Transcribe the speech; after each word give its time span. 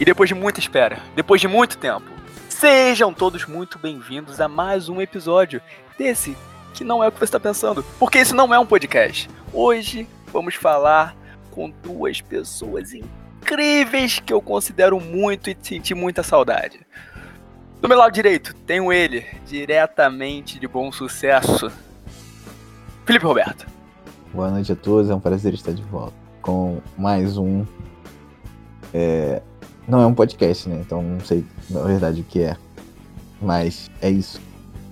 E 0.00 0.04
depois 0.04 0.28
de 0.28 0.34
muita 0.34 0.60
espera, 0.60 1.00
depois 1.16 1.40
de 1.40 1.48
muito 1.48 1.76
tempo, 1.76 2.06
sejam 2.48 3.12
todos 3.12 3.46
muito 3.46 3.80
bem-vindos 3.80 4.40
a 4.40 4.46
mais 4.46 4.88
um 4.88 5.00
episódio 5.00 5.60
desse 5.98 6.36
que 6.72 6.84
não 6.84 7.02
é 7.02 7.08
o 7.08 7.12
que 7.12 7.18
você 7.18 7.24
está 7.24 7.40
pensando, 7.40 7.84
porque 7.98 8.20
isso 8.20 8.32
não 8.32 8.54
é 8.54 8.58
um 8.60 8.66
podcast. 8.66 9.28
Hoje 9.52 10.08
vamos 10.32 10.54
falar 10.54 11.16
com 11.50 11.68
duas 11.82 12.20
pessoas 12.20 12.92
incríveis 12.92 14.20
que 14.20 14.32
eu 14.32 14.40
considero 14.40 15.00
muito 15.00 15.50
e 15.50 15.56
senti 15.60 15.96
muita 15.96 16.22
saudade. 16.22 16.78
Do 17.80 17.88
meu 17.88 17.98
lado 17.98 18.12
direito, 18.12 18.54
tenho 18.54 18.92
ele, 18.92 19.26
diretamente 19.46 20.60
de 20.60 20.68
bom 20.68 20.92
sucesso, 20.92 21.72
Felipe 23.04 23.26
Roberto. 23.26 23.66
Boa 24.32 24.48
noite 24.48 24.70
a 24.70 24.76
todos, 24.76 25.10
é 25.10 25.14
um 25.14 25.20
prazer 25.20 25.54
estar 25.54 25.72
de 25.72 25.82
volta 25.82 26.14
com 26.40 26.80
mais 26.96 27.36
um. 27.36 27.66
É, 28.94 29.42
não 29.88 30.02
é 30.02 30.06
um 30.06 30.14
podcast, 30.14 30.68
né? 30.68 30.76
Então 30.80 31.02
não 31.02 31.20
sei 31.20 31.44
na 31.70 31.82
verdade 31.82 32.20
o 32.20 32.24
que 32.24 32.42
é. 32.42 32.56
Mas 33.40 33.90
é 34.02 34.10
isso. 34.10 34.40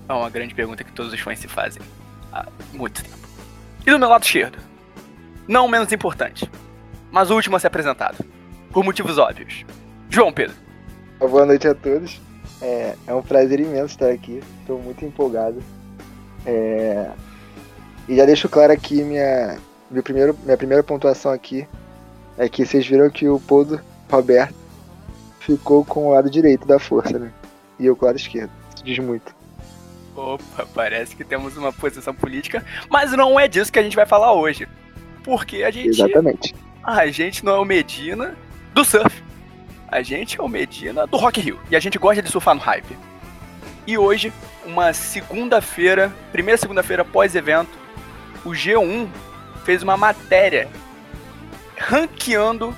É 0.09 0.13
uma 0.13 0.31
grande 0.31 0.55
pergunta 0.55 0.83
que 0.83 0.93
todos 0.93 1.13
os 1.13 1.21
fãs 1.21 1.39
se 1.39 1.47
fazem 1.47 1.83
há 2.33 2.47
muito 2.73 3.03
tempo. 3.03 3.17
E 3.87 3.91
do 3.91 3.99
meu 3.99 4.09
lado 4.09 4.25
esquerdo, 4.25 4.59
não 5.47 5.69
menos 5.69 5.93
importante, 5.93 6.51
mas 7.11 7.31
o 7.31 7.35
último 7.35 7.57
a 7.57 7.61
ser 7.61 7.67
apresentado, 7.67 8.25
por 8.73 8.83
motivos 8.83 9.19
óbvios, 9.19 9.65
João 10.09 10.33
Pedro. 10.33 10.57
Boa 11.19 11.45
noite 11.45 11.69
a 11.69 11.75
todos. 11.75 12.21
É, 12.61 12.97
é 13.07 13.15
um 13.15 13.23
prazer 13.23 13.61
imenso 13.61 13.87
estar 13.87 14.11
aqui. 14.11 14.41
Estou 14.61 14.81
muito 14.81 15.05
empolgado. 15.05 15.63
É, 16.45 17.11
e 18.09 18.17
já 18.17 18.25
deixo 18.25 18.49
claro 18.49 18.73
aqui 18.73 19.03
minha, 19.03 19.59
meu 19.91 20.03
primeiro, 20.03 20.37
minha 20.45 20.57
primeira 20.57 20.83
pontuação 20.83 21.33
aqui 21.33 21.67
é 22.39 22.49
que 22.49 22.65
vocês 22.65 22.87
viram 22.87 23.11
que 23.11 23.29
o 23.29 23.41
Podo 23.41 23.81
Roberto 24.11 24.66
ficou 25.47 25.85
com 25.85 26.09
o 26.09 26.13
lado 26.13 26.29
direito 26.29 26.67
da 26.67 26.79
força, 26.79 27.19
né? 27.19 27.33
E 27.79 27.87
eu 27.87 27.95
com 27.95 28.05
o 28.05 28.09
lado 28.09 28.17
esquerdo. 28.17 28.51
Isso 28.75 28.85
diz 28.85 28.99
muito. 28.99 29.35
Opa, 30.17 30.67
parece 30.75 31.15
que 31.15 31.25
temos 31.25 31.57
uma 31.57 31.73
posição 31.73 32.15
política, 32.15 32.65
mas 32.89 33.13
não 33.13 33.39
é 33.39 33.47
disso 33.47 33.73
que 33.73 33.79
a 33.79 33.83
gente 33.83 33.95
vai 33.95 34.07
falar 34.07 34.33
hoje. 34.33 34.67
Porque 35.23 35.63
a 35.63 35.71
gente. 35.71 35.89
Exatamente. 35.89 36.55
A 36.83 37.07
gente 37.09 37.45
não 37.45 37.57
é 37.57 37.59
o 37.59 37.65
Medina 37.65 38.35
do 38.75 38.85
surf. 38.85 39.23
A 39.89 40.03
gente 40.03 40.41
é 40.41 40.43
o 40.43 40.49
Medina 40.49 41.07
do 41.07 41.17
Rock 41.17 41.41
Rio. 41.41 41.61
E 41.71 41.77
a 41.77 41.81
gente 41.81 41.99
gosta 41.99 42.23
de 42.23 42.31
surfar 42.31 42.55
no 42.55 42.61
hype. 42.61 42.97
E 43.87 43.97
hoje, 43.97 44.33
uma 44.65 44.93
segunda-feira, 44.93 46.13
primeira 46.33 46.59
segunda-feira 46.59 47.05
pós-evento, 47.05 47.79
o 48.45 48.51
G1 48.51 49.09
fez 49.65 49.83
uma 49.83 49.97
matéria 49.97 50.69
ranqueando 51.79 52.75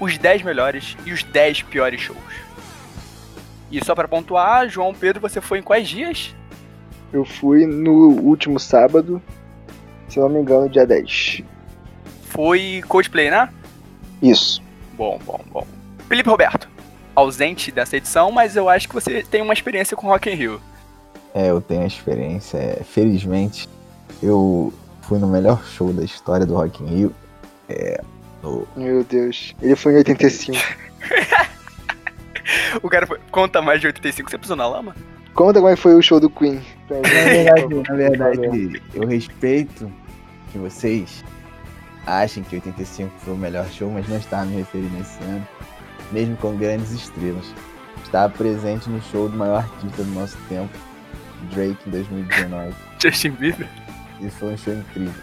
os 0.00 0.18
10 0.18 0.42
melhores 0.42 0.96
e 1.04 1.12
os 1.12 1.22
10 1.22 1.62
piores 1.62 2.00
shows. 2.00 2.18
E 3.70 3.84
só 3.84 3.94
para 3.94 4.08
pontuar, 4.08 4.68
João 4.68 4.94
Pedro, 4.94 5.20
você 5.20 5.40
foi 5.40 5.58
em 5.58 5.62
quais 5.62 5.88
dias? 5.88 6.34
Eu 7.12 7.24
fui 7.24 7.66
no 7.66 8.10
último 8.20 8.58
sábado, 8.58 9.22
se 10.08 10.18
não 10.18 10.28
me 10.28 10.40
engano, 10.40 10.68
dia 10.68 10.86
10. 10.86 11.42
Foi 12.22 12.82
Coldplay, 12.88 13.30
né? 13.30 13.48
Isso. 14.22 14.62
Bom, 14.94 15.18
bom, 15.24 15.40
bom. 15.50 15.66
Felipe 16.08 16.28
Roberto, 16.28 16.68
ausente 17.14 17.70
dessa 17.70 17.96
edição, 17.96 18.30
mas 18.30 18.56
eu 18.56 18.68
acho 18.68 18.88
que 18.88 18.94
você 18.94 19.22
tem 19.22 19.42
uma 19.42 19.52
experiência 19.52 19.96
com 19.96 20.06
Rock 20.06 20.30
in 20.30 20.34
Rio. 20.34 20.60
É, 21.34 21.50
eu 21.50 21.60
tenho 21.60 21.82
a 21.82 21.86
experiência. 21.86 22.80
Felizmente, 22.84 23.68
eu 24.22 24.72
fui 25.02 25.18
no 25.18 25.26
melhor 25.26 25.62
show 25.64 25.92
da 25.92 26.02
história 26.02 26.46
do 26.46 26.54
Rock 26.54 26.82
in 26.82 26.86
Rio. 26.86 27.14
É, 27.68 28.02
no... 28.48 28.68
Meu 28.76 29.04
Deus, 29.04 29.54
ele 29.60 29.76
foi 29.76 29.92
em 29.92 29.96
85. 29.96 30.56
o 32.82 32.88
cara 32.88 33.06
foi... 33.06 33.18
conta 33.30 33.60
mais 33.60 33.80
de 33.80 33.86
85, 33.86 34.30
você 34.30 34.38
pisou 34.38 34.56
na 34.56 34.66
lama? 34.66 34.94
Conta 35.34 35.60
como 35.60 35.72
é 35.72 35.76
foi 35.76 35.94
o 35.94 36.02
show 36.02 36.18
do 36.18 36.28
Queen. 36.28 36.60
Na 36.90 36.96
verdade, 37.00 37.74
na 37.88 37.94
verdade 37.94 38.82
eu 38.94 39.06
respeito 39.06 39.92
que 40.50 40.58
vocês 40.58 41.24
achem 42.06 42.42
que 42.42 42.56
85 42.56 43.12
foi 43.18 43.34
o 43.34 43.36
melhor 43.36 43.66
show, 43.68 43.90
mas 43.90 44.08
não 44.08 44.16
estava 44.16 44.46
me 44.46 44.56
referindo 44.56 44.98
esse 45.00 45.22
ano, 45.22 45.46
mesmo 46.10 46.36
com 46.38 46.56
grandes 46.56 46.90
estrelas. 46.90 47.54
Estava 48.02 48.32
presente 48.32 48.88
no 48.88 49.00
show 49.02 49.28
do 49.28 49.36
maior 49.36 49.58
artista 49.58 50.02
do 50.02 50.10
nosso 50.12 50.36
tempo, 50.48 50.70
Drake, 51.52 51.78
em 51.86 51.90
2019. 51.90 52.74
Justin 52.98 53.30
Bieber? 53.32 53.68
E 54.20 54.30
foi 54.30 54.54
um 54.54 54.56
show 54.56 54.74
incrível. 54.74 55.22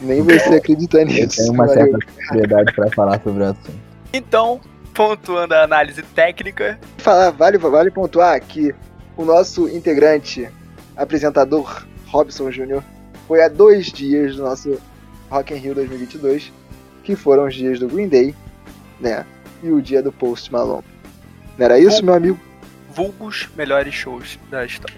Nem 0.00 0.22
você 0.22 0.56
acredita 0.56 1.04
nisso. 1.04 1.40
Eu 1.40 1.46
tenho 1.46 1.52
uma 1.52 1.68
certa 1.68 1.98
propriedade 1.98 2.72
para 2.74 2.90
falar 2.90 3.20
sobre 3.22 3.42
o 3.42 3.46
assunto. 3.46 3.72
Então, 4.12 4.60
pontuando 4.92 5.54
a 5.54 5.62
análise 5.62 6.02
técnica. 6.02 6.78
Falar, 6.98 7.30
vale, 7.30 7.58
vale 7.58 7.90
pontuar 7.90 8.40
que 8.40 8.74
o 9.16 9.24
nosso 9.24 9.68
integrante, 9.68 10.48
apresentador 10.96 11.86
Robson 12.06 12.50
Júnior, 12.50 12.82
foi 13.26 13.42
há 13.42 13.48
dois 13.48 13.86
dias 13.86 14.36
do 14.36 14.42
nosso 14.42 14.80
Rock 15.30 15.54
in 15.54 15.56
Rio 15.56 15.74
2022, 15.74 16.52
que 17.02 17.16
foram 17.16 17.46
os 17.46 17.54
dias 17.54 17.78
do 17.78 17.88
Green 17.88 18.08
Day, 18.08 18.34
né? 19.00 19.24
E 19.62 19.70
o 19.70 19.80
dia 19.80 20.02
do 20.02 20.12
Post 20.12 20.52
Malone. 20.52 20.84
Não 21.58 21.64
era 21.64 21.78
isso, 21.78 22.04
meu 22.04 22.14
amigo? 22.14 22.38
Vulgos 22.90 23.48
melhores 23.56 23.94
shows 23.94 24.38
da 24.50 24.64
história. 24.64 24.96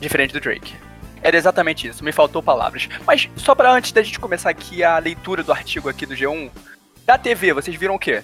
Diferente 0.00 0.32
do 0.32 0.40
Drake. 0.40 0.74
Era 1.22 1.36
exatamente 1.36 1.86
isso, 1.86 2.02
me 2.02 2.12
faltou 2.12 2.42
palavras. 2.42 2.88
Mas 3.06 3.28
só 3.36 3.54
para 3.54 3.70
antes 3.70 3.92
da 3.92 4.02
gente 4.02 4.18
começar 4.18 4.50
aqui 4.50 4.82
a 4.82 4.98
leitura 4.98 5.42
do 5.42 5.52
artigo 5.52 5.88
aqui 5.88 6.06
do 6.06 6.14
G1, 6.14 6.50
da 7.04 7.18
TV, 7.18 7.52
vocês 7.52 7.76
viram 7.76 7.94
o 7.94 7.98
quê? 7.98 8.22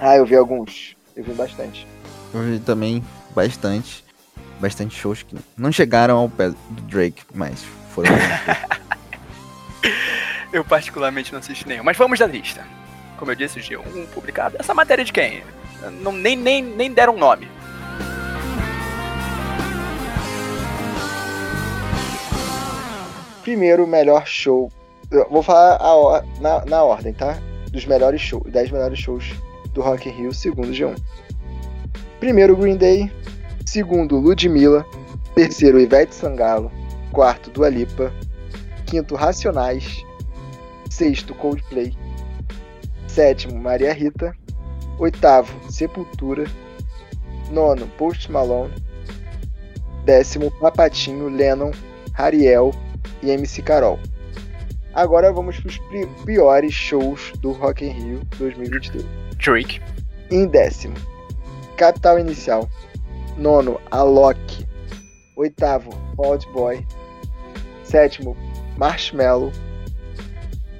Ah, 0.00 0.16
eu 0.16 0.24
vi 0.24 0.36
alguns. 0.36 0.96
Eu 1.16 1.24
vi 1.24 1.32
bastante. 1.32 1.86
Eu 2.32 2.42
vi 2.42 2.58
também 2.60 3.04
bastante. 3.34 4.04
Bastante 4.60 4.94
shows 4.94 5.22
que 5.22 5.36
não 5.56 5.72
chegaram 5.72 6.16
ao 6.16 6.28
pé 6.28 6.50
do 6.50 6.82
Drake, 6.82 7.22
mas 7.34 7.64
foram. 7.90 8.10
eu 10.52 10.64
particularmente 10.64 11.32
não 11.32 11.40
assisti 11.40 11.66
nenhum. 11.66 11.82
Mas 11.82 11.96
vamos 11.96 12.18
da 12.18 12.26
lista. 12.26 12.64
Como 13.18 13.30
eu 13.30 13.34
disse, 13.34 13.60
G1 13.60 14.06
publicado. 14.08 14.56
Essa 14.58 14.74
matéria 14.74 15.04
de 15.04 15.12
quem? 15.12 15.42
Não, 16.00 16.12
nem, 16.12 16.36
nem, 16.36 16.62
nem 16.62 16.92
deram 16.92 17.16
nome. 17.16 17.48
Primeiro, 23.44 23.86
melhor 23.86 24.26
show. 24.26 24.72
Eu 25.10 25.28
vou 25.28 25.42
falar 25.42 25.78
na, 26.40 26.64
na 26.64 26.82
ordem, 26.82 27.12
tá? 27.12 27.36
Dos 27.70 27.84
melhores 27.84 28.18
shows, 28.18 28.50
10 28.50 28.70
melhores 28.70 28.98
shows 28.98 29.34
do 29.74 29.82
Rock 29.82 30.08
in 30.08 30.12
Rio, 30.12 30.32
segundo 30.32 30.68
G1. 30.68 30.96
Primeiro, 32.18 32.56
Green 32.56 32.78
Day. 32.78 33.12
Segundo, 33.66 34.16
Ludmilla. 34.16 34.86
Terceiro, 35.34 35.78
Ivete 35.78 36.14
Sangalo. 36.14 36.72
Quarto, 37.12 37.50
Dua 37.50 37.68
Lipa. 37.68 38.10
Quinto, 38.86 39.14
Racionais. 39.14 40.02
Sexto, 40.88 41.34
Coldplay. 41.34 41.94
Sétimo, 43.06 43.60
Maria 43.60 43.92
Rita. 43.92 44.34
Oitavo, 44.98 45.70
Sepultura. 45.70 46.46
Nono, 47.50 47.86
Post 47.98 48.32
Malone. 48.32 48.72
Décimo, 50.06 50.50
Papatinho, 50.50 51.28
Lennon, 51.28 51.72
Hariel 52.16 52.72
e 53.24 53.30
MC 53.30 53.62
Carol. 53.62 53.98
Agora 54.92 55.32
vamos 55.32 55.58
para 55.58 55.68
os 55.68 55.78
piores 56.24 56.72
shows 56.72 57.32
do 57.40 57.52
Rock 57.52 57.84
in 57.84 57.90
Rio 57.90 58.20
2022. 58.38 59.04
Drake. 59.38 59.80
Em 60.30 60.46
décimo, 60.46 60.94
Capital 61.76 62.18
Inicial. 62.20 62.68
Nono, 63.36 63.80
Alok. 63.90 64.64
Oitavo, 65.36 65.90
Old 66.16 66.46
Boy. 66.52 66.86
Sétimo, 67.82 68.36
Marshmallow. 68.76 69.50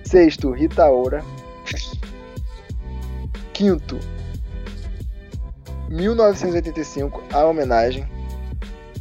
Sexto, 0.04 0.52
Rita 0.52 0.88
Ora. 0.88 1.24
Quinto, 3.52 3.98
1985, 5.88 7.22
a 7.32 7.44
homenagem. 7.44 8.06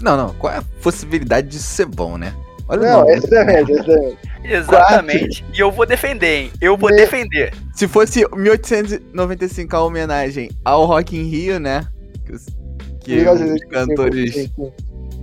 Não, 0.01 0.17
não. 0.17 0.33
Qual 0.35 0.53
é 0.53 0.57
a 0.57 0.63
possibilidade 0.81 1.47
disso 1.47 1.65
ser 1.65 1.85
bom, 1.85 2.17
né? 2.17 2.35
Olha 2.73 2.89
não, 2.89 3.01
o 3.01 3.03
nome. 3.03 3.13
Exatamente, 3.13 3.71
exatamente. 3.71 4.17
Exatamente. 4.43 5.45
E 5.53 5.59
eu 5.59 5.71
vou 5.71 5.85
defender, 5.85 6.35
hein? 6.35 6.51
Eu 6.59 6.75
vou 6.75 6.89
Me... 6.89 6.95
defender. 6.95 7.53
Se 7.73 7.87
fosse 7.87 8.25
1895 8.35 9.75
a 9.75 9.83
homenagem 9.83 10.49
ao 10.65 10.85
Rock 10.85 11.15
in 11.15 11.23
Rio, 11.29 11.59
né? 11.59 11.87
Que, 12.25 13.23
que 13.23 13.29
os 13.29 13.65
cantores 13.65 14.49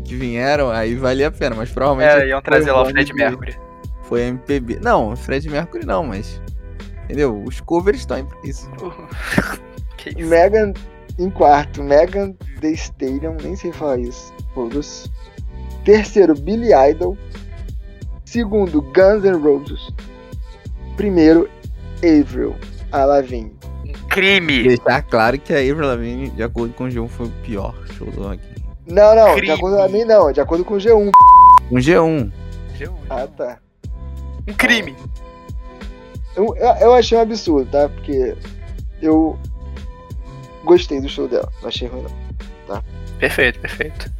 que 0.04 0.14
vieram, 0.14 0.70
aí 0.70 0.94
valia 0.94 1.28
a 1.28 1.30
pena, 1.30 1.56
mas 1.56 1.70
provavelmente. 1.70 2.24
É, 2.24 2.28
iam 2.28 2.40
trazer 2.40 2.70
lá 2.70 2.82
o 2.82 2.86
Fred 2.86 3.12
Mercury. 3.12 3.56
Foi 4.04 4.22
MPB. 4.22 4.78
Não, 4.80 5.16
Fred 5.16 5.48
Mercury 5.48 5.84
não, 5.84 6.04
mas. 6.04 6.40
Entendeu? 7.04 7.42
Os 7.44 7.60
covers 7.60 7.98
estão 7.98 8.24
pra 8.24 8.38
isso. 8.44 8.70
que 9.98 10.10
isso. 10.10 10.28
Megan 10.28 10.72
em 11.18 11.28
quarto, 11.30 11.82
Megan 11.82 12.32
The 12.60 12.70
Stadium, 12.70 13.36
nem 13.42 13.56
sei 13.56 13.72
falar 13.72 13.98
isso. 13.98 14.32
Todos. 14.54 15.10
Terceiro, 15.84 16.34
Billy 16.34 16.70
Idol. 16.90 17.16
Segundo, 18.24 18.80
Guns 18.80 19.24
N' 19.24 19.42
Roses. 19.42 19.90
Primeiro, 20.96 21.48
Avril, 21.98 22.54
a 22.92 23.04
Lavigne. 23.04 23.52
Crime. 24.08 24.62
Deixar 24.64 25.02
claro 25.02 25.38
que 25.38 25.52
a 25.52 25.58
Avril 25.58 25.86
Lavigne, 25.86 26.30
de 26.30 26.42
acordo 26.42 26.74
com 26.74 26.84
o 26.84 26.88
G1, 26.88 27.08
foi 27.08 27.26
o 27.26 27.30
pior 27.42 27.74
show 27.96 28.10
do 28.10 28.22
Rock. 28.22 28.40
Não, 28.86 29.14
não, 29.14 29.34
de 29.34 29.40
Crime. 29.40 29.52
acordo 29.52 29.76
com 29.76 29.82
a 29.82 29.88
mim 29.88 30.04
não, 30.04 30.32
de 30.32 30.40
acordo 30.40 30.64
com 30.64 30.74
o 30.74 30.78
G1. 30.78 31.10
Um 31.70 31.76
G1. 31.76 32.32
Ah, 33.08 33.26
tá. 33.26 33.58
Um 34.48 34.52
crime. 34.54 34.96
Eu, 36.34 36.54
eu, 36.56 36.74
eu 36.80 36.94
achei 36.94 37.16
um 37.18 37.20
absurdo, 37.20 37.70
tá? 37.70 37.88
Porque 37.88 38.36
eu 39.02 39.38
gostei 40.64 41.00
do 41.00 41.08
show 41.08 41.28
dela. 41.28 41.50
Não 41.60 41.68
achei 41.68 41.88
ruim, 41.88 42.06
não. 42.68 42.82
Perfeito, 43.18 43.60
perfeito. 43.60 44.10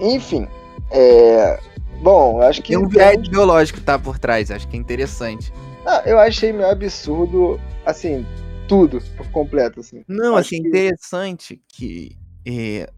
Enfim, 0.00 0.46
é. 0.90 1.58
Bom, 2.02 2.40
acho 2.40 2.62
que. 2.62 2.68
Tem 2.74 2.78
um 2.78 2.88
viés 2.88 3.28
biológico 3.28 3.80
tá 3.80 3.98
por 3.98 4.18
trás, 4.18 4.50
acho 4.50 4.68
que 4.68 4.76
é 4.76 4.80
interessante. 4.80 5.52
Ah, 5.86 6.02
eu 6.06 6.18
achei 6.18 6.52
meio 6.52 6.68
absurdo, 6.70 7.60
assim, 7.84 8.24
tudo 8.68 9.00
por 9.16 9.28
completo, 9.30 9.80
assim. 9.80 10.02
Não, 10.08 10.36
Acho 10.36 10.48
assim, 10.48 10.62
que- 10.62 10.68
interessante 10.68 11.62
que 11.68 12.16
eh, 12.46 12.88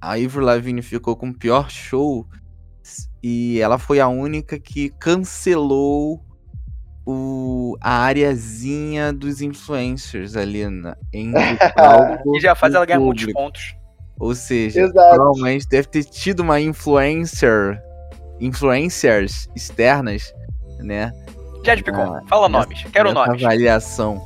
a 0.00 0.12
Avril 0.12 0.40
Lavigne 0.44 0.82
ficou 0.82 1.16
com 1.16 1.28
o 1.30 1.38
pior 1.38 1.70
show 1.70 2.26
e 3.22 3.58
ela 3.60 3.78
foi 3.78 4.00
a 4.00 4.08
única 4.08 4.58
que 4.58 4.90
cancelou 5.00 6.20
o, 7.06 7.76
a 7.80 7.98
areazinha 8.04 9.12
dos 9.12 9.40
influencers 9.40 10.36
ali 10.36 10.66
na, 10.68 10.96
palco 11.74 12.36
E 12.36 12.40
já 12.40 12.54
faz 12.54 12.74
ela 12.74 12.86
ganhar 12.86 13.00
muitos 13.00 13.30
pontos. 13.32 13.74
Ou 14.18 14.34
seja, 14.34 14.82
Exato. 14.82 15.14
provavelmente 15.16 15.66
deve 15.68 15.88
ter 15.88 16.04
tido 16.04 16.40
uma 16.40 16.60
influencer, 16.60 17.80
influencers 18.40 19.48
externas, 19.56 20.32
né? 20.78 21.12
Jade 21.64 21.82
Picon, 21.82 22.14
Ah, 22.14 22.22
fala 22.28 22.48
nessa- 22.48 22.64
nomes. 22.64 22.84
Quero 22.92 23.12
nomes. 23.12 23.42
avaliação. 23.44 24.22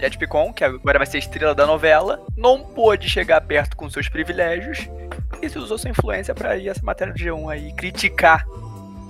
Jade 0.00 0.16
Picon, 0.16 0.52
que 0.52 0.62
agora 0.62 0.96
vai 0.98 1.06
ser 1.06 1.18
estrela 1.18 1.54
da 1.56 1.66
novela, 1.66 2.22
não 2.36 2.60
pôde 2.62 3.08
chegar 3.08 3.40
perto 3.40 3.76
com 3.76 3.90
seus 3.90 4.08
privilégios 4.08 4.88
e 5.42 5.48
se 5.48 5.58
usou 5.58 5.76
sua 5.76 5.90
influência 5.90 6.32
pra 6.34 6.56
ir 6.56 6.68
essa 6.68 6.80
matéria 6.84 7.12
do 7.12 7.18
G1 7.18 7.48
aí 7.50 7.72
criticar 7.72 8.46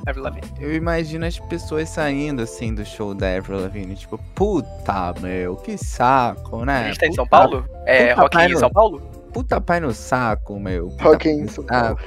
Avril 0.08 0.24
Lavigne. 0.24 0.50
Eu 0.60 0.74
imagino 0.74 1.24
as 1.26 1.38
pessoas 1.38 1.88
saindo 1.88 2.42
assim 2.42 2.74
do 2.74 2.84
show 2.84 3.14
da 3.14 3.36
Avril 3.36 3.60
Lavigne, 3.60 3.94
tipo, 3.94 4.18
puta, 4.34 5.14
meu, 5.20 5.56
que 5.56 5.76
saco, 5.78 6.62
A 6.62 6.66
né? 6.66 6.84
gente 6.88 6.98
tá 6.98 7.06
em 7.06 7.12
São 7.12 7.26
Paulo? 7.26 7.64
É 7.86 8.08
puta 8.14 8.22
Rock 8.22 8.38
in 8.38 8.48
no- 8.54 8.58
São 8.58 8.70
Paulo? 8.70 9.00
Puta 9.32 9.60
pai 9.60 9.80
no 9.80 9.92
saco, 9.92 10.58
meu. 10.58 10.88
puta 10.88 11.04
Rock 11.04 11.28
in 11.28 11.46
São 11.48 11.64
Paulo. 11.64 11.98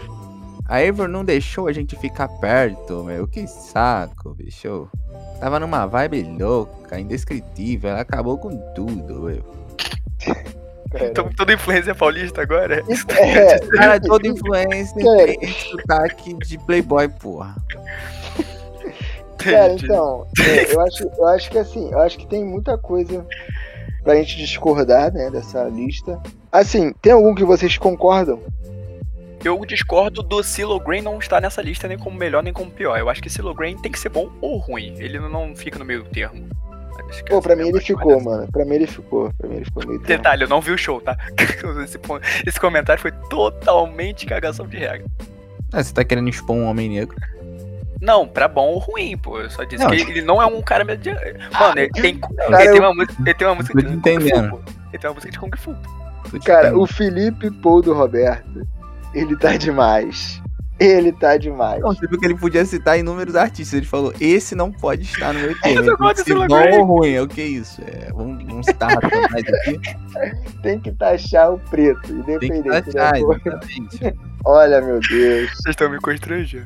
A 0.68 0.78
Avril 0.78 1.08
não 1.08 1.24
deixou 1.26 1.68
a 1.68 1.74
gente 1.74 1.96
ficar 1.98 2.28
perto, 2.40 3.04
meu. 3.04 3.28
Que 3.28 3.46
saco, 3.48 4.34
bicho. 4.34 4.90
Tava 5.40 5.60
numa 5.60 5.86
vibe 5.86 6.24
louca, 6.40 7.00
indescritível. 7.00 7.90
Ela 7.92 8.02
acabou 8.02 8.38
com 8.38 8.56
tudo, 8.74 9.22
meu. 9.24 9.44
Então, 10.94 11.30
toda 11.30 11.54
influência 11.54 11.96
paulista 11.96 12.42
agora? 12.42 12.84
É, 13.18 13.60
Cara, 13.60 14.00
toda 14.00 14.28
influência 14.28 14.96
Cara. 15.04 15.26
tem 15.26 15.48
sotaque 15.48 16.34
de 16.40 16.58
playboy, 16.60 17.08
porra. 17.08 17.56
Cara, 19.38 19.74
então, 19.74 20.28
é, 20.40 20.74
eu, 20.74 20.82
acho, 20.82 21.04
eu 21.04 21.28
acho 21.28 21.50
que 21.50 21.58
assim, 21.58 21.92
eu 21.92 22.00
acho 22.00 22.18
que 22.18 22.28
tem 22.28 22.46
muita 22.46 22.78
coisa 22.78 23.26
pra 24.04 24.16
gente 24.16 24.38
discordar, 24.38 25.12
né, 25.12 25.30
dessa 25.32 25.64
lista. 25.64 26.22
Assim, 26.52 26.94
tem 27.02 27.14
algum 27.14 27.34
que 27.34 27.44
vocês 27.44 27.78
concordam? 27.78 28.40
Eu 29.44 29.66
discordo 29.66 30.22
do 30.22 30.44
Silo 30.44 30.80
Green 30.80 31.02
não 31.02 31.18
estar 31.18 31.42
nessa 31.42 31.62
lista 31.62 31.88
nem 31.88 31.98
como 31.98 32.16
melhor 32.16 32.44
nem 32.44 32.54
como 32.54 32.70
pior. 32.70 33.00
Eu 33.00 33.10
acho 33.10 33.24
que 33.24 33.30
Silo 33.30 33.56
Green 33.56 33.76
tem 33.78 33.92
que 33.92 34.00
ser 34.00 34.10
bom 34.10 34.30
ou 34.40 34.58
ruim. 34.58 34.94
Ele 35.00 35.20
não 35.20 35.56
fica 35.56 35.80
no 35.80 35.86
meio 35.86 36.04
termo. 36.04 36.48
Acho 37.10 37.24
que 37.24 37.30
Pô, 37.32 37.42
pra 37.42 37.54
é 37.54 37.56
mim 37.56 37.68
ele 37.70 37.80
ficou, 37.82 38.12
mais- 38.14 38.24
mano. 38.24 38.52
Pra 38.52 38.66
mim 38.66 38.76
ele 38.76 38.88
ficou. 38.88 39.32
Pra 39.38 39.48
mim 39.50 39.56
ele 39.58 39.66
ficou 39.66 39.86
meio. 39.88 40.00
Detalhe, 40.02 40.44
eu 40.44 40.48
não 40.50 40.62
vi 40.62 40.72
o 40.72 40.78
show, 40.78 41.02
tá? 41.02 41.18
Esse, 41.84 42.00
esse 42.46 42.60
comentário 42.60 43.02
foi 43.02 43.12
totalmente 43.30 44.26
cagação 44.26 44.66
de 44.68 44.78
regra. 44.78 45.06
Ah, 45.74 45.84
você 45.84 45.94
tá 45.94 46.04
querendo 46.04 46.30
expor 46.30 46.56
um 46.56 46.66
homem 46.66 46.90
negro? 46.90 47.16
Não, 48.02 48.28
pra 48.28 48.48
bom 48.48 48.68
ou 48.70 48.80
ruim, 48.80 49.16
pô. 49.18 49.40
Eu 49.40 49.50
só 49.50 49.64
disse 49.64 49.84
Não, 49.84 49.92
que 49.92 50.02
ele, 50.02 50.12
ele 50.12 50.22
não 50.24 50.42
é 50.42 50.46
um 50.46 50.62
cara 50.62 50.84
mediano. 50.84 51.20
Mano, 51.58 51.80
ele 51.80 51.90
tem, 51.90 52.18
Cara, 52.20 52.64
ele 52.64 52.72
tem 52.72 52.78
eu- 52.78 52.84
uma 52.84 52.94
música. 52.96 53.16
Ele 53.22 53.34
tem 53.34 53.48
uma 53.48 53.56
música 53.56 53.78
de 53.78 53.86
Kung 53.86 53.94
entendendo. 53.94 54.50
Fu, 54.50 54.58
pô. 54.58 54.72
Ele 54.92 54.98
tem 55.00 55.10
uma 55.10 55.14
música 55.14 55.32
de 55.32 55.40
Kung 55.40 55.52
Fu. 55.58 55.76
Cara, 56.46 56.78
o 56.78 56.88
Felipe 56.88 57.52
Paul 57.52 57.82
do 57.82 57.94
Roberto, 57.94 58.68
ele 59.14 59.36
tá 59.38 59.56
demais. 59.56 60.42
Ele 60.82 61.12
tá 61.12 61.38
demais. 61.38 61.80
Não, 61.80 61.94
você 61.94 62.08
viu 62.08 62.20
que 62.20 62.26
ele 62.26 62.36
podia 62.36 62.66
citar 62.66 62.98
inúmeros 62.98 63.36
artistas. 63.36 63.78
Ele 63.78 63.86
falou, 63.86 64.12
esse 64.20 64.56
não 64.56 64.72
pode 64.72 65.04
estar 65.04 65.32
no 65.32 65.40
meu 65.40 65.60
tema. 65.62 65.86
Eu 65.86 65.96
gosto 65.96 66.24
Se 66.24 66.34
desse 66.34 66.48
bom 66.48 66.80
ou 66.80 66.86
ruim, 66.86 67.12
é 67.12 67.22
o 67.22 67.28
que 67.28 67.40
é 67.40 67.46
isso? 67.46 67.80
É, 67.82 68.12
vamos, 68.12 68.44
vamos 68.44 68.66
citar 68.66 68.90
racionais 68.92 69.46
aqui. 69.48 69.80
Tem 70.64 70.80
que 70.80 70.92
taxar 70.94 71.54
o 71.54 71.60
preto, 71.60 72.02
Tem 72.02 72.16
que 72.16 72.48
independente. 72.48 72.92
taxar, 72.92 73.16
exatamente. 73.16 74.18
Olha, 74.44 74.82
meu 74.82 75.00
Deus. 75.00 75.52
Vocês 75.52 75.68
estão 75.68 75.88
me 75.88 76.00
constrangendo. 76.00 76.66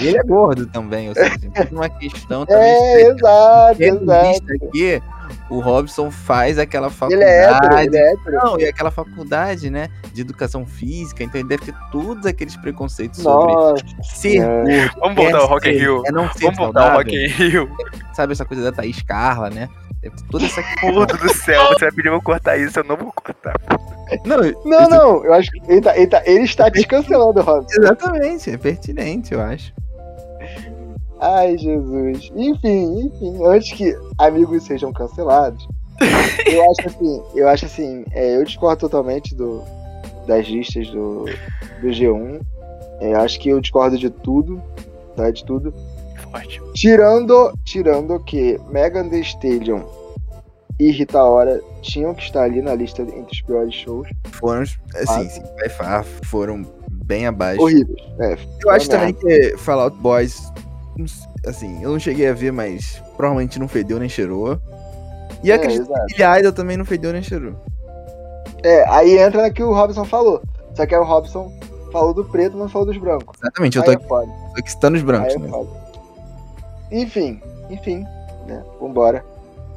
Ele 0.00 0.16
é 0.16 0.22
gordo 0.22 0.66
também, 0.66 1.10
ou 1.10 1.14
seja, 1.14 1.36
uma 1.70 1.90
questão 1.90 2.46
também. 2.46 2.64
É, 2.64 3.08
exato, 3.08 3.82
exato. 3.82 4.44
aqui, 4.64 5.02
o 5.50 5.60
Robson 5.60 6.10
faz 6.10 6.58
aquela 6.58 6.86
Ele 6.86 6.94
faculdade. 6.96 7.24
é 7.30 7.44
hétero, 7.50 7.78
ele 7.78 7.96
é 7.96 8.12
hétero. 8.12 8.36
Não, 8.42 8.58
e 8.60 8.64
aquela 8.66 8.90
faculdade, 8.90 9.68
né, 9.70 9.88
de 10.12 10.20
educação 10.22 10.64
física, 10.66 11.22
então 11.22 11.40
ele 11.40 11.48
deve 11.48 11.66
ter 11.66 11.74
todos 11.92 12.24
aqueles 12.26 12.56
preconceitos 12.56 13.20
sobre 13.20 13.52
Nossa, 13.52 13.84
ser 14.02 14.38
é. 14.38 14.46
gordo. 14.46 15.00
Vamos 15.00 15.16
voltar 15.16 15.38
é 15.38 15.40
ao 15.40 15.46
Rock 15.46 15.68
in 15.68 15.72
ser- 15.72 15.78
Rio. 15.80 16.02
É 16.06 16.12
não 16.12 16.32
ser 16.32 16.40
Vamos 16.40 16.56
voltar 16.58 16.80
ao 16.80 16.86
saudável. 16.86 16.98
Rock 17.12 17.16
in 17.16 17.26
Rio. 17.28 17.70
Sabe 18.14 18.32
essa 18.32 18.44
coisa 18.44 18.62
da 18.64 18.72
Thaís 18.72 19.02
Carla, 19.02 19.50
né? 19.50 19.68
Deve 20.00 20.16
ter 20.16 20.24
toda 20.30 20.44
essa 20.44 20.62
Puto 20.80 21.16
do 21.16 21.28
céu, 21.34 21.66
você 21.68 21.84
vai 21.86 21.90
pedir 21.92 22.08
pra 22.08 22.12
eu 22.18 22.22
cortar 22.22 22.56
isso, 22.58 22.78
eu 22.80 22.84
não 22.84 22.96
vou 22.96 23.12
cortar. 23.12 23.54
Não, 24.24 24.36
Não, 24.38 24.44
isso- 24.80 24.90
não, 24.90 25.24
eu 25.24 25.32
acho 25.34 25.50
que 25.50 25.60
ele, 25.72 25.80
tá, 25.80 25.96
ele, 25.96 26.06
tá- 26.06 26.22
ele 26.26 26.44
está 26.44 26.68
descancelando, 26.68 27.40
Robson. 27.42 27.80
Exatamente, 27.80 28.50
é 28.50 28.56
pertinente, 28.58 29.32
eu 29.34 29.40
acho. 29.40 29.72
Ai, 31.20 31.56
Jesus. 31.56 32.30
Enfim, 32.34 33.06
enfim, 33.06 33.44
antes 33.44 33.72
que 33.72 33.96
amigos 34.18 34.64
sejam 34.64 34.92
cancelados, 34.92 35.66
eu 36.46 36.70
acho 36.70 36.86
assim, 36.88 37.22
eu 37.34 37.48
acho 37.48 37.66
assim, 37.66 38.04
é, 38.12 38.36
eu 38.36 38.44
discordo 38.44 38.80
totalmente 38.80 39.34
do, 39.34 39.62
das 40.26 40.46
listas 40.46 40.88
do, 40.90 41.24
do 41.80 41.88
G1. 41.88 42.40
É, 43.00 43.14
acho 43.14 43.38
que 43.40 43.48
eu 43.48 43.60
discordo 43.60 43.98
de 43.98 44.10
tudo, 44.10 44.62
tá? 45.16 45.30
De 45.30 45.44
tudo. 45.44 45.72
Forte. 46.30 46.60
Tirando, 46.74 47.52
tirando 47.64 48.18
que 48.20 48.58
Megan 48.70 49.08
Thee 49.08 49.20
Stallion 49.20 49.82
e 50.78 50.90
Rita 50.90 51.22
Ora 51.22 51.60
tinham 51.82 52.14
que 52.14 52.22
estar 52.22 52.42
ali 52.42 52.60
na 52.60 52.74
lista 52.74 53.02
entre 53.02 53.32
os 53.32 53.40
piores 53.42 53.74
shows. 53.74 54.08
Foram, 54.32 54.62
assim, 54.62 55.28
sim, 55.28 55.42
vai 55.56 55.68
falar, 55.68 56.04
foram 56.24 56.62
bem 56.90 57.26
abaixo. 57.26 57.62
Horríveis. 57.62 58.02
É, 58.20 58.36
Eu 58.64 58.70
acho 58.70 58.88
também 58.88 59.12
que 59.12 59.56
Fallout 59.58 59.96
Boys, 59.98 60.52
assim, 61.46 61.82
eu 61.82 61.90
não 61.90 61.98
cheguei 61.98 62.28
a 62.28 62.32
ver, 62.32 62.52
mas 62.52 63.02
provavelmente 63.16 63.58
não 63.58 63.68
fedeu 63.68 63.98
nem 63.98 64.08
cheirou. 64.08 64.58
E 65.42 65.50
é, 65.50 65.54
acredito 65.54 65.82
exato. 65.82 66.06
que 66.06 66.14
Billy 66.14 66.38
Idol 66.40 66.52
também 66.52 66.76
não 66.76 66.84
fedeu 66.84 67.12
nem 67.12 67.22
cheirou. 67.22 67.54
É, 68.62 68.88
aí 68.88 69.18
entra 69.18 69.46
no 69.46 69.52
que 69.52 69.62
o 69.62 69.72
Robson 69.72 70.04
falou. 70.04 70.42
Só 70.74 70.86
que 70.86 70.94
aí 70.94 71.00
o 71.00 71.04
Robson 71.04 71.52
falou 71.92 72.12
do 72.12 72.24
preto, 72.24 72.56
não 72.56 72.68
falou 72.68 72.86
dos 72.86 72.96
brancos. 72.96 73.38
Exatamente, 73.40 73.76
eu 73.76 73.82
Aí 73.82 73.86
tô 73.86 73.92
é 73.92 73.94
aqui, 73.94 74.08
foda. 74.08 74.26
tô 74.26 74.60
aqui 74.60 74.70
citando 74.70 74.96
os 74.96 75.02
Aí 75.02 75.06
brancos, 75.06 75.34
é 75.34 75.38
né? 75.38 75.48
foda. 75.48 75.70
Enfim, 76.90 77.40
enfim, 77.70 78.04
né? 78.46 78.64
Vambora. 78.80 79.24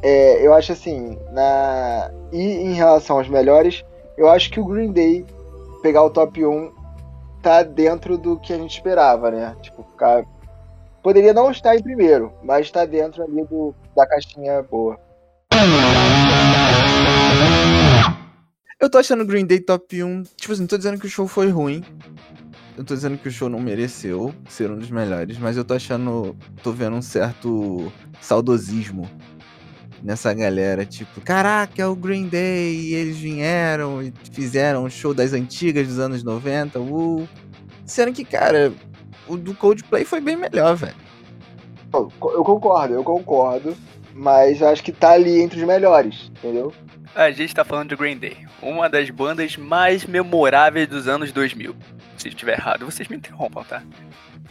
É, 0.01 0.45
eu 0.45 0.53
acho 0.53 0.71
assim, 0.71 1.17
na. 1.31 2.11
E 2.31 2.41
em 2.41 2.73
relação 2.73 3.17
aos 3.17 3.27
melhores, 3.27 3.83
eu 4.17 4.29
acho 4.29 4.49
que 4.51 4.59
o 4.59 4.65
Green 4.65 4.91
Day 4.91 5.25
pegar 5.81 6.03
o 6.03 6.09
top 6.09 6.45
1 6.45 6.71
tá 7.41 7.63
dentro 7.63 8.17
do 8.17 8.37
que 8.37 8.53
a 8.53 8.57
gente 8.57 8.75
esperava, 8.75 9.31
né? 9.31 9.55
Tipo, 9.61 9.83
ficar. 9.83 10.25
Poderia 11.07 11.33
não 11.33 11.49
estar 11.49 11.73
em 11.73 11.81
primeiro, 11.81 12.33
mas 12.43 12.69
tá 12.69 12.83
dentro 12.83 13.23
ali 13.23 13.41
do, 13.45 13.73
da 13.95 14.05
caixinha 14.05 14.61
boa. 14.61 14.99
Eu 18.77 18.89
tô 18.89 18.97
achando 18.97 19.25
Green 19.25 19.45
Day 19.45 19.61
top 19.61 20.03
1. 20.03 20.23
Tipo 20.35 20.51
assim, 20.51 20.63
não 20.63 20.67
tô 20.67 20.77
dizendo 20.77 20.99
que 20.99 21.05
o 21.05 21.09
show 21.09 21.25
foi 21.25 21.49
ruim. 21.49 21.81
Eu 22.77 22.83
tô 22.83 22.93
dizendo 22.93 23.17
que 23.17 23.29
o 23.29 23.31
show 23.31 23.47
não 23.47 23.61
mereceu 23.61 24.35
ser 24.49 24.69
um 24.69 24.77
dos 24.77 24.91
melhores, 24.91 25.37
mas 25.37 25.55
eu 25.55 25.63
tô 25.63 25.75
achando. 25.75 26.35
tô 26.61 26.73
vendo 26.73 26.97
um 26.97 27.01
certo 27.01 27.89
saudosismo 28.19 29.09
nessa 30.03 30.33
galera. 30.33 30.85
Tipo, 30.85 31.21
caraca, 31.21 31.81
é 31.81 31.87
o 31.87 31.95
Green 31.95 32.27
Day, 32.27 32.75
e 32.81 32.93
eles 32.95 33.15
vieram 33.15 34.03
e 34.03 34.11
fizeram 34.33 34.83
um 34.83 34.89
show 34.89 35.13
das 35.13 35.31
antigas 35.31 35.87
dos 35.87 35.99
anos 35.99 36.21
90. 36.21 36.81
Uh. 36.81 37.25
Sendo 37.85 38.11
que, 38.11 38.25
cara, 38.25 38.73
o 39.27 39.37
do 39.37 39.53
Coldplay 39.53 40.05
foi 40.05 40.19
bem 40.21 40.35
melhor, 40.35 40.75
velho. 40.75 40.95
Eu 41.93 42.43
concordo, 42.43 42.93
eu 42.93 43.03
concordo. 43.03 43.75
Mas 44.13 44.61
eu 44.61 44.67
acho 44.69 44.83
que 44.83 44.91
tá 44.91 45.11
ali 45.11 45.39
entre 45.41 45.59
os 45.59 45.67
melhores, 45.67 46.31
entendeu? 46.37 46.73
A 47.15 47.29
gente 47.29 47.53
tá 47.53 47.63
falando 47.63 47.89
de 47.89 47.95
Green 47.95 48.17
Day, 48.17 48.37
uma 48.61 48.89
das 48.89 49.09
bandas 49.11 49.55
mais 49.57 50.05
memoráveis 50.05 50.87
dos 50.87 51.07
anos 51.07 51.31
2000. 51.31 51.75
Se 52.17 52.27
eu 52.27 52.31
estiver 52.31 52.57
errado, 52.57 52.83
vocês 52.85 53.07
me 53.07 53.17
interrompam, 53.17 53.63
tá? 53.63 53.83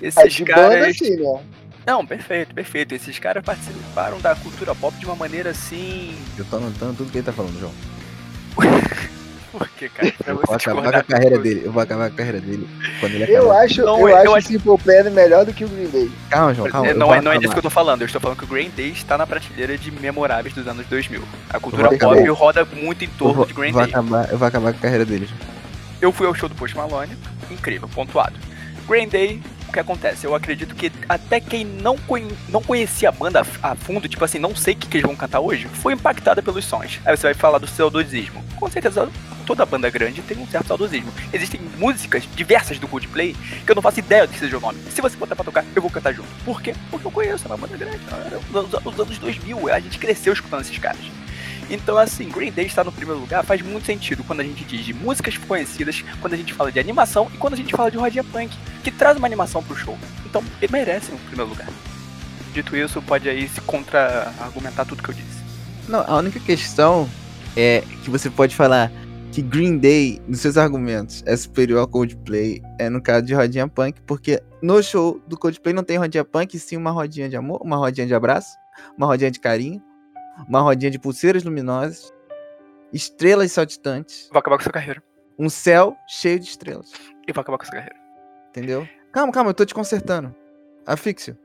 É, 0.00 0.06
Esses 0.06 0.35
de 0.35 0.45
banda 0.45 0.68
caras. 0.71 0.97
sim, 0.97 1.16
né? 1.16 1.42
Não, 1.85 2.06
perfeito, 2.06 2.54
perfeito. 2.54 2.95
Esses 2.95 3.18
caras 3.18 3.45
participaram 3.45 4.21
da 4.21 4.37
cultura 4.37 4.75
pop 4.75 4.97
de 4.99 5.06
uma 5.06 5.16
maneira 5.16 5.50
assim. 5.50 6.16
Eu 6.38 6.45
tô 6.45 6.56
anotando 6.56 6.95
tudo 6.95 7.11
que 7.11 7.18
ele 7.18 7.26
tá 7.26 7.33
falando, 7.33 7.59
João. 7.59 7.73
Por 9.59 9.69
que, 9.69 9.89
cara? 9.89 10.13
Pra 10.19 10.33
Eu 10.33 10.41
vou 10.45 10.55
acabar 10.55 10.83
com 10.93 10.99
a 10.99 11.03
carreira 11.03 11.39
dele. 11.39 11.63
Eu 11.65 11.73
vou 11.73 11.83
acabar 11.83 12.09
com 12.09 12.15
a 12.15 12.17
carreira 12.17 12.41
dele 12.41 12.69
quando 13.01 13.13
ele 13.15 13.25
Eu 13.33 13.43
acabar. 13.45 13.65
acho, 13.65 13.83
Não, 13.83 14.01
eu 14.01 14.09
eu 14.09 14.17
acho 14.17 14.35
acho- 14.35 14.49
o 14.49 14.53
Simple 14.53 14.79
Plan 14.79 15.11
melhor 15.11 15.45
do 15.45 15.53
que 15.53 15.65
o 15.65 15.69
Green 15.69 15.89
Day. 15.89 16.11
Calma, 16.31 16.55
João, 16.55 16.69
calma. 16.71 16.89
É, 16.89 16.91
eu 16.93 16.97
não, 16.97 17.15
é, 17.15 17.21
não 17.21 17.33
é 17.33 17.39
disso 17.39 17.53
que 17.53 17.59
eu 17.59 17.63
tô 17.63 17.71
falando, 17.71 18.03
eu 18.03 18.07
estou 18.07 18.21
falando 18.21 18.39
que 18.39 18.45
o 18.45 18.47
Green 18.49 18.71
Day 18.71 18.91
está 18.91 19.17
na 19.17 19.27
prateleira 19.27 19.77
de 19.79 19.91
memoráveis 19.91 20.55
dos 20.55 20.67
anos 20.67 20.87
2000. 20.87 21.23
A 21.51 21.59
cultura 21.61 21.85
pop 21.85 21.95
acabar. 21.97 22.31
roda 22.33 22.65
muito 22.65 23.03
em 23.05 23.09
Eu 23.09 23.13
torno 23.19 23.35
vou, 23.35 23.47
de 23.47 23.55
Green 23.55 23.73
vou 23.73 23.83
Day. 23.83 23.91
acabar, 23.91 24.31
eu 24.31 24.39
vou 24.39 24.49
acabar 24.49 24.73
com 24.73 24.79
a 24.79 24.83
carreira 24.83 25.05
dele. 25.05 25.27
João. 25.27 25.39
Eu 26.01 26.13
fui 26.13 26.27
ao 26.27 26.35
show 26.35 26.49
do 26.49 26.55
Post 26.55 26.77
Malone, 26.77 27.17
incrível, 27.51 27.89
pontuado. 27.89 28.35
Green 28.89 29.09
Day, 29.09 29.43
o 29.69 29.73
que 29.73 29.81
acontece? 29.81 30.25
Eu 30.27 30.35
acredito 30.35 30.75
que 30.75 30.91
até 31.09 31.41
quem 31.41 31.65
não, 31.65 31.97
conhe- 31.99 32.35
não 32.49 32.63
conhecia 32.63 33.09
a 33.09 33.13
banda 33.13 33.45
a 33.63 33.75
fundo, 33.75 34.09
tipo 34.09 34.25
assim, 34.25 34.39
não 34.39 34.55
sei 34.55 34.75
o 34.75 34.77
que, 34.77 34.87
que 34.89 34.97
eles 34.99 35.07
vão 35.07 35.17
cantar 35.17 35.41
hoje, 35.41 35.67
foi 35.69 35.93
impactada 35.93 36.43
pelos 36.43 36.65
sons. 36.65 37.01
Aí 37.05 37.17
você 37.17 37.23
vai 37.29 37.35
falar 37.35 37.59
do 37.59 37.67
saudosismo. 37.67 38.45
Com 38.57 38.71
certeza, 38.71 39.09
toda 39.45 39.67
banda 39.67 39.91
grande 39.91 40.23
tem 40.23 40.37
um 40.39 40.47
certo 40.47 40.69
saudosismo. 40.69 41.13
Existem 41.33 41.61
músicas 41.77 42.25
diversas 42.35 42.79
do 42.79 42.89
Coldplay 42.89 43.35
que 43.65 43.71
eu 43.71 43.75
não 43.75 43.83
faço 43.83 43.99
ideia 43.99 44.27
do 44.27 44.33
que 44.33 44.39
seja 44.39 44.57
o 44.57 44.61
nome. 44.61 44.79
Se 44.91 45.01
você 45.03 45.17
botar 45.17 45.37
pra 45.37 45.45
tocar, 45.45 45.65
eu 45.75 45.83
vou 45.83 45.91
cantar 45.91 46.13
junto. 46.15 46.29
Por 46.45 46.63
quê? 46.63 46.75
Porque 46.91 47.07
eu 47.07 47.11
conheço, 47.11 47.45
é 47.45 47.49
uma 47.49 47.57
banda 47.57 47.77
grande. 47.77 47.99
Os, 48.53 48.73
os 48.95 49.01
anos 49.01 49.19
2000, 49.19 49.73
a 49.73 49.81
gente 49.81 49.99
cresceu 49.99 50.33
escutando 50.33 50.63
esses 50.63 50.79
caras. 50.79 51.01
Então, 51.69 51.99
assim, 51.99 52.29
Green 52.29 52.53
Day 52.53 52.67
estar 52.67 52.85
no 52.85 52.93
primeiro 52.93 53.21
lugar 53.21 53.45
faz 53.45 53.61
muito 53.61 53.87
sentido 53.87 54.23
quando 54.25 54.41
a 54.41 54.45
gente 54.45 54.65
diz 54.65 54.85
de 54.85 54.95
músicas 54.95 55.37
conhecidas, 55.37 56.05
quando 56.21 56.35
a 56.35 56.37
gente 56.37 56.55
fala 56.55 56.71
de 56.71 56.79
animação 56.79 57.29
e 57.35 57.37
quando 57.37 57.55
a 57.55 57.57
gente 57.57 57.75
fala 57.75 57.91
de 57.91 57.97
rodinha 57.97 58.25
punk, 58.25 58.57
que 58.85 58.91
traz 58.91 59.17
uma 59.17 59.27
animação 59.27 59.63
pro 59.63 59.77
show. 59.77 59.99
Então, 60.25 60.43
ele 60.63 60.73
merece 60.73 61.13
um 61.13 61.19
primeiro 61.19 61.51
lugar. 61.51 61.69
Dito 62.53 62.77
isso, 62.77 63.03
pode 63.03 63.29
aí 63.29 63.49
se 63.49 63.61
contra-argumentar 63.63 64.85
tudo 64.85 65.03
que 65.03 65.11
eu 65.11 65.15
disse. 65.15 65.45
Não, 65.89 66.05
a 66.07 66.17
única 66.17 66.41
questão 66.41 67.09
é 67.57 67.83
que 68.03 68.11
você 68.11 68.31
pode 68.31 68.55
falar 68.55 68.91
que 69.33 69.43
Green 69.43 69.77
Day, 69.77 70.21
nos 70.27 70.41
seus 70.41 70.57
argumentos, 70.57 71.23
é 71.27 71.37
superior 71.37 71.81
ao 71.81 71.89
Coldplay, 71.89 72.63
é 72.79 72.89
no 72.89 73.03
caso 73.03 73.27
de 73.27 73.35
rodinha 73.35 73.69
punk, 73.69 74.01
porque 74.07 74.43
no 74.63 74.83
show 74.83 75.21
do 75.27 75.37
Coldplay 75.37 75.75
não 75.75 75.83
tem 75.83 75.99
rodinha 75.99 76.25
punk, 76.25 76.59
sim 76.59 76.77
uma 76.77 76.91
rodinha 76.91 77.29
de 77.29 77.37
amor, 77.37 77.61
uma 77.63 77.77
rodinha 77.77 78.07
de 78.07 78.15
abraço, 78.15 78.57
uma 78.97 79.07
rodinha 79.07 79.31
de 79.31 79.39
carinho, 79.39 79.83
uma 80.49 80.61
rodinha 80.61 80.90
de 80.90 80.99
pulseiras 80.99 81.45
luminosas, 81.45 82.12
estrelas 82.93 83.52
saltitantes, 83.52 84.28
Vou 84.33 84.38
acabar 84.38 84.57
com 84.57 84.62
sua 84.64 84.73
carreira. 84.73 85.02
um 85.38 85.49
céu 85.49 85.97
cheio 86.09 86.38
de 86.38 86.47
estrelas. 86.47 86.93
E 87.26 87.33
vou 87.33 87.40
acabar 87.40 87.59
com 87.59 87.64
sua 87.64 87.75
carreira. 87.75 87.97
Entendeu? 88.50 88.88
Calma, 89.12 89.33
calma, 89.33 89.50
eu 89.50 89.55
tô 89.55 89.64
te 89.64 89.75
consertando. 89.75 90.35
Afixio. 90.87 91.37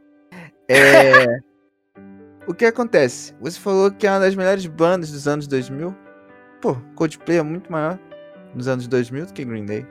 É. 0.67 1.25
o 2.47 2.53
que 2.53 2.65
acontece? 2.65 3.33
Você 3.41 3.59
falou 3.59 3.91
que 3.91 4.05
é 4.07 4.11
uma 4.11 4.19
das 4.19 4.35
melhores 4.35 4.65
bandas 4.65 5.11
dos 5.11 5.27
anos 5.27 5.47
2000. 5.47 5.95
Pô, 6.61 6.75
Coldplay 6.95 7.37
é 7.39 7.43
muito 7.43 7.71
maior 7.71 7.99
nos 8.53 8.67
anos 8.67 8.87
2000 8.87 9.27
do 9.27 9.33
que 9.33 9.43
Green 9.43 9.65
Day. 9.65 9.85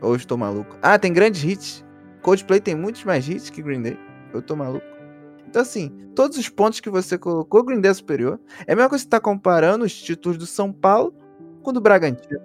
Ou 0.00 0.16
estou 0.16 0.36
maluco? 0.36 0.76
Ah, 0.82 0.98
tem 0.98 1.12
grandes 1.12 1.44
hits. 1.44 1.84
Coldplay 2.20 2.60
tem 2.60 2.74
muitos 2.74 3.04
mais 3.04 3.28
hits 3.28 3.48
que 3.48 3.62
Green 3.62 3.82
Day. 3.82 3.98
Eu 4.32 4.42
tô 4.42 4.56
maluco. 4.56 4.84
Então, 5.54 5.62
assim, 5.62 5.88
todos 6.16 6.36
os 6.36 6.48
pontos 6.48 6.80
que 6.80 6.90
você 6.90 7.16
colocou, 7.16 7.62
Green 7.62 7.80
Day 7.80 7.92
é 7.92 7.94
superior. 7.94 8.40
É 8.66 8.72
a 8.72 8.74
mesma 8.74 8.88
coisa 8.88 9.04
que 9.04 9.08
você 9.08 9.16
tá 9.16 9.20
comparando 9.20 9.84
os 9.84 9.94
títulos 9.94 10.36
do 10.36 10.46
São 10.46 10.72
Paulo 10.72 11.14
com 11.62 11.70
o 11.70 11.72
do 11.72 11.80
Bragantino. 11.80 12.40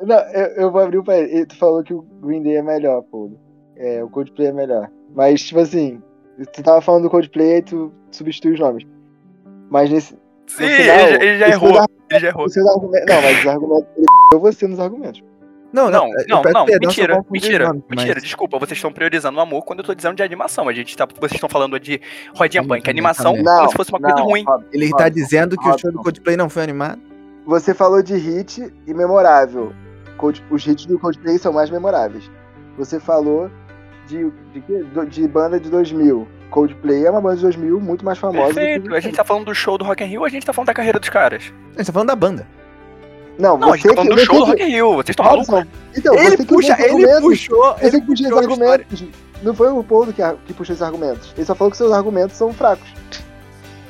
Não, 0.00 0.16
eu, 0.32 0.46
eu 0.62 0.72
vou 0.72 0.80
abrir 0.80 0.96
o 0.96 1.04
parênteses. 1.04 1.48
Tu 1.48 1.58
falou 1.58 1.84
que 1.84 1.92
o 1.92 2.00
Green 2.22 2.42
Day 2.42 2.56
é 2.56 2.62
melhor, 2.62 3.02
pô. 3.02 3.30
É, 3.76 4.02
o 4.02 4.08
Coldplay 4.08 4.48
é 4.48 4.52
melhor. 4.52 4.90
Mas, 5.14 5.42
tipo 5.42 5.60
assim, 5.60 6.00
tu 6.54 6.62
tava 6.62 6.80
falando 6.80 7.02
do 7.02 7.10
Coldplay 7.10 7.58
e 7.58 7.62
tu 7.62 7.92
substitui 8.10 8.54
os 8.54 8.58
nomes. 8.60 8.84
Mas 9.68 9.90
nesse. 9.90 10.14
Sim, 10.46 10.66
final, 10.66 10.98
ele, 10.98 11.10
já- 11.10 11.24
ele 11.24 11.38
já 11.38 11.48
errou. 11.48 11.84
Ele 12.10 12.20
já 12.20 12.28
errou. 12.28 12.46
Não, 12.56 13.22
mas 13.22 13.38
os 13.40 13.46
argumentos. 13.46 13.88
Ele 13.98 14.06
f***ou 14.06 14.40
você 14.40 14.66
nos 14.66 14.80
argumentos. 14.80 15.22
Não, 15.76 15.90
Não, 15.90 16.10
não, 16.28 16.42
peço 16.42 16.54
não, 16.54 16.66
eu 16.68 16.78
mentira, 16.80 17.24
mentira, 17.30 17.68
mas- 17.68 17.82
mentira, 17.90 18.20
desculpa, 18.20 18.58
vocês 18.58 18.78
estão 18.78 18.90
priorizando 18.90 19.36
o 19.38 19.40
amor 19.40 19.62
quando 19.64 19.80
eu 19.80 19.84
tô 19.84 19.94
dizendo 19.94 20.16
de 20.16 20.22
animação. 20.22 20.68
A 20.68 20.72
gente 20.72 20.96
tá, 20.96 21.06
vocês 21.06 21.32
estão 21.34 21.48
falando 21.48 21.78
de 21.78 22.00
rodinha 22.34 22.64
punk, 22.66 22.88
animação, 22.88 23.32
também. 23.34 23.44
como 23.44 23.68
se 23.70 23.76
fosse 23.76 23.90
uma 23.92 24.00
coisa 24.00 24.22
ruim. 24.22 24.44
Ele 24.72 24.86
Robson, 24.86 24.96
tá 24.96 25.08
dizendo 25.08 25.56
que 25.56 25.68
o 25.68 25.78
show 25.78 25.92
do. 25.92 25.98
Coldplay 25.98 26.36
não 26.36 26.48
foi 26.48 26.62
animado? 26.62 27.00
Você 27.46 27.74
falou 27.74 28.02
de 28.02 28.16
hit 28.16 28.72
e 28.86 28.94
memorável. 28.94 29.72
Cold- 30.16 30.42
Os 30.50 30.66
hits 30.66 30.86
do 30.86 30.98
Coldplay 30.98 31.38
são 31.38 31.52
mais 31.52 31.68
memoráveis. 31.70 32.30
Você 32.78 32.98
falou 32.98 33.50
de, 34.08 34.30
de, 34.52 35.06
de 35.10 35.28
banda 35.28 35.60
de 35.60 35.68
2000. 35.70 36.26
Coldplay 36.50 37.04
é 37.04 37.10
uma 37.10 37.20
banda 37.20 37.36
de 37.36 37.42
2000 37.42 37.78
muito 37.80 38.04
mais 38.04 38.18
famosa. 38.18 38.48
do 38.48 38.54
que 38.54 38.54
Perfeito, 38.54 38.94
a 38.94 39.00
gente 39.00 39.14
tá 39.16 39.24
falando 39.24 39.44
do 39.44 39.54
show 39.54 39.76
do 39.76 39.84
Rock 39.84 40.02
in 40.04 40.06
Rio, 40.06 40.24
a 40.24 40.28
gente 40.28 40.46
tá 40.46 40.52
falando 40.52 40.68
da 40.68 40.74
carreira 40.74 40.98
dos 40.98 41.08
caras. 41.10 41.52
A 41.74 41.78
gente 41.78 41.86
tá 41.86 41.92
falando 41.92 42.08
da 42.08 42.16
banda. 42.16 42.46
Não, 43.38 43.58
Não, 43.58 43.72
a 43.72 43.76
gente 43.76 43.82
você 43.82 43.88
tá 43.88 43.94
falando 43.96 44.10
do 44.10 44.16
que, 44.16 44.24
show 44.24 44.34
do 44.34 44.40
você 44.46 44.50
Rock 44.52 44.62
in 44.62 44.66
Rio, 44.68 44.94
vocês 44.94 45.04
que, 45.04 45.10
estão 45.10 45.24
malucos? 45.26 45.48
Então, 45.96 46.14
ele 46.14 46.30
você 46.30 46.36
que 46.38 46.44
puxa, 46.46 46.76
ele 46.80 47.20
puxou, 47.20 47.76
ele 47.80 48.00
que 48.00 48.06
puxou 48.06 48.26
a 48.26 48.28
história. 48.28 48.48
argumentos. 48.48 49.04
Não 49.42 49.54
foi 49.54 49.68
o 49.68 49.84
Paulo 49.84 50.12
que, 50.12 50.22
que 50.46 50.54
puxou 50.54 50.72
esses 50.72 50.82
argumentos. 50.82 51.32
Ele 51.36 51.44
só 51.46 51.54
falou 51.54 51.70
que 51.70 51.76
seus 51.76 51.92
argumentos 51.92 52.36
são 52.36 52.52
fracos. 52.52 52.88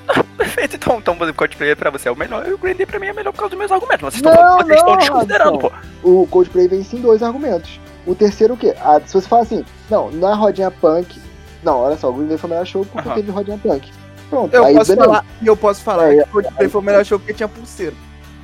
Perfeito, 0.37 0.77
então, 0.77 0.99
então 0.99 1.15
o 1.15 1.35
Coldplay 1.35 1.75
pra 1.75 1.91
você 1.91 2.09
é 2.09 2.13
o 2.13 2.17
melhor 2.17 2.47
e 2.47 2.53
o 2.53 2.59
Green 2.59 2.75
Day 2.75 2.87
pra 2.87 2.99
mim 2.99 3.07
é 3.07 3.13
melhor 3.13 3.33
por 3.33 3.39
causa 3.39 3.51
dos 3.51 3.59
meus 3.59 3.73
argumentos. 3.73 4.01
Vocês 4.01 4.17
estão 4.17 4.35
Não, 4.35 4.59
vocês 4.59 4.79
estão 4.79 4.97
desconsiderando, 4.97 5.59
pô. 5.59 5.73
O 6.03 6.27
Coldplay 6.29 6.69
vence 6.69 6.97
em 6.97 7.01
dois 7.01 7.23
argumentos. 7.23 7.81
O 8.07 8.15
terceiro 8.15 8.55
o 8.55 8.57
quê? 8.57 8.75
Ah, 8.81 9.01
se 9.05 9.15
você 9.15 9.29
fala 9.29 9.43
assim, 9.43 9.65
não, 9.91 10.11
na 10.11 10.35
rodinha 10.35 10.71
punk. 10.71 11.21
Não, 11.63 11.79
olha 11.81 11.97
só, 11.97 12.11
o 12.11 12.13
Green 12.13 12.29
Day 12.29 12.39
foi 12.39 12.49
o 12.49 12.51
melhor 12.53 12.67
show 12.67 12.85
porque 12.85 13.09
Aham. 13.09 13.17
teve 13.17 13.31
rodinha 13.31 13.59
punk. 13.59 13.91
Pronto, 14.31 14.55
Eu 14.55 14.65
aí 14.65 14.75
posso 14.75 14.97
falar, 14.97 15.25
e 15.41 15.47
eu 15.47 15.57
posso 15.57 15.83
falar 15.83 16.13
É, 16.13 16.17
que 16.17 16.23
o 16.23 16.27
Coldplay 16.27 16.69
foi 16.69 16.81
o 16.81 16.85
melhor 16.85 17.05
show 17.05 17.19
porque 17.19 17.35
tinha 17.35 17.49
pulseira. 17.49 17.95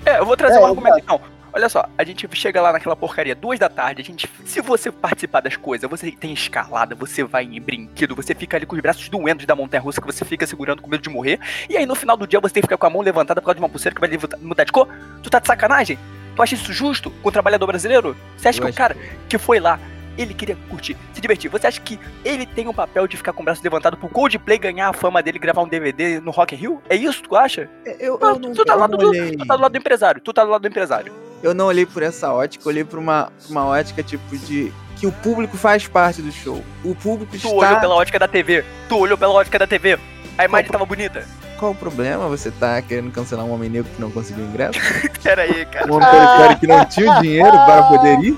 É, 0.05 0.19
eu 0.19 0.27
vou 0.27 0.37
trazer 0.37 0.57
É, 0.57 0.61
um 0.61 0.67
argumento 0.67 0.99
então. 0.99 1.21
Olha 1.55 1.69
só, 1.69 1.87
a 1.99 2.03
gente 2.03 2.27
chega 2.33 2.63
lá 2.63 2.73
naquela 2.73 2.97
porcaria, 2.97 3.35
duas 3.35 3.59
da 3.59 3.69
tarde, 3.69 4.01
a 4.01 4.05
gente. 4.05 4.27
Se 4.47 4.63
você 4.63 4.91
participar 4.91 5.41
das 5.41 5.55
coisas, 5.55 5.89
você 5.89 6.11
tem 6.11 6.33
escalada, 6.33 6.95
você 6.95 7.23
vai 7.23 7.45
em 7.45 7.61
brinquedo, 7.61 8.17
você 8.17 8.35
fica 8.35 8.57
ali 8.57 8.65
com 8.65 8.75
os 8.75 8.81
braços 8.81 9.07
doendo 9.11 9.45
da 9.47 9.55
montanha 9.55 9.83
russa 9.83 10.01
que 10.01 10.07
você 10.07 10.25
fica 10.25 10.47
segurando 10.47 10.81
com 10.81 10.89
medo 10.89 11.03
de 11.03 11.11
morrer. 11.11 11.39
E 11.69 11.77
aí 11.77 11.85
no 11.85 11.95
final 11.95 12.17
do 12.17 12.27
dia 12.27 12.41
você 12.41 12.55
tem 12.55 12.63
que 12.63 12.67
ficar 12.67 12.79
com 12.79 12.87
a 12.87 12.91
mão 12.91 13.03
levantada 13.03 13.39
por 13.41 13.47
causa 13.47 13.57
de 13.57 13.63
uma 13.63 13.69
pulseira 13.69 13.95
que 13.95 14.01
vai 14.01 14.11
mudar 14.41 14.65
de 14.65 14.73
cor? 14.73 14.89
Tu 15.23 15.29
tá 15.29 15.41
de 15.41 15.47
sacanagem? 15.47 15.99
Tu 16.35 16.43
acha 16.43 16.55
isso 16.55 16.73
justo 16.73 17.11
com 17.11 17.29
o 17.29 17.33
trabalhador 17.33 17.67
brasileiro? 17.67 18.17
Você 18.39 18.49
acha 18.49 18.59
Eu 18.59 18.63
que 18.63 18.67
o 18.67 18.71
acho 18.71 18.79
cara 18.79 18.97
que 19.29 19.37
foi 19.37 19.61
lá, 19.61 19.79
ele 20.19 20.35
queria 20.35 20.57
curtir, 20.69 20.97
se 21.13 21.21
divertir, 21.21 21.51
você 21.51 21.67
acha 21.67 21.81
que 21.81 21.99
ele 22.25 22.45
tem 22.47 22.69
um 22.69 22.73
papel 22.75 23.07
de 23.07 23.17
ficar 23.17 23.33
com 23.33 23.43
o 23.43 23.45
braço 23.45 23.63
levantado 23.63 23.97
pro 23.97 24.09
Coldplay 24.09 24.59
ganhar 24.59 24.89
a 24.89 24.93
fama 24.93 25.23
dele 25.23 25.39
e 25.39 25.41
gravar 25.41 25.63
um 25.63 25.69
DVD 25.69 26.21
no 26.21 26.31
Rock 26.31 26.55
in 26.55 26.59
Rio? 26.59 26.83
É 26.89 26.97
isso 26.97 27.23
que 27.23 27.29
tu 27.29 27.37
acha? 27.37 27.69
Eu, 27.99 28.19
Não, 28.21 28.29
eu 28.31 28.39
não, 28.39 28.53
tu 28.53 28.65
tá 28.65 28.75
eu 28.75 28.79
lá 28.79 28.89
não 28.89 28.99
do- 28.99 29.09
olhei, 29.09 29.37
Tu 29.37 29.47
tá 29.47 29.57
do 29.57 29.63
lado 29.63 29.73
do 29.73 29.79
empresário, 29.79 30.21
tu 30.21 30.33
tá 30.33 30.45
do 30.45 30.51
lado 30.51 30.63
do 30.63 30.69
empresário. 30.69 31.13
eu 31.43 31.55
não 31.55 31.67
olhei 31.67 31.87
por 31.87 32.03
essa 32.03 32.33
ótica, 32.33 32.65
eu 32.65 32.69
olhei 32.71 32.85
por 32.85 32.99
uma, 32.99 33.33
uma 33.49 33.65
ótica 33.67 34.03
tipo 34.03 34.37
de 34.37 34.73
que 34.97 35.07
o 35.07 35.13
público 35.13 35.57
faz 35.57 35.89
parte 35.89 36.23
do 36.23 36.31
show. 36.31 36.63
O 36.85 36.95
público 36.95 37.33
Tu 37.33 37.37
está 37.39 37.49
olhou 37.49 37.81
pela 37.81 37.95
ótica 37.97 38.19
da 38.19 38.29
TV. 38.29 38.65
Tu 38.89 38.97
olhou 38.97 39.19
pela 39.19 39.33
ótica 39.33 39.59
da 39.59 39.67
TV. 39.67 39.99
A 40.39 40.45
imagem 40.45 40.71
tava 40.71 40.85
bonita. 40.87 41.27
Qual 41.59 41.73
o 41.73 41.75
problema? 41.75 42.29
Você 42.29 42.51
tá 42.53 42.81
querendo 42.83 43.11
cancelar 43.11 43.45
um 43.45 43.53
homem 43.53 43.69
negro 43.69 43.91
que 43.95 44.01
não 44.01 44.11
conseguiu 44.13 44.45
ingresso? 44.45 44.79
Pera 45.23 45.43
aí, 45.43 45.65
cara. 45.67 45.91
Um 45.91 45.97
homem 45.97 46.09
periférico 46.09 46.61
que 46.61 46.67
não 46.69 46.85
tinha 46.85 47.13
o 47.13 47.21
dinheiro 47.21 47.51
para 47.51 47.83
poder 47.85 48.19
ir? 48.21 48.37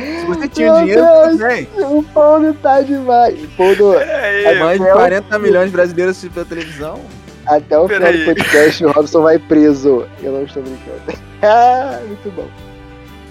Se 0.00 0.26
você 0.26 0.48
tinha 0.48 0.72
Meu 0.72 0.80
dinheiro, 0.82 1.02
Deus. 1.02 1.26
tudo 1.28 1.38
bem. 1.46 1.68
O 1.76 2.02
Paulo 2.02 2.54
tá 2.54 2.80
demais. 2.80 3.38
Paulo, 3.56 3.94
Pera 3.94 4.16
aí. 4.22 4.58
Mais 4.58 4.78
de 4.78 4.84
Até 4.84 4.92
o- 4.94 4.96
40 4.96 5.38
milhões 5.38 5.66
de 5.66 5.72
brasileiros 5.72 6.10
assistindo 6.16 6.34
pela 6.34 6.46
televisão. 6.46 7.00
até 7.46 7.78
o 7.78 7.86
final 7.88 8.02
Peraí. 8.02 8.18
do 8.18 8.24
podcast, 8.26 8.84
o 8.84 8.90
Robson 8.90 9.22
vai 9.22 9.38
preso. 9.38 10.06
Eu 10.22 10.32
não 10.32 10.42
estou 10.44 10.62
brincando. 10.62 11.00
ah, 11.42 12.00
muito 12.06 12.30
bom. 12.34 12.46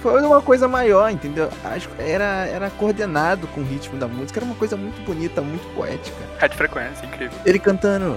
Foi 0.02 0.22
uma 0.22 0.40
coisa 0.42 0.68
maior, 0.68 1.10
entendeu? 1.10 1.50
Acho 1.64 1.90
que 1.90 2.02
era, 2.02 2.46
era 2.48 2.70
coordenado 2.70 3.48
com 3.48 3.62
o 3.62 3.64
ritmo 3.64 3.98
da 3.98 4.08
música. 4.08 4.40
Era 4.40 4.46
uma 4.46 4.54
coisa 4.56 4.78
muito 4.78 5.02
bonita, 5.04 5.42
muito 5.42 5.66
poética. 5.74 6.16
Rádio 6.38 6.58
frequência, 6.58 7.06
incrível. 7.08 7.38
Ele 7.44 7.58
cantando 7.58 8.16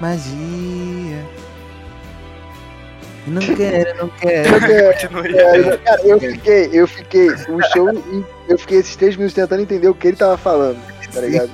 Magia. 0.00 1.26
Não 3.26 3.40
quero, 3.54 3.98
não 3.98 4.08
quero. 4.08 4.72
É, 4.72 4.92
Continue. 4.92 5.38
é, 5.38 5.76
cara, 5.78 6.02
eu 6.02 6.18
fiquei, 6.18 6.70
eu 6.72 6.86
fiquei, 6.88 7.28
o 7.28 7.62
show, 7.72 7.88
eu 8.48 8.58
fiquei 8.58 8.78
esses 8.78 8.96
três 8.96 9.16
minutos 9.16 9.34
tentando 9.34 9.62
entender 9.62 9.88
o 9.88 9.94
que 9.94 10.08
ele 10.08 10.16
tava 10.16 10.36
falando, 10.36 10.78
tá 11.12 11.20
ligado? 11.20 11.50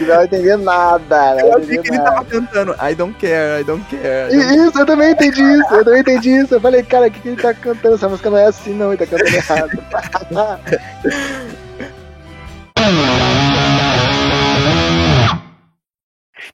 Não 0.00 0.08
tava 0.08 0.24
entendendo 0.24 0.64
nada, 0.64 1.34
não 1.34 1.40
Eu 1.40 1.58
achei 1.58 1.78
que 1.78 1.88
ele 1.88 1.98
nada. 1.98 2.10
tava 2.10 2.24
cantando 2.24 2.74
I 2.82 2.94
don't 2.94 3.14
care, 3.20 3.60
I 3.60 3.64
don't 3.64 3.84
care. 3.84 4.34
I 4.34 4.36
don't 4.36 4.68
Isso, 4.68 4.78
eu 4.78 4.86
também 4.86 5.12
entendi 5.12 5.42
isso, 5.42 5.74
eu 5.74 5.84
também 5.84 6.00
entendi 6.00 6.30
isso. 6.30 6.54
Eu 6.54 6.60
falei, 6.60 6.82
cara, 6.82 7.06
o 7.06 7.10
que, 7.10 7.20
que 7.20 7.28
ele 7.28 7.40
tá 7.40 7.54
cantando? 7.54 7.94
Essa 7.94 8.08
música 8.08 8.30
não 8.30 8.38
é 8.38 8.46
assim, 8.46 8.74
não, 8.74 8.92
ele 8.92 8.96
tá 8.96 9.06
cantando 9.06 9.36
errado. 9.36 9.78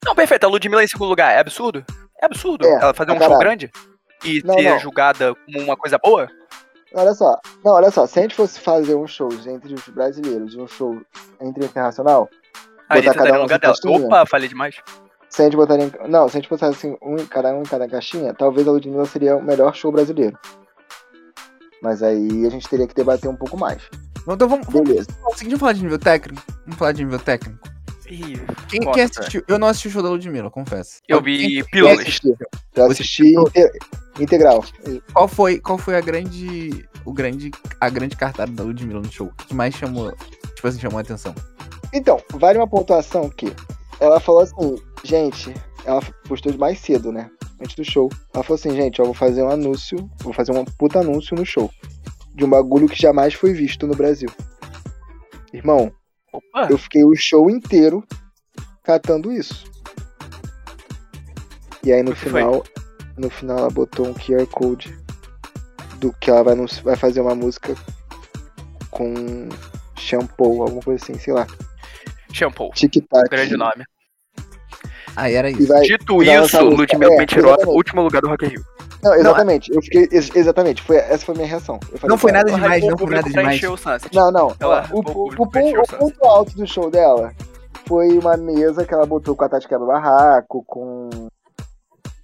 Não, 0.04 0.14
perfeito. 0.14 0.44
A 0.44 0.48
Ludmilla 0.48 0.84
em 0.84 0.88
segundo 0.88 1.08
lugar 1.08 1.32
é 1.32 1.38
absurdo? 1.38 1.84
É 2.20 2.26
absurdo. 2.26 2.66
É, 2.66 2.74
Ela 2.82 2.94
fazer 2.94 3.12
um 3.12 3.18
show 3.20 3.38
grande 3.38 3.70
e 4.26 4.42
Não, 4.44 4.54
ser 4.54 4.70
não. 4.70 4.78
julgada 4.78 5.34
como 5.34 5.60
uma 5.60 5.76
coisa 5.76 5.98
boa? 5.98 6.28
olha 6.94 7.12
só, 7.14 7.38
não, 7.64 7.72
olha 7.72 7.90
só, 7.90 8.06
se 8.06 8.18
a 8.18 8.22
gente 8.22 8.34
fosse 8.34 8.58
fazer 8.58 8.94
um 8.94 9.06
show 9.06 9.28
entre 9.46 9.74
os 9.74 9.86
brasileiros 9.88 10.54
e 10.54 10.58
um 10.58 10.66
show 10.66 10.98
entre 11.40 11.64
internacional, 11.66 12.28
Aí 12.88 13.00
Botar 13.02 13.14
cada 13.14 13.24
estaria 13.26 13.40
um 13.40 13.42
lugar 13.42 13.58
dela. 13.58 13.74
caixinha? 13.74 14.06
Opa, 14.06 14.26
falei 14.26 14.48
demais. 14.48 14.76
Se 15.28 15.42
a 15.42 15.44
gente 15.46 15.56
botar 15.56 15.76
em... 15.76 15.90
Não, 16.08 16.28
se 16.28 16.36
a 16.36 16.40
gente 16.40 16.48
botar 16.48 16.68
assim, 16.68 16.96
um 17.02 17.16
em 17.16 17.26
cada 17.26 17.52
um 17.52 17.60
em 17.62 17.64
cada 17.64 17.88
caixinha, 17.88 18.32
talvez 18.32 18.66
a 18.66 18.70
Ludmilla 18.70 19.04
seria 19.06 19.36
o 19.36 19.42
melhor 19.42 19.74
show 19.74 19.90
brasileiro. 19.90 20.38
Mas 21.82 22.02
aí 22.02 22.46
a 22.46 22.50
gente 22.50 22.68
teria 22.68 22.86
que 22.86 22.94
debater 22.94 23.28
um 23.28 23.36
pouco 23.36 23.56
mais. 23.58 23.82
Então 24.28 24.48
vamos, 24.48 24.66
vamos, 24.68 24.88
Beleza. 24.88 25.08
vamos 25.22 25.58
falar 25.60 25.72
de 25.72 25.82
nível 25.82 25.98
técnico? 25.98 26.42
Vamos 26.64 26.78
falar 26.78 26.92
de 26.92 27.04
nível 27.04 27.18
técnico. 27.18 27.58
Ih, 28.08 28.40
Quem, 28.68 28.80
Nossa, 28.80 28.92
quem 28.92 29.02
assistiu? 29.02 29.42
Eu 29.48 29.58
não 29.58 29.68
assisti 29.68 29.88
o 29.88 29.90
show 29.90 30.02
da 30.02 30.10
Ludmilla, 30.10 30.50
confesso. 30.50 31.00
Eu 31.08 31.22
vi 31.22 31.64
pílulas. 31.64 32.20
Eu 32.74 32.86
assisti 32.90 33.34
inte- 33.34 33.72
integral. 34.20 34.64
Qual 35.12 35.26
foi, 35.28 35.58
qual 35.58 35.76
foi 35.78 35.96
a 35.96 36.00
grande, 36.00 36.88
o 37.04 37.12
grande, 37.12 37.50
a 37.80 37.88
grande 37.88 38.16
cartada 38.16 38.52
da 38.52 38.62
Ludmilla 38.62 39.00
no 39.00 39.10
show? 39.10 39.26
O 39.28 39.32
que 39.46 39.54
mais 39.54 39.74
chamou, 39.74 40.12
tipo 40.54 40.66
assim, 40.68 40.78
chamou 40.78 40.98
a 40.98 41.02
atenção? 41.02 41.34
Então, 41.92 42.20
vale 42.34 42.58
uma 42.58 42.68
pontuação 42.68 43.28
que 43.28 43.52
ela 44.00 44.20
falou 44.20 44.42
assim, 44.42 44.76
gente, 45.02 45.52
ela 45.84 46.00
postou 46.28 46.52
de 46.52 46.58
mais 46.58 46.78
cedo, 46.78 47.10
né? 47.10 47.30
Antes 47.60 47.74
do 47.74 47.84
show. 47.84 48.10
Ela 48.34 48.44
falou 48.44 48.56
assim, 48.56 48.70
gente, 48.70 48.98
eu 48.98 49.06
vou 49.06 49.14
fazer 49.14 49.42
um 49.42 49.48
anúncio, 49.50 50.10
vou 50.20 50.32
fazer 50.32 50.52
um 50.52 50.64
puta 50.64 51.00
anúncio 51.00 51.34
no 51.36 51.44
show. 51.44 51.70
De 52.34 52.44
um 52.44 52.50
bagulho 52.50 52.88
que 52.88 53.00
jamais 53.00 53.32
foi 53.34 53.52
visto 53.54 53.86
no 53.86 53.94
Brasil. 53.94 54.28
Irmão, 55.52 55.90
Opa, 56.32 56.68
eu 56.70 56.78
fiquei 56.78 57.04
o 57.04 57.14
show 57.14 57.50
inteiro 57.50 58.04
catando 58.82 59.32
isso. 59.32 59.64
E 61.82 61.92
aí 61.92 62.02
no 62.02 62.12
que 62.14 62.28
foi? 62.28 62.40
final, 62.40 62.64
no 63.16 63.30
final 63.30 63.58
ela 63.58 63.70
botou 63.70 64.06
um 64.08 64.14
QR 64.14 64.46
Code 64.46 64.96
do 65.98 66.12
que 66.14 66.30
ela 66.30 66.42
vai, 66.42 66.56
vai 66.82 66.96
fazer 66.96 67.20
uma 67.20 67.34
música 67.34 67.74
com 68.90 69.48
shampoo, 69.96 70.62
alguma 70.62 70.82
coisa 70.82 71.02
assim, 71.02 71.18
sei 71.18 71.32
lá. 71.32 71.46
shampoo. 72.32 72.70
Tic-tac. 72.72 73.28
Grande 73.30 73.56
nome. 73.56 73.84
Ah, 75.16 75.30
era 75.30 75.50
isso. 75.50 75.66
vai, 75.66 75.80
Dito 75.82 76.22
isso. 76.22 76.60
Ludmilla 76.62 77.14
É, 77.14 77.18
Mentirosa, 77.18 77.48
exatamente. 77.54 77.76
último 77.76 78.02
lugar 78.02 78.20
do 78.22 78.28
Rock 78.28 78.44
in 78.46 78.48
Rio. 78.50 78.64
Não, 79.02 79.14
exatamente. 79.14 79.72
Eu 79.74 79.82
fiquei. 79.82 80.08
ex- 80.10 80.34
Exatamente. 80.34 80.82
Foi, 80.82 80.96
essa 80.96 81.24
foi 81.24 81.34
a 81.34 81.38
minha 81.38 81.48
reação. 81.48 81.78
Eu 81.92 81.98
falei, 81.98 82.10
Não 82.10 82.18
foi 82.18 82.32
nada 82.32 82.50
demais, 82.52 82.84
não 82.84 82.98
foi 82.98 83.10
nada 83.14 83.28
demais. 83.30 83.60
Não, 84.12 84.30
não. 84.32 84.54
Ela- 84.60 84.88
o, 84.92 84.98
o 84.98 85.46
ponto 85.48 86.24
alto 86.24 86.56
do 86.56 86.66
show 86.66 86.90
dela 86.90 87.32
foi 87.86 88.18
uma 88.18 88.36
mesa 88.36 88.84
que 88.84 88.92
ela 88.92 89.06
botou 89.06 89.36
com 89.36 89.44
a 89.44 89.48
Tati 89.48 89.68
Quebra 89.68 89.86
Barraco, 89.86 90.64
com 90.66 91.08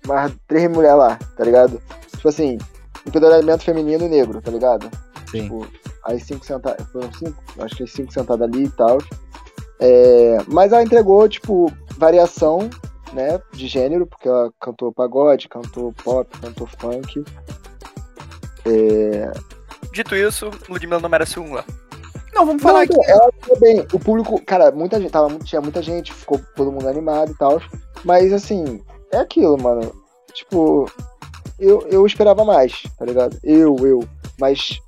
umas 0.05 0.33
três 0.49 0.69
mulheres 0.71 0.99
lá, 0.99 1.19
tá 1.37 1.45
ligado? 1.45 1.81
Tipo 2.17 2.29
assim, 2.29 2.59
empoderamento 3.07 3.63
feminino 3.65 4.05
e 4.05 4.09
negro, 4.09 4.41
tá 4.43 4.51
ligado? 4.51 4.91
Sim. 5.31 5.43
Tipo, 5.45 5.67
as 6.05 6.23
cinco 6.25 6.45
sentadas. 6.45 6.85
Foram 6.91 7.13
cinco? 7.13 7.43
Acho 7.61 7.77
que 7.77 7.83
as 7.85 7.93
cinco 7.93 8.13
sentadas 8.13 8.43
ali 8.49 8.65
e 8.65 8.71
tal. 8.71 8.99
É, 9.81 10.39
mas 10.47 10.73
ela 10.73 10.83
entregou, 10.83 11.29
tipo, 11.29 11.73
variação, 11.97 12.71
né? 13.13 13.41
De 13.53 13.67
gênero, 13.67 14.07
porque 14.07 14.29
ela 14.29 14.53
cantou 14.61 14.93
pagode, 14.93 15.49
cantou 15.49 15.93
pop, 16.05 16.29
cantou 16.39 16.67
funk. 16.67 17.25
É, 18.65 19.33
Dito 19.93 20.15
isso, 20.17 20.51
Ludmilla 20.69 21.01
não 21.01 21.09
merece 21.09 21.39
um 21.39 21.53
lá. 21.53 21.65
Não, 22.35 22.47
vamos 22.47 22.63
Não, 22.63 22.71
falar 22.71 22.83
aqui. 22.85 22.97
ela 23.07 23.31
foi 23.43 23.59
bem. 23.59 23.87
O 23.93 23.99
público, 23.99 24.41
cara, 24.45 24.71
muita 24.71 24.99
gente, 25.01 25.11
tava, 25.11 25.29
muito- 25.29 25.45
tinha 25.45 25.61
muita 25.61 25.83
gente, 25.83 26.15
ficou 26.15 26.41
todo 26.57 26.73
mundo 26.73 26.89
animado 26.89 27.31
e 27.33 27.35
tal. 27.35 27.61
Mas 28.05 28.33
assim, 28.33 28.81
é 29.13 29.19
aquilo, 29.19 29.61
mano. 29.61 29.93
Tipo, 30.33 30.91
eu, 31.59 31.87
eu 31.89 32.07
esperava 32.07 32.43
mais, 32.45 32.85
tá 32.99 33.05
ligado? 33.05 33.39
Eu, 33.45 33.77
eu. 33.81 34.01
Mas 34.41 34.81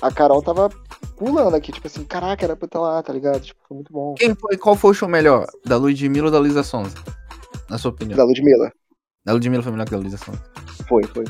a 0.00 0.12
Carol 0.12 0.40
tava 0.40 0.70
pulando 1.18 1.54
aqui, 1.54 1.72
tipo 1.72 1.86
assim, 1.86 2.04
caraca, 2.04 2.44
era 2.44 2.56
pra 2.56 2.66
estar 2.66 2.80
lá, 2.80 3.02
tá 3.02 3.12
ligado? 3.12 3.40
Tipo, 3.40 3.60
foi 3.66 3.74
muito 3.74 3.92
bom. 3.92 4.14
Quem 4.14 4.34
foi, 4.34 4.56
qual 4.56 4.76
foi 4.76 4.92
o 4.92 4.94
show 4.94 5.08
melhor? 5.08 5.46
Da 5.66 5.76
Ludmilla 5.76 6.26
ou 6.26 6.32
da 6.32 6.38
Luísa 6.38 6.62
Sonza? 6.62 6.96
Na 7.68 7.76
sua 7.76 7.90
opinião. 7.90 8.16
Da 8.16 8.24
Ludmilla. 8.24 8.72
Da 9.24 9.32
Ludmilla 9.32 9.62
foi 9.62 9.72
melhor 9.72 9.84
que 9.84 9.90
da 9.90 9.98
Luísa 9.98 10.16
Sonza. 10.16 10.42
Foi, 10.88 11.02
foi. 11.04 11.24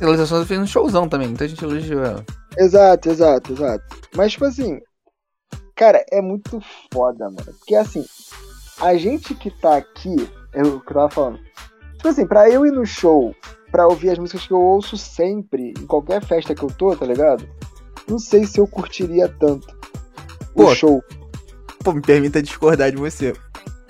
A 0.00 0.06
Luísa 0.06 0.26
Sonza 0.26 0.46
fez 0.46 0.58
um 0.58 0.66
showzão 0.66 1.08
também, 1.08 1.28
muita 1.28 1.46
gente 1.46 1.62
elogiou 1.62 2.02
ela. 2.02 2.24
Exato, 2.56 3.10
exato, 3.10 3.52
exato. 3.52 3.84
Mas, 4.16 4.32
tipo 4.32 4.46
assim, 4.46 4.80
cara, 5.76 6.04
é 6.10 6.20
muito 6.22 6.60
foda, 6.92 7.26
mano. 7.26 7.54
Porque, 7.58 7.74
assim, 7.74 8.04
a 8.80 8.96
gente 8.96 9.34
que 9.34 9.50
tá 9.50 9.76
aqui, 9.76 10.16
é 10.52 10.62
o 10.62 10.80
que 10.80 10.90
eu 10.90 10.94
tava 10.94 11.10
falando. 11.10 11.38
Tipo 11.96 12.08
assim, 12.08 12.26
pra 12.26 12.48
eu 12.48 12.64
ir 12.64 12.72
no 12.72 12.86
show, 12.86 13.34
pra 13.70 13.86
ouvir 13.86 14.10
as 14.10 14.18
músicas 14.18 14.46
que 14.46 14.52
eu 14.52 14.60
ouço 14.60 14.96
sempre, 14.96 15.74
em 15.78 15.86
qualquer 15.86 16.24
festa 16.24 16.54
que 16.54 16.62
eu 16.62 16.68
tô, 16.68 16.96
tá 16.96 17.04
ligado? 17.04 17.46
Não 18.08 18.18
sei 18.18 18.46
se 18.46 18.58
eu 18.58 18.66
curtiria 18.66 19.28
tanto 19.40 19.66
o 20.54 20.64
Pô. 20.64 20.74
show. 20.74 21.02
Pô, 21.84 21.92
me 21.92 22.00
permita 22.00 22.42
discordar 22.42 22.90
de 22.90 22.96
você. 22.96 23.32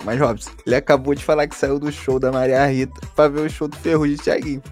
Mas, 0.03 0.19
Robson, 0.19 0.51
ele 0.65 0.75
acabou 0.75 1.13
de 1.13 1.23
falar 1.23 1.47
que 1.47 1.55
saiu 1.55 1.77
do 1.79 1.91
show 1.91 2.19
da 2.19 2.31
Maria 2.31 2.65
Rita 2.65 2.99
pra 3.15 3.27
ver 3.27 3.41
o 3.41 3.49
show 3.49 3.67
do 3.67 3.75
Ferrugem 3.77 4.15
e 4.15 4.17
Thiaguinho. 4.17 4.63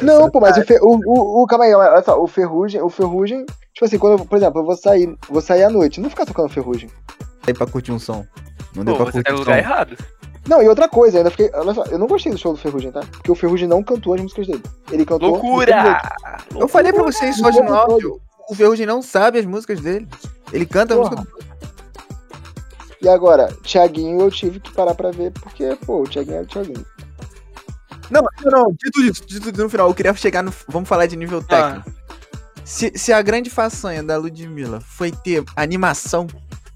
Não, 0.00 0.30
pô, 0.30 0.40
mas 0.40 0.56
o, 0.56 0.60
o, 0.82 1.00
o, 1.06 1.42
o- 1.42 1.46
Calma 1.46 1.64
aí, 1.66 1.74
olha 1.74 2.02
só, 2.02 2.18
o 2.22 2.26
Ferrugem, 2.26 2.80
o 2.80 2.88
Ferrugem. 2.88 3.44
Tipo 3.74 3.84
assim, 3.84 3.98
quando 3.98 4.18
eu, 4.18 4.24
por 4.24 4.36
exemplo, 4.36 4.60
eu 4.60 4.64
vou 4.64 4.76
sair, 4.76 5.14
vou 5.28 5.42
sair 5.42 5.64
à 5.64 5.70
noite, 5.70 6.00
não 6.00 6.08
ficar 6.08 6.24
tocando 6.24 6.48
Ferrugem. 6.48 6.88
Aí 7.46 7.52
pra 7.52 7.66
curtir 7.66 7.92
um 7.92 7.98
som. 7.98 8.24
Não 8.74 8.82
deu 8.84 8.96
Pô, 8.96 9.02
pra 9.04 9.12
você 9.12 9.22
tá 9.22 9.30
curtir 9.30 9.32
no 9.32 9.36
um 9.36 9.40
lugar 9.40 9.54
som. 9.62 9.68
errado. 9.68 9.96
Não, 10.48 10.62
e 10.62 10.68
outra 10.68 10.88
coisa, 10.88 11.18
ainda 11.18 11.30
fiquei. 11.30 11.50
Olha 11.52 11.74
só, 11.74 11.84
eu 11.84 11.98
não 11.98 12.06
gostei 12.06 12.32
do 12.32 12.38
show 12.38 12.52
do 12.54 12.58
Ferrugem, 12.58 12.90
tá? 12.90 13.00
Porque 13.00 13.30
o 13.30 13.34
Ferrugem 13.34 13.68
não 13.68 13.82
cantou 13.82 14.14
as 14.14 14.22
músicas 14.22 14.46
dele. 14.46 14.62
Ele 14.90 15.04
cantou. 15.04 15.32
Loucura! 15.32 16.00
outros. 16.26 16.60
Eu 16.60 16.66
falei 16.68 16.92
pra 16.94 17.02
vocês 17.02 17.36
só 17.36 17.48
hoje 17.48 17.60
no 17.60 17.66
Todo. 17.66 17.76
áudio. 17.92 18.20
O 18.50 18.54
Ferrugem 18.54 18.84
não 18.86 19.00
sabe 19.00 19.38
as 19.38 19.46
músicas 19.46 19.80
dele. 19.80 20.08
Ele 20.52 20.66
canta 20.66 20.94
a 20.94 20.96
Porra. 20.96 21.10
música 21.16 21.32
do... 21.38 21.50
E 23.02 23.08
agora, 23.08 23.48
Thiaguinho 23.62 24.20
eu 24.20 24.30
tive 24.30 24.60
que 24.60 24.72
parar 24.72 24.94
pra 24.94 25.10
ver, 25.10 25.32
porque, 25.32 25.76
pô, 25.86 26.02
o 26.02 26.08
Thiaguinho 26.08 26.36
era 26.36 26.44
o 26.44 26.48
Thiaguinho. 26.48 26.84
Não, 28.10 28.22
não, 28.44 28.50
não. 28.64 28.72
Dito 28.72 29.00
isso, 29.02 29.24
dito 29.26 29.48
isso 29.50 29.62
no 29.62 29.70
final, 29.70 29.88
eu 29.88 29.94
queria 29.94 30.12
chegar 30.14 30.42
no. 30.42 30.52
Vamos 30.68 30.88
falar 30.88 31.06
de 31.06 31.16
nível 31.16 31.42
técnico. 31.42 31.90
Se, 32.64 32.92
se 32.96 33.12
a 33.12 33.22
grande 33.22 33.48
façanha 33.48 34.02
da 34.02 34.16
Ludmilla 34.18 34.80
foi 34.80 35.10
ter 35.12 35.42
animação, 35.56 36.26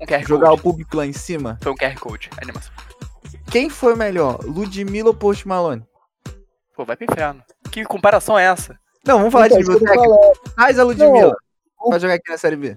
Um 0.01 0.23
jogar 0.27 0.47
o 0.49 0.51
Code. 0.53 0.63
público 0.63 0.97
lá 0.97 1.05
em 1.07 1.13
cima, 1.13 1.59
Foi 1.63 1.73
um 1.73 1.77
QR 1.77 1.99
Code, 1.99 2.31
animação. 2.41 2.73
quem 3.51 3.69
foi 3.69 3.95
melhor? 3.97 4.39
Ludmilla 4.45 5.09
ou 5.09 5.15
Post 5.15 5.47
Malone? 5.47 5.85
Pô, 6.77 6.85
vai 6.85 6.97
pro 6.97 7.07
inferno. 7.13 7.43
Que 7.71 7.85
comparação 7.85 8.39
é 8.39 8.45
essa? 8.45 8.79
Não, 9.07 9.19
vamos 9.19 9.33
falar 9.33 9.47
Então, 9.47 9.59
de 9.59 9.65
nível 9.65 9.81
técnico. 9.81 10.33
Traz 10.57 10.79
a 10.79 10.85
Ludmilla 10.85 11.29
o- 11.29 11.37
pra 11.91 11.99
jogar 11.99 12.15
aqui 12.15 12.31
na 12.31 12.39
Série 12.39 12.57
B. 12.57 12.75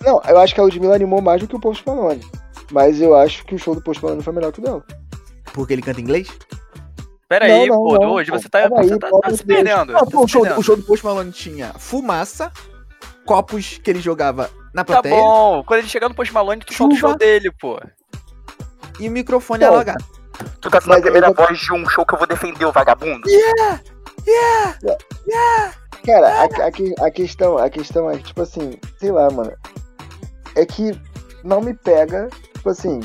Não, 0.00 0.20
eu 0.28 0.38
acho 0.38 0.54
que 0.54 0.60
a 0.60 0.64
Ludmilla 0.64 0.94
animou 0.94 1.20
mais 1.20 1.40
do 1.40 1.46
que 1.48 1.56
o 1.56 1.60
Post 1.60 1.82
Malone. 1.86 2.24
Mas 2.72 3.00
eu 3.00 3.14
acho 3.16 3.44
que 3.44 3.54
o 3.54 3.58
show 3.58 3.74
do 3.74 3.82
Post 3.82 4.02
Malone 4.02 4.22
foi 4.22 4.32
melhor 4.32 4.52
que 4.52 4.60
o 4.60 4.62
dela. 4.62 4.84
Porque 5.52 5.72
ele 5.72 5.82
canta 5.82 6.00
inglês? 6.00 6.28
Pera 7.28 7.44
aí, 7.46 7.66
Não, 7.68 7.76
não, 7.76 7.82
pô, 7.84 7.98
não, 7.98 8.12
hoje 8.12 8.30
pô. 8.30 8.38
você 8.38 8.48
tá, 8.48 8.58
aí, 8.60 8.68
você 8.68 8.98
tá, 8.98 9.08
tá 9.10 9.30
se 9.36 9.44
perdendo. 9.44 9.92
Não, 9.92 10.00
tá 10.04 10.06
pô, 10.10 10.22
o, 10.24 10.26
se 10.26 10.32
show, 10.32 10.42
perdendo. 10.42 10.60
o 10.60 10.62
show 10.62 10.76
do 10.76 10.82
Post 10.82 11.04
Malone 11.04 11.30
tinha 11.32 11.72
fumaça, 11.74 12.50
copos 13.26 13.78
que 13.78 13.90
ele 13.90 14.00
jogava 14.00 14.50
na 14.74 14.84
Tá 14.84 14.94
plateia 14.94 15.14
bom, 15.16 15.62
quando 15.64 15.80
ele 15.80 15.88
chegar 15.88 16.08
no 16.08 16.14
Post 16.14 16.32
Malone, 16.32 16.60
tu 16.64 16.72
solta 16.74 16.94
o 16.94 16.96
Chuva. 16.96 17.08
show 17.10 17.18
dele, 17.18 17.50
pô. 17.60 17.78
e 18.98 19.08
o 19.08 19.12
microfone 19.12 19.64
Não. 19.64 19.72
alagado. 19.72 20.04
Tu 20.60 20.70
tá 20.70 20.80
sendo 20.80 20.94
a 20.94 20.96
eu 20.98 21.02
primeira 21.02 21.26
já- 21.28 21.32
voz 21.32 21.58
de 21.58 21.72
um 21.72 21.88
show 21.88 22.04
que 22.06 22.14
eu 22.14 22.18
vou 22.18 22.26
defender 22.26 22.64
o 22.64 22.72
vagabundo? 22.72 23.28
Cara, 26.04 26.28
a, 26.28 26.44
a, 26.44 27.06
a 27.06 27.10
questão, 27.10 27.58
a 27.58 27.68
questão 27.68 28.10
é 28.10 28.18
tipo 28.18 28.42
assim, 28.42 28.72
sei 28.98 29.12
lá, 29.12 29.30
mano. 29.30 29.52
É 30.56 30.64
que 30.64 30.98
não 31.44 31.60
me 31.60 31.74
pega, 31.74 32.28
tipo 32.54 32.70
assim, 32.70 33.00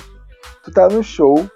tu 0.64 0.72
tá 0.72 0.88
no 0.88 1.04
show, 1.04 1.50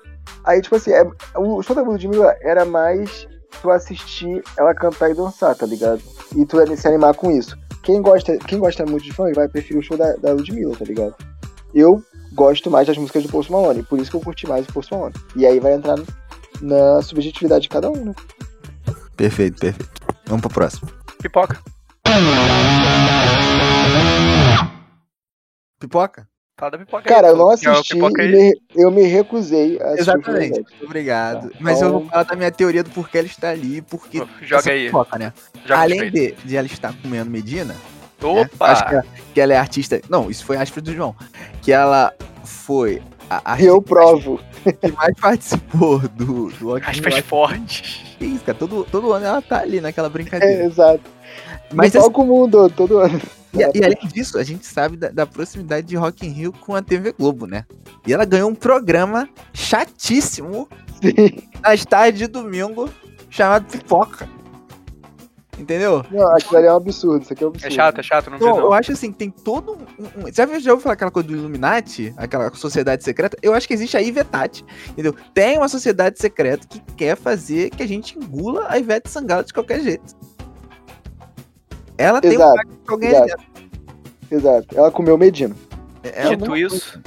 aí, 0.43 0.61
tipo 0.61 0.75
assim, 0.75 0.91
é, 0.91 1.03
o 1.35 1.61
show 1.61 1.75
da 1.75 1.81
Ludmilla 1.81 2.35
era 2.41 2.65
mais 2.65 3.27
tu 3.61 3.69
assistir 3.71 4.41
ela 4.57 4.73
cantar 4.73 5.09
e 5.09 5.13
dançar, 5.13 5.55
tá 5.55 5.65
ligado? 5.65 6.01
E 6.35 6.45
tu 6.45 6.57
se 6.77 6.87
animar 6.87 7.15
com 7.15 7.31
isso. 7.31 7.57
Quem 7.83 8.01
gosta, 8.01 8.37
quem 8.37 8.59
gosta 8.59 8.85
muito 8.85 9.03
de 9.03 9.13
funk 9.13 9.33
vai 9.33 9.47
preferir 9.47 9.79
o 9.79 9.83
show 9.83 9.97
da, 9.97 10.13
da 10.17 10.33
Ludmilla, 10.33 10.75
tá 10.75 10.85
ligado? 10.85 11.15
Eu 11.73 12.03
gosto 12.33 12.69
mais 12.69 12.87
das 12.87 12.97
músicas 12.97 13.23
do 13.23 13.29
Post 13.29 13.51
Malone, 13.51 13.83
por 13.83 13.99
isso 13.99 14.11
que 14.11 14.17
eu 14.17 14.21
curti 14.21 14.47
mais 14.47 14.67
o 14.67 14.73
Post 14.73 14.93
Malone. 14.93 15.15
E 15.35 15.45
aí 15.45 15.59
vai 15.59 15.73
entrar 15.73 15.97
na 16.61 17.01
subjetividade 17.01 17.63
de 17.63 17.69
cada 17.69 17.89
um, 17.89 18.05
né? 18.05 18.13
Perfeito, 19.15 19.59
perfeito. 19.59 19.91
Vamos 20.25 20.41
pro 20.41 20.53
próximo. 20.53 20.98
Pipoca. 21.21 21.59
Pipoca? 25.79 26.27
Fala 26.57 26.71
da 26.71 26.77
pipoca 26.79 27.03
Cara, 27.03 27.27
aí, 27.27 27.33
eu 27.33 27.37
não 27.37 27.49
assisti 27.51 27.93
pipoca 27.95 28.21
e 28.21 28.25
aí? 28.25 28.31
me- 28.33 28.61
eu 28.75 28.91
me 28.91 29.03
recusei 29.03 29.81
a 29.81 29.93
Exatamente. 29.93 30.61
Obrigado. 30.83 31.49
Tá, 31.49 31.57
Mas 31.61 31.81
eu 31.81 31.87
então- 31.87 31.99
vou 32.01 32.09
falar 32.09 32.23
da 32.23 32.35
minha 32.35 32.51
teoria 32.51 32.83
do 32.83 32.89
porquê 32.89 33.17
ela 33.19 33.27
está 33.27 33.49
ali, 33.49 33.81
porque 33.81 34.21
Joga 34.41 34.71
aí. 34.71 34.85
pipoca, 34.87 35.17
né? 35.17 35.33
Joga 35.65 35.81
Além 35.81 36.11
de, 36.11 36.31
de 36.33 36.57
ela 36.57 36.67
estar 36.67 36.93
comendo 37.01 37.31
Medina, 37.31 37.73
né? 37.73 37.79
Opa! 38.21 38.71
acho 38.71 38.85
que 38.85 38.93
ela, 38.95 39.05
que 39.35 39.41
ela 39.41 39.53
é 39.53 39.57
artista. 39.57 40.01
Não, 40.09 40.29
isso 40.29 40.43
foi 40.45 40.57
aspas 40.57 40.83
do 40.83 40.93
João. 40.93 41.15
Que 41.61 41.71
ela 41.71 42.13
foi 42.43 43.01
a 43.29 43.61
E 43.61 43.65
eu 43.65 43.81
provo. 43.81 44.39
que 44.81 44.91
mais 44.91 45.13
participou 45.19 45.99
do, 45.99 46.49
do 46.49 46.67
Rock 46.67 46.87
in 46.87 46.89
Aspas 46.89 47.19
fortes. 47.19 48.01
Que 48.17 48.25
isso, 48.25 48.43
cara. 48.43 48.57
Todo, 48.57 48.83
todo 48.85 49.13
ano 49.13 49.25
ela 49.25 49.41
tá 49.41 49.59
ali 49.59 49.79
naquela 49.79 50.07
É, 50.07 50.11
brincadeira. 50.11 50.63
exato. 50.65 51.01
Mas 51.73 51.93
no 51.93 51.99
assim, 51.99 52.09
palco 52.09 52.25
mundo, 52.25 52.69
todo 52.69 52.97
ano. 52.97 53.21
E, 53.53 53.79
e 53.79 53.83
além 53.83 54.07
disso, 54.13 54.37
a 54.37 54.43
gente 54.43 54.65
sabe 54.65 54.97
da, 54.97 55.09
da, 55.09 55.25
proximidade 55.25 55.87
de 55.87 55.95
Rock 55.95 56.25
in 56.25 56.31
Rio 56.31 56.51
com 56.51 56.75
a 56.75 56.81
TV 56.81 57.13
Globo, 57.13 57.45
né? 57.45 57.65
E 58.05 58.13
ela 58.13 58.25
ganhou 58.25 58.49
um 58.49 58.55
programa 58.55 59.29
chatíssimo 59.53 60.67
Sim. 61.01 61.43
nas 61.61 61.85
tardes 61.85 62.19
de 62.19 62.27
domingo 62.27 62.89
chamado 63.29 63.65
Pipoca. 63.65 64.27
Entendeu? 65.59 66.05
Não, 66.09 66.35
aquilo 66.35 66.57
ali 66.57 66.67
é 66.67 66.73
um 66.73 66.77
absurdo, 66.77 67.23
isso 67.23 67.33
aqui 67.33 67.43
é 67.43 67.47
um 67.47 67.49
absurdo. 67.49 67.71
É 67.71 67.75
chato, 67.75 67.99
é 67.99 68.03
chato, 68.03 68.29
não, 68.29 68.39
não, 68.39 68.47
não. 68.47 68.57
Eu 68.59 68.73
acho 68.73 68.93
assim, 68.93 69.11
tem 69.11 69.29
todo 69.29 69.73
um. 69.73 70.25
um 70.25 70.33
já, 70.33 70.45
já 70.59 70.71
ouviu 70.71 70.79
falar 70.79 70.93
aquela 70.93 71.11
coisa 71.11 71.27
do 71.27 71.35
Illuminati? 71.35 72.13
Aquela 72.15 72.49
sociedade 72.55 73.03
secreta? 73.03 73.37
Eu 73.41 73.53
acho 73.53 73.67
que 73.67 73.73
existe 73.73 73.97
a 73.97 74.01
Ivetate, 74.01 74.63
entendeu? 74.89 75.13
Tem 75.33 75.57
uma 75.57 75.67
sociedade 75.67 76.17
secreta 76.17 76.65
que 76.65 76.79
quer 76.95 77.17
fazer 77.17 77.71
que 77.71 77.83
a 77.83 77.87
gente 77.87 78.17
engula 78.17 78.67
a 78.69 78.79
Ivete 78.79 79.09
Sangalo 79.09 79.43
de 79.43 79.53
qualquer 79.53 79.81
jeito. 79.81 80.15
Ela 81.97 82.19
exato, 82.23 82.29
tem 82.29 82.37
um 82.37 82.53
pacto 82.53 82.77
com 82.87 82.93
alguém 82.93 83.09
exato. 83.09 83.43
Exato. 84.31 84.67
Ela 84.77 84.91
comeu 84.91 85.17
Medina. 85.17 85.55
Ela 86.03 86.37
Dito 86.37 86.55
isso, 86.55 87.01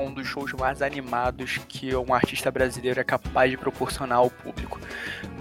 é 0.00 0.04
um 0.04 0.12
dos 0.12 0.26
shows 0.26 0.52
mais 0.52 0.80
animados 0.80 1.58
que 1.68 1.94
um 1.94 2.14
artista 2.14 2.50
brasileiro 2.50 3.00
é 3.00 3.04
capaz 3.04 3.50
de 3.50 3.56
proporcionar 3.56 4.18
ao 4.18 4.30
público. 4.30 4.78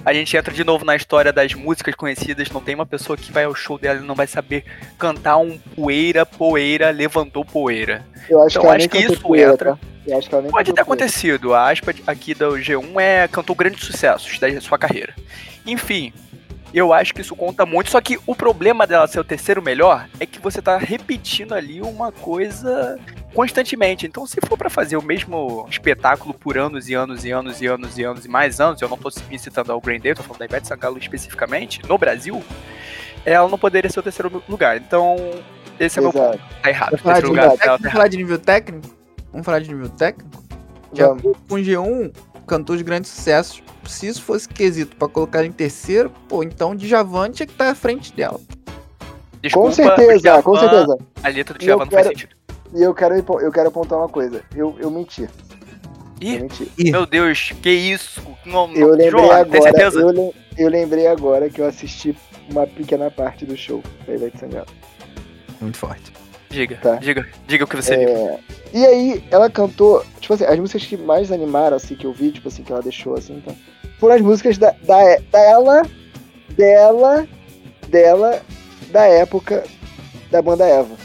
A 0.04 0.14
gente 0.14 0.36
entra 0.36 0.54
de 0.54 0.64
novo 0.64 0.84
na 0.84 0.96
história 0.96 1.32
das 1.32 1.54
músicas 1.54 1.94
conhecidas, 1.96 2.50
não 2.50 2.62
tem 2.62 2.76
uma 2.76 2.86
pessoa 2.86 3.18
que 3.18 3.32
vai 3.32 3.44
ao 3.44 3.54
show 3.54 3.78
dela 3.78 4.00
e 4.00 4.04
não 4.04 4.16
vai 4.16 4.28
saber 4.28 4.66
cantar 4.98 5.38
um 5.38 5.58
poeira, 5.58 6.26
poeira, 6.26 6.90
levantou 6.90 7.46
poeira. 7.46 8.06
Eu 8.30 8.42
acho 8.42 8.58
então 8.58 8.70
que, 8.72 8.78
acho 8.78 8.90
que 8.90 8.98
isso 8.98 9.22
poeira, 9.22 9.54
entra. 9.54 9.72
Tá? 9.74 10.42
Pode 10.50 10.74
ter 10.74 10.82
acontecido. 10.82 11.54
A 11.54 11.70
aspa 11.70 11.94
aqui 12.08 12.34
do 12.34 12.52
G1 12.54 13.00
é 13.00 13.28
cantou 13.28 13.56
grandes 13.56 13.86
sucessos 13.86 14.40
da 14.40 14.62
sua 14.62 14.78
carreira. 14.78 15.14
Enfim, 15.66 16.14
eu 16.74 16.94
acho 16.94 17.14
que 17.14 17.22
isso 17.22 17.36
conta 17.36 17.66
muito, 17.66 17.90
só 17.90 18.02
que 18.02 18.20
o 18.26 18.36
problema 18.36 18.86
dela 18.86 19.08
ser 19.08 19.20
o 19.20 19.24
terceiro 19.24 19.62
melhor 19.62 20.08
é 20.20 20.26
que 20.26 20.40
você 20.40 20.62
tá 20.62 20.78
repetindo 20.78 21.54
ali 21.54 21.82
uma 21.82 22.12
coisa 22.12 23.00
constantemente. 23.34 24.06
Então, 24.06 24.26
se 24.26 24.38
for 24.48 24.58
para 24.58 24.70
fazer 24.70 24.98
o 24.98 25.02
mesmo 25.02 25.66
espetáculo 25.70 26.34
por 26.34 26.58
anos 26.58 26.90
e 26.90 26.94
anos 26.94 27.24
e 27.24 27.32
anos 27.32 27.62
e 27.62 27.68
anos 27.68 27.98
e 27.98 28.04
anos 28.04 28.26
e 28.26 28.30
mais 28.30 28.60
anos, 28.60 28.82
eu 28.82 28.90
não 28.90 28.98
tô 28.98 29.10
me 29.30 29.40
citando 29.40 29.72
ao 29.72 29.80
Green 29.80 30.00
Day, 30.00 30.14
tô 30.14 30.24
falando 30.24 30.40
da 30.40 30.46
Ivete 30.46 30.68
Sangalo 30.68 30.98
especificamente, 30.98 31.82
no 31.88 31.98
Brasil, 31.98 32.44
ela 33.26 33.48
não 33.48 33.58
poderia 33.58 33.90
ser 33.90 34.00
o 34.00 34.04
terceiro 34.04 34.44
lugar. 34.48 34.78
Então, 34.78 35.16
esse 35.80 36.00
é 36.00 36.02
o 36.02 36.04
meu 36.06 36.14
ponto. 36.14 36.40
Tá 36.62 36.70
errado. 36.70 36.90
Vamos 36.92 37.02
falar, 37.02 37.20
de, 37.20 37.26
lugar, 37.28 37.48
vamos 37.48 37.82
tá 37.82 37.92
falar 37.92 38.08
de 38.08 38.18
nível 38.18 38.40
técnico? 38.40 38.88
Vamos 39.32 39.46
falar 39.46 39.60
de 39.60 39.74
nível 39.74 39.90
técnico? 39.90 40.44
Já 40.94 41.08
com 41.10 41.30
o 41.30 41.58
G1, 41.58 42.14
cantou 42.48 42.76
de 42.76 42.84
grandes 42.84 43.12
sucessos. 43.12 43.62
Se 43.86 44.08
isso 44.08 44.24
fosse 44.24 44.48
quesito 44.48 44.96
para 44.96 45.08
colocar 45.08 45.46
em 45.46 45.52
terceiro, 45.52 46.12
pô, 46.28 46.44
então 46.44 46.76
Djavan 46.76 47.30
tinha 47.30 47.46
que 47.46 47.54
estar 47.54 47.66
tá 47.66 47.72
à 47.72 47.76
frente 47.76 48.14
dela. 48.14 48.40
Desculpa, 49.42 49.70
com 49.70 49.76
certeza, 49.76 50.20
Djavan, 50.20 50.42
com 50.42 50.58
certeza. 50.58 50.98
A 51.24 51.28
letra 51.30 51.54
do 51.54 51.60
Djavan 51.60 51.86
não 51.86 51.92
faz 51.92 52.08
sentido. 52.08 52.36
E 52.74 52.82
eu 52.82 52.94
quero, 52.94 53.16
eu 53.16 53.52
quero 53.52 53.70
apontar 53.70 54.00
uma 54.00 54.10
coisa. 54.10 54.42
Eu, 54.56 54.76
eu 54.80 54.90
menti. 54.90 55.28
Ih, 56.20 56.36
eu 56.36 56.42
menti. 56.42 56.72
meu 56.92 57.06
Deus, 57.06 57.54
que 57.62 57.70
isso? 57.70 58.22
Não, 58.46 58.74
eu 58.74 58.90
lembrei 58.90 59.12
João, 59.12 59.32
agora. 59.32 59.82
Eu, 59.94 60.34
eu, 60.58 60.70
lembrei 60.70 61.08
agora 61.08 61.50
que 61.50 61.62
eu 61.62 61.66
assisti 61.66 62.16
uma 62.50 62.66
pequena 62.66 63.12
parte 63.12 63.46
do 63.46 63.56
show 63.56 63.84
da 64.06 64.14
Ivete 64.14 64.40
Sangalo. 64.40 64.68
Muito 65.62 65.78
forte. 65.78 66.12
Diga, 66.50 66.78
tá? 66.82 66.96
diga, 66.96 67.28
diga 67.46 67.64
o 67.66 67.68
que 67.68 67.76
você 67.76 67.96
é... 67.96 67.98
viu. 67.98 68.40
E 68.74 68.86
aí, 68.86 69.24
ela 69.32 69.50
cantou, 69.50 70.06
tipo 70.20 70.34
assim, 70.34 70.46
as 70.46 70.60
músicas 70.60 70.86
que 70.86 70.98
mais 70.98 71.32
animaram, 71.32 71.78
assim, 71.78 71.96
que 71.96 72.06
eu 72.06 72.14
vi, 72.14 72.32
tipo 72.32 72.48
assim, 72.48 72.64
que 72.64 72.72
ela 72.72 72.82
deixou, 72.82 73.16
assim, 73.16 73.36
então, 73.38 73.56
foram 74.00 74.16
as 74.16 74.22
músicas 74.22 74.58
da, 74.58 74.74
da, 74.84 75.18
dela, 75.32 75.84
dela, 76.52 77.28
dela, 77.88 78.42
da 78.92 79.06
época 79.06 79.64
da 80.32 80.42
banda 80.42 80.66
Eva. 80.66 80.96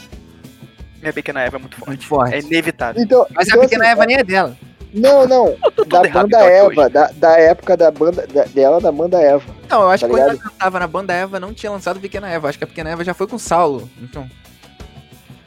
Minha 1.01 1.13
Pequena 1.13 1.41
Eva 1.41 1.57
é 1.57 1.59
muito 1.59 1.75
forte. 1.75 1.87
Muito 1.87 2.05
forte. 2.05 2.35
É 2.35 2.39
inevitável. 2.39 3.01
Então, 3.01 3.25
Mas 3.33 3.47
então, 3.47 3.59
a 3.59 3.63
Pequena 3.63 3.83
assim, 3.83 3.91
Eva 3.91 4.05
nem 4.05 4.17
é 4.17 4.23
dela. 4.23 4.57
Não, 4.93 5.27
não. 5.27 5.55
da 5.87 6.03
banda 6.03 6.39
Eva, 6.39 6.89
da, 6.89 7.11
da 7.13 7.39
época 7.39 7.75
da 7.75 7.91
banda 7.91 8.27
da, 8.27 8.43
dela, 8.45 8.79
da 8.79 8.91
banda 8.91 9.19
Eva. 9.19 9.43
Não, 9.69 9.81
eu 9.81 9.89
acho 9.89 10.01
tá 10.01 10.07
que 10.07 10.13
ligado? 10.13 10.29
quando 10.29 10.41
ela 10.41 10.49
cantava 10.49 10.79
na 10.79 10.87
banda 10.87 11.13
Eva, 11.13 11.39
não 11.39 11.53
tinha 11.53 11.71
lançado 11.71 11.99
Pequena 11.99 12.29
Eva. 12.29 12.47
Acho 12.47 12.57
que 12.57 12.63
a 12.63 12.67
Pequena 12.67 12.91
Eva 12.91 13.03
já 13.03 13.13
foi 13.13 13.27
com 13.27 13.37
Saulo. 13.37 13.89
Então. 14.01 14.29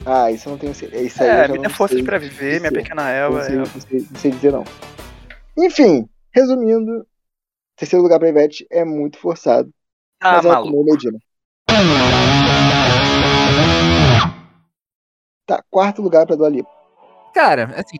Ah, 0.06 0.30
isso 0.30 0.48
eu 0.48 0.52
não 0.52 0.58
tenho 0.58 0.72
certeza. 0.72 1.02
Isso 1.02 1.20
aí 1.20 1.28
é, 1.28 1.48
minha 1.48 1.68
força 1.68 2.00
pra 2.04 2.16
viver, 2.16 2.60
minha 2.60 2.70
pequena 2.70 3.10
Eva. 3.10 3.38
Não 3.38 3.44
sei, 3.44 3.56
não, 3.56 3.66
sei, 3.66 4.06
não 4.08 4.20
sei 4.20 4.30
dizer 4.30 4.52
não. 4.52 4.64
Enfim, 5.58 6.08
resumindo, 6.30 7.04
terceiro 7.74 8.04
lugar 8.04 8.20
pra 8.20 8.28
Ivete 8.28 8.64
é 8.70 8.84
muito 8.84 9.18
forçado. 9.18 9.68
Ah, 10.20 10.34
mas 10.34 10.44
ela 10.44 10.62
comeu 10.62 10.84
Medina. 10.84 11.18
Tá, 15.44 15.62
quarto 15.68 16.02
lugar 16.02 16.24
pra 16.24 16.36
Dua 16.36 16.48
Lipa. 16.48 16.70
Cara, 17.34 17.74
assim, 17.76 17.98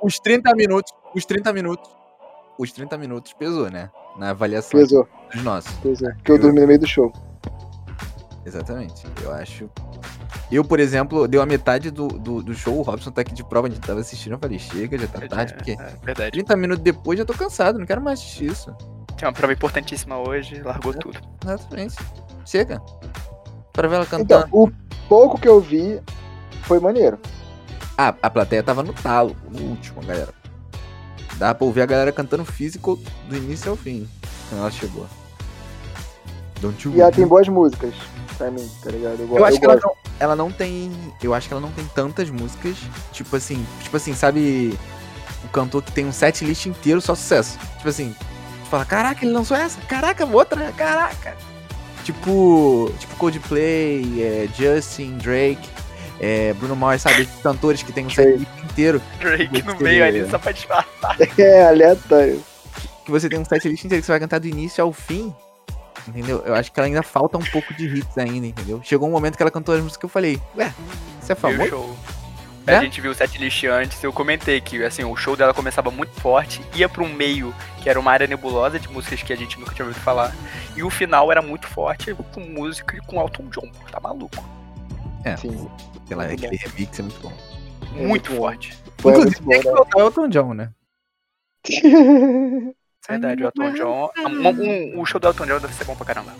os 0.00 0.20
30 0.20 0.54
minutos, 0.54 0.92
os 1.14 1.24
30 1.24 1.52
minutos, 1.52 1.90
os 2.56 2.70
30 2.70 2.96
minutos 2.96 3.32
pesou, 3.32 3.68
né? 3.70 3.90
Na 4.16 4.30
avaliação 4.30 4.78
pesou. 4.78 5.08
dos 5.32 5.42
nossos. 5.42 5.72
Pesou, 5.78 6.12
porque 6.14 6.30
eu, 6.30 6.36
eu 6.36 6.42
dormi 6.42 6.60
no 6.60 6.66
meio 6.66 6.78
do 6.78 6.86
show. 6.86 7.12
Exatamente. 8.44 9.06
Eu 9.22 9.32
acho 9.32 9.70
eu, 10.50 10.64
por 10.64 10.80
exemplo, 10.80 11.28
deu 11.28 11.42
a 11.42 11.46
metade 11.46 11.90
do, 11.90 12.08
do, 12.08 12.42
do, 12.42 12.54
show, 12.54 12.78
o 12.78 12.82
Robson 12.82 13.10
tá 13.10 13.20
aqui 13.20 13.34
de 13.34 13.44
prova, 13.44 13.66
a 13.66 13.70
gente 13.70 13.80
tava 13.80 14.00
assistindo, 14.00 14.32
eu 14.32 14.38
falei, 14.38 14.58
chega, 14.58 14.96
já 14.98 15.06
tá 15.06 15.20
tarde, 15.28 15.54
porque 15.54 15.72
é, 15.72 15.92
verdade. 16.02 16.30
30 16.32 16.56
minutos 16.56 16.82
depois 16.82 17.18
já 17.18 17.24
tô 17.24 17.34
cansado, 17.34 17.78
não 17.78 17.86
quero 17.86 18.00
mais 18.00 18.18
assistir 18.18 18.46
isso. 18.46 18.74
Tinha 19.16 19.28
uma 19.28 19.34
prova 19.34 19.52
importantíssima 19.52 20.16
hoje, 20.16 20.62
largou 20.62 20.94
é, 20.94 20.96
tudo. 20.96 21.20
Exatamente. 21.44 21.96
Chega. 22.46 22.80
Pra 23.72 23.88
ver 23.88 23.96
ela 23.96 24.06
cantando. 24.06 24.46
Então, 24.46 24.60
o 24.62 24.70
pouco 25.08 25.38
que 25.38 25.48
eu 25.48 25.60
vi 25.60 26.00
foi 26.62 26.80
maneiro. 26.80 27.18
Ah, 27.96 28.14
a 28.22 28.30
plateia 28.30 28.62
tava 28.62 28.82
no 28.82 28.92
talo, 28.92 29.36
no 29.50 29.60
último, 29.70 30.00
galera. 30.02 30.32
Dá 31.36 31.54
pra 31.54 31.66
ouvir 31.66 31.82
a 31.82 31.86
galera 31.86 32.12
cantando 32.12 32.44
físico 32.44 32.98
do 33.28 33.36
início 33.36 33.70
ao 33.70 33.76
fim, 33.76 34.08
quando 34.48 34.60
ela 34.60 34.70
chegou. 34.70 35.06
e 36.94 37.00
ela 37.00 37.12
tem 37.12 37.26
boas 37.26 37.48
músicas 37.48 37.94
pra 38.38 38.50
mim, 38.50 38.70
tá 38.82 38.90
ligado? 38.90 39.20
Eu, 39.20 39.36
eu 39.36 39.44
acho 39.44 39.56
eu 39.56 39.60
que 39.60 39.66
ela 39.66 39.80
não, 39.82 39.92
ela 40.20 40.36
não, 40.36 40.50
tem. 40.50 40.92
Eu 41.22 41.34
acho 41.34 41.48
que 41.48 41.52
ela 41.52 41.60
não 41.60 41.72
tem 41.72 41.84
tantas 41.94 42.30
músicas. 42.30 42.76
Tipo 43.12 43.36
assim, 43.36 43.66
tipo 43.82 43.96
assim, 43.96 44.14
sabe. 44.14 44.78
O 45.44 45.48
cantor 45.48 45.82
que 45.82 45.92
tem 45.92 46.06
um 46.06 46.12
set 46.12 46.44
list 46.44 46.66
inteiro 46.66 47.00
só 47.00 47.14
sucesso. 47.14 47.58
Tipo 47.76 47.88
assim, 47.88 48.14
tu 48.64 48.70
fala, 48.70 48.84
caraca, 48.84 49.24
ele 49.24 49.32
lançou 49.32 49.56
essa? 49.56 49.80
Caraca, 49.82 50.24
outra, 50.24 50.72
caraca. 50.72 51.36
Tipo. 52.04 52.90
Tipo 52.98 53.16
Coldplay, 53.16 54.22
é, 54.22 54.48
Justin, 54.56 55.18
Drake. 55.18 55.68
É, 56.20 56.52
Bruno 56.54 56.74
Mars, 56.74 57.02
sabe? 57.02 57.28
Cantores 57.42 57.82
que 57.82 57.92
tem 57.92 58.06
um 58.06 58.10
set 58.10 58.36
list 58.36 58.64
inteiro. 58.64 59.02
Drake 59.20 59.62
no 59.62 59.76
meio 59.76 60.04
ali, 60.04 60.28
só 60.28 60.38
pra 60.38 60.52
disfarçar. 60.52 61.16
É, 61.38 61.66
aleatório. 61.66 62.42
Que 63.04 63.10
você 63.10 63.28
tem 63.28 63.38
um 63.38 63.44
set 63.44 63.68
list 63.68 63.84
inteiro 63.84 64.02
que 64.02 64.06
você 64.06 64.12
vai 64.12 64.20
cantar 64.20 64.40
do 64.40 64.46
início 64.48 64.82
ao 64.82 64.92
fim 64.92 65.32
entendeu? 66.08 66.42
Eu 66.44 66.54
acho 66.54 66.72
que 66.72 66.78
ela 66.78 66.86
ainda 66.86 67.02
falta 67.02 67.38
um 67.38 67.44
pouco 67.44 67.72
de 67.74 67.86
hits 67.86 68.16
ainda, 68.18 68.46
entendeu? 68.46 68.80
Chegou 68.82 69.08
um 69.08 69.12
momento 69.12 69.36
que 69.36 69.42
ela 69.42 69.50
cantou 69.50 69.74
as 69.74 69.80
músicas 69.80 69.98
que 69.98 70.04
eu 70.04 70.10
falei, 70.10 70.40
ué, 70.56 70.72
você 71.20 71.32
é 71.32 71.34
famoso? 71.34 71.68
Show. 71.68 71.96
É? 72.66 72.76
A 72.76 72.82
gente 72.82 73.00
viu 73.00 73.10
o 73.10 73.14
setlist 73.14 73.64
antes, 73.64 74.02
eu 74.04 74.12
comentei 74.12 74.60
que 74.60 74.84
assim, 74.84 75.02
o 75.02 75.16
show 75.16 75.34
dela 75.34 75.54
começava 75.54 75.90
muito 75.90 76.12
forte, 76.20 76.60
ia 76.74 76.86
para 76.86 77.02
um 77.02 77.12
meio 77.12 77.54
que 77.82 77.88
era 77.88 77.98
uma 77.98 78.12
área 78.12 78.26
nebulosa 78.26 78.78
de 78.78 78.88
músicas 78.88 79.22
que 79.22 79.32
a 79.32 79.36
gente 79.36 79.58
nunca 79.58 79.74
tinha 79.74 79.86
ouvido 79.86 80.02
falar, 80.02 80.34
e 80.76 80.82
o 80.82 80.90
final 80.90 81.32
era 81.32 81.40
muito 81.40 81.66
forte 81.66 82.14
com 82.34 82.40
música 82.40 82.96
e 82.96 83.00
com 83.00 83.20
Elton 83.20 83.48
John, 83.48 83.70
tá 83.90 83.98
maluco. 83.98 84.44
É, 85.24 85.36
Sim. 85.36 85.68
Aquela, 86.04 86.24
aquele 86.24 86.56
remix 86.56 86.98
é 86.98 87.02
muito 87.02 87.20
bom. 87.20 87.32
É 87.82 87.86
muito, 87.86 88.08
muito 88.08 88.36
forte. 88.36 88.78
Foi 88.98 89.12
Inclusive, 89.12 89.46
tem 89.46 89.62
que 89.62 90.00
Elton 90.00 90.28
John, 90.28 90.54
né? 90.54 90.70
Verdade, 93.08 93.42
o 93.42 93.46
Elton 93.46 93.72
John. 93.72 94.10
Um, 94.18 94.48
um, 94.48 95.00
o 95.00 95.06
show 95.06 95.18
do 95.18 95.28
Elton 95.28 95.46
John 95.46 95.58
deve 95.60 95.72
ser 95.72 95.84
bom 95.84 95.96
pra 95.96 96.04
caramba. 96.04 96.34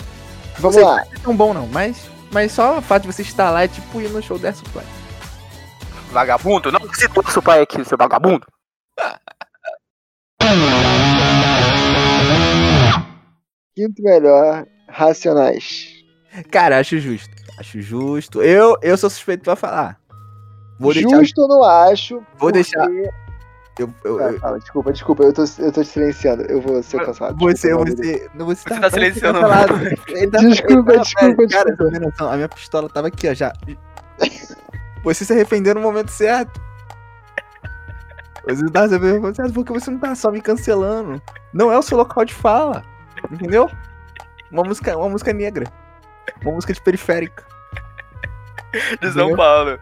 Vamos 0.59 0.77
não 0.77 0.85
lá. 0.85 0.97
Não 0.97 1.03
é 1.03 1.19
tão 1.23 1.35
bom 1.37 1.55
não, 1.55 1.67
mas, 1.69 2.11
mas 2.31 2.53
só 2.53 2.79
o 2.79 2.83
fato 2.83 3.03
de 3.03 3.09
você 3.13 3.23
estar 3.23 3.51
lá 3.51 3.65
é 3.65 3.69
tipo 3.69 4.01
ir 4.01 4.11
no 4.11 4.23
show 4.23 4.39
da 4.39 4.53
Supply. 4.53 4.85
Vagabundo? 6.11 6.71
Não 6.71 6.81
citou 6.93 7.25
o 7.27 7.31
Supply 7.31 7.61
aqui, 7.61 7.83
seu 7.85 7.97
vagabundo. 7.97 8.47
Quinto 13.75 14.03
melhor, 14.03 14.67
Racionais. 14.89 15.95
Cara, 16.51 16.81
acho 16.81 16.99
justo. 16.99 17.31
Acho 17.59 17.81
justo. 17.81 18.43
Eu, 18.43 18.77
eu 18.83 18.97
sou 18.99 19.09
suspeito 19.09 19.45
pra 19.45 19.57
falar. 19.57 19.99
Vou 20.79 20.93
justo 20.93 21.17
deixar... 21.17 21.49
não 21.49 21.63
acho. 21.65 22.17
Vou 22.17 22.51
porque... 22.51 22.53
deixar. 22.53 22.87
Eu, 23.79 23.95
eu, 24.05 24.27
ah, 24.27 24.33
fala, 24.41 24.59
desculpa, 24.59 24.93
desculpa, 24.93 25.23
eu 25.23 25.33
tô, 25.33 25.45
eu 25.59 25.73
tô 25.73 25.83
te 25.83 25.89
silenciando. 25.89 26.43
Eu 26.43 26.61
vou 26.61 26.83
ser 26.83 27.05
cansado. 27.05 27.37
Você, 27.39 27.69
desculpa, 27.69 27.91
você, 27.91 28.31
não, 28.35 28.47
você, 28.47 28.63
você 28.63 28.69
tá, 28.69 28.81
tá 28.81 28.91
silenciando. 28.91 29.39
Tá, 30.33 30.39
desculpa, 30.41 30.93
tá, 30.95 31.03
desculpa, 31.03 31.49
cara, 31.49 31.77
desculpa. 31.77 32.33
a 32.33 32.37
minha 32.37 32.49
pistola 32.49 32.89
tava 32.89 33.09
aqui, 33.09 33.29
ó, 33.29 33.35
já. 33.35 33.53
Você 35.05 35.25
se 35.25 35.33
arrependeu 35.33 35.75
no 35.75 35.81
momento 35.81 36.11
certo. 36.11 36.61
Você 38.47 38.69
tá 38.71 38.89
se 38.89 38.95
arrependendo 38.95 39.37
certo 39.37 39.53
porque 39.53 39.73
você 39.73 39.91
não 39.91 39.99
tá 39.99 40.15
só 40.15 40.31
me 40.31 40.41
cancelando. 40.41 41.23
Não 41.53 41.71
é 41.71 41.79
o 41.79 41.83
seu 41.83 41.97
local 41.97 42.25
de 42.25 42.35
fala. 42.35 42.85
Entendeu? 43.31 43.71
Uma 44.51 44.65
música, 44.65 44.97
uma 44.97 45.09
música 45.09 45.33
negra. 45.33 45.67
Uma 46.43 46.53
música 46.53 46.73
de 46.73 46.81
periférica. 46.83 47.45
de 49.01 49.13
São 49.13 49.37
Paulo. 49.37 49.79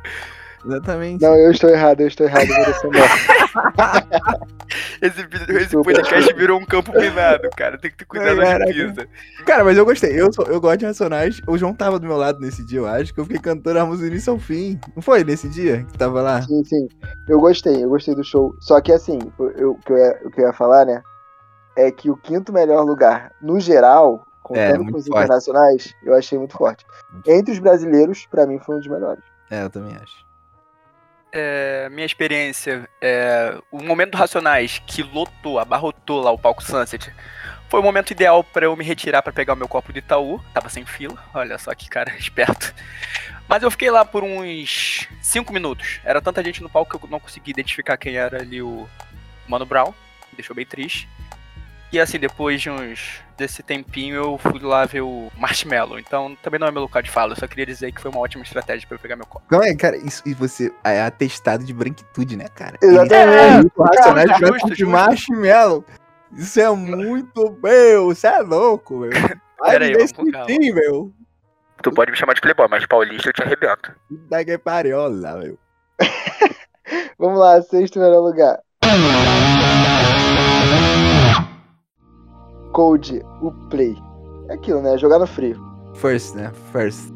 Exatamente. 0.66 1.22
Não, 1.22 1.34
eu 1.36 1.50
estou 1.50 1.70
errado, 1.70 2.00
eu 2.00 2.08
estou 2.08 2.26
errado, 2.26 2.46
eu 2.48 2.56
mereço 2.58 2.86
morte. 2.86 4.46
Esse, 5.00 5.20
esse 5.56 5.76
podcast 5.82 6.34
virou 6.34 6.58
um 6.58 6.64
campo 6.64 6.92
minado, 6.92 7.48
cara. 7.56 7.78
Tem 7.78 7.90
que 7.90 7.98
ter 7.98 8.04
cuidado 8.04 8.40
onde 8.40 8.72
pisa. 8.72 9.06
Cara, 9.46 9.62
mas 9.64 9.76
eu 9.78 9.84
gostei. 9.84 10.18
Eu, 10.20 10.32
sou, 10.32 10.44
eu 10.46 10.60
gosto 10.60 10.78
de 10.80 10.86
Racionais. 10.86 11.40
O 11.46 11.56
João 11.56 11.72
tava 11.72 11.98
do 11.98 12.06
meu 12.06 12.16
lado 12.16 12.40
nesse 12.40 12.64
dia, 12.66 12.80
eu 12.80 12.86
acho, 12.86 13.14
que 13.14 13.20
eu 13.20 13.24
fiquei 13.24 13.40
cantando 13.40 13.78
a 13.78 13.86
música 13.86 14.08
do 14.08 14.12
início 14.12 14.32
ao 14.32 14.38
fim. 14.38 14.78
Não 14.94 15.02
foi 15.02 15.22
nesse 15.24 15.48
dia 15.48 15.84
que 15.84 15.96
tava 15.96 16.20
lá? 16.20 16.42
Sim, 16.42 16.64
sim. 16.64 16.88
Eu 17.28 17.38
gostei, 17.40 17.84
eu 17.84 17.88
gostei 17.88 18.14
do 18.14 18.24
show. 18.24 18.54
Só 18.60 18.80
que 18.80 18.92
assim, 18.92 19.18
eu- 19.56 19.72
o, 19.72 19.78
que 19.78 19.92
eu 19.92 19.96
ia, 19.96 20.20
o 20.24 20.30
que 20.30 20.40
eu 20.40 20.46
ia 20.46 20.52
falar, 20.52 20.84
né? 20.84 21.02
É 21.76 21.90
que 21.90 22.10
o 22.10 22.16
quinto 22.16 22.52
melhor 22.52 22.84
lugar, 22.84 23.32
no 23.40 23.60
geral, 23.60 24.26
É, 24.26 24.42
contando 24.42 24.76
muito 24.84 24.92
com 24.92 24.98
os 24.98 25.06
forte. 25.06 25.18
internacionais, 25.24 25.94
eu 26.04 26.14
achei 26.14 26.38
muito 26.38 26.56
forte. 26.56 26.84
Entre 27.26 27.52
os 27.52 27.58
brasileiros, 27.58 28.26
pra 28.30 28.46
mim, 28.46 28.58
foi 28.58 28.76
um 28.76 28.78
dos 28.78 28.88
melhores. 28.88 29.22
É, 29.50 29.62
eu 29.62 29.70
também 29.70 29.94
acho. 30.02 30.25
É, 31.38 31.90
minha 31.90 32.06
experiência, 32.06 32.88
é, 32.98 33.58
o 33.70 33.82
momento 33.82 34.12
do 34.12 34.16
Racionais, 34.16 34.80
que 34.86 35.02
lotou, 35.02 35.58
abarrotou 35.58 36.22
lá 36.22 36.30
o 36.30 36.38
palco 36.38 36.64
Sunset, 36.64 37.12
foi 37.68 37.78
o 37.78 37.82
momento 37.82 38.10
ideal 38.10 38.42
pra 38.42 38.64
eu 38.64 38.74
me 38.74 38.82
retirar 38.82 39.20
pra 39.20 39.34
pegar 39.34 39.52
o 39.52 39.56
meu 39.56 39.68
copo 39.68 39.92
de 39.92 39.98
Itaú. 39.98 40.42
Tava 40.54 40.70
sem 40.70 40.86
fila, 40.86 41.22
olha 41.34 41.58
só 41.58 41.74
que 41.74 41.90
cara 41.90 42.10
esperto. 42.16 42.74
Mas 43.46 43.62
eu 43.62 43.70
fiquei 43.70 43.90
lá 43.90 44.02
por 44.02 44.24
uns 44.24 45.06
5 45.20 45.52
minutos. 45.52 46.00
Era 46.02 46.22
tanta 46.22 46.42
gente 46.42 46.62
no 46.62 46.70
palco 46.70 46.98
que 46.98 47.04
eu 47.04 47.10
não 47.10 47.20
consegui 47.20 47.50
identificar 47.50 47.98
quem 47.98 48.16
era 48.16 48.40
ali 48.40 48.62
o 48.62 48.88
Mano 49.46 49.66
Brown. 49.66 49.92
Me 50.32 50.36
deixou 50.36 50.56
bem 50.56 50.64
triste. 50.64 51.06
E 51.92 52.00
assim, 52.00 52.18
depois 52.18 52.60
de 52.60 52.68
uns 52.68 53.20
desse 53.36 53.62
tempinho, 53.62 54.16
eu 54.16 54.38
fui 54.38 54.58
lá 54.60 54.84
ver 54.86 55.02
o 55.02 55.30
Marshmallow. 55.36 55.98
Então 55.98 56.36
também 56.42 56.58
não 56.58 56.66
é 56.66 56.70
meu 56.70 56.82
local 56.82 57.00
de 57.02 57.10
fala. 57.10 57.32
Eu 57.32 57.36
só 57.36 57.46
queria 57.46 57.66
dizer 57.66 57.92
que 57.92 58.00
foi 58.00 58.10
uma 58.10 58.20
ótima 58.20 58.42
estratégia 58.42 58.86
pra 58.88 58.96
eu 58.96 59.00
pegar 59.00 59.16
meu 59.16 59.26
copo. 59.26 59.46
Calma 59.48 59.66
aí, 59.66 59.76
cara, 59.76 59.96
isso, 59.96 60.22
e 60.26 60.34
você 60.34 60.72
é 60.82 61.02
atestado 61.02 61.64
de 61.64 61.72
branquitude, 61.72 62.36
né, 62.36 62.48
cara? 62.48 62.76
Exatamente. 62.82 63.66
Isso, 63.66 63.82
Racionais 63.82 64.30
Justo, 64.30 64.66
pra 64.66 64.74
justo. 64.74 64.88
marshmallow. 64.88 65.84
Isso 66.32 66.60
é 66.60 66.70
muito, 66.70 67.56
meu, 67.62 68.06
você 68.06 68.26
é 68.26 68.38
louco, 68.40 68.98
meu. 68.98 69.10
Vai 69.58 69.70
Pera 69.70 69.84
aí, 69.84 69.90
me 69.92 69.96
vamos 69.96 70.12
com 70.12 70.30
calma. 70.30 70.46
meu. 70.48 71.12
Tu 71.82 71.92
pode 71.92 72.10
me 72.10 72.16
chamar 72.16 72.34
de 72.34 72.40
playboy, 72.40 72.66
mas 72.68 72.84
paulista 72.86 73.28
eu 73.28 73.32
te 73.32 73.42
arrebento. 73.42 73.94
Da 74.28 74.44
que 74.44 74.58
pariola, 74.58 75.36
meu. 75.36 75.58
Vamos 77.18 77.38
lá, 77.38 77.62
sexto 77.62 77.98
melhor 77.98 78.20
lugar. 78.20 78.58
Code, 82.76 83.24
o 83.40 83.50
Play. 83.70 83.96
É 84.50 84.54
aquilo, 84.54 84.82
né? 84.82 84.98
Jogar 84.98 85.18
no 85.18 85.26
frio. 85.26 85.58
First, 85.94 86.34
né? 86.34 86.52
First. 86.72 87.10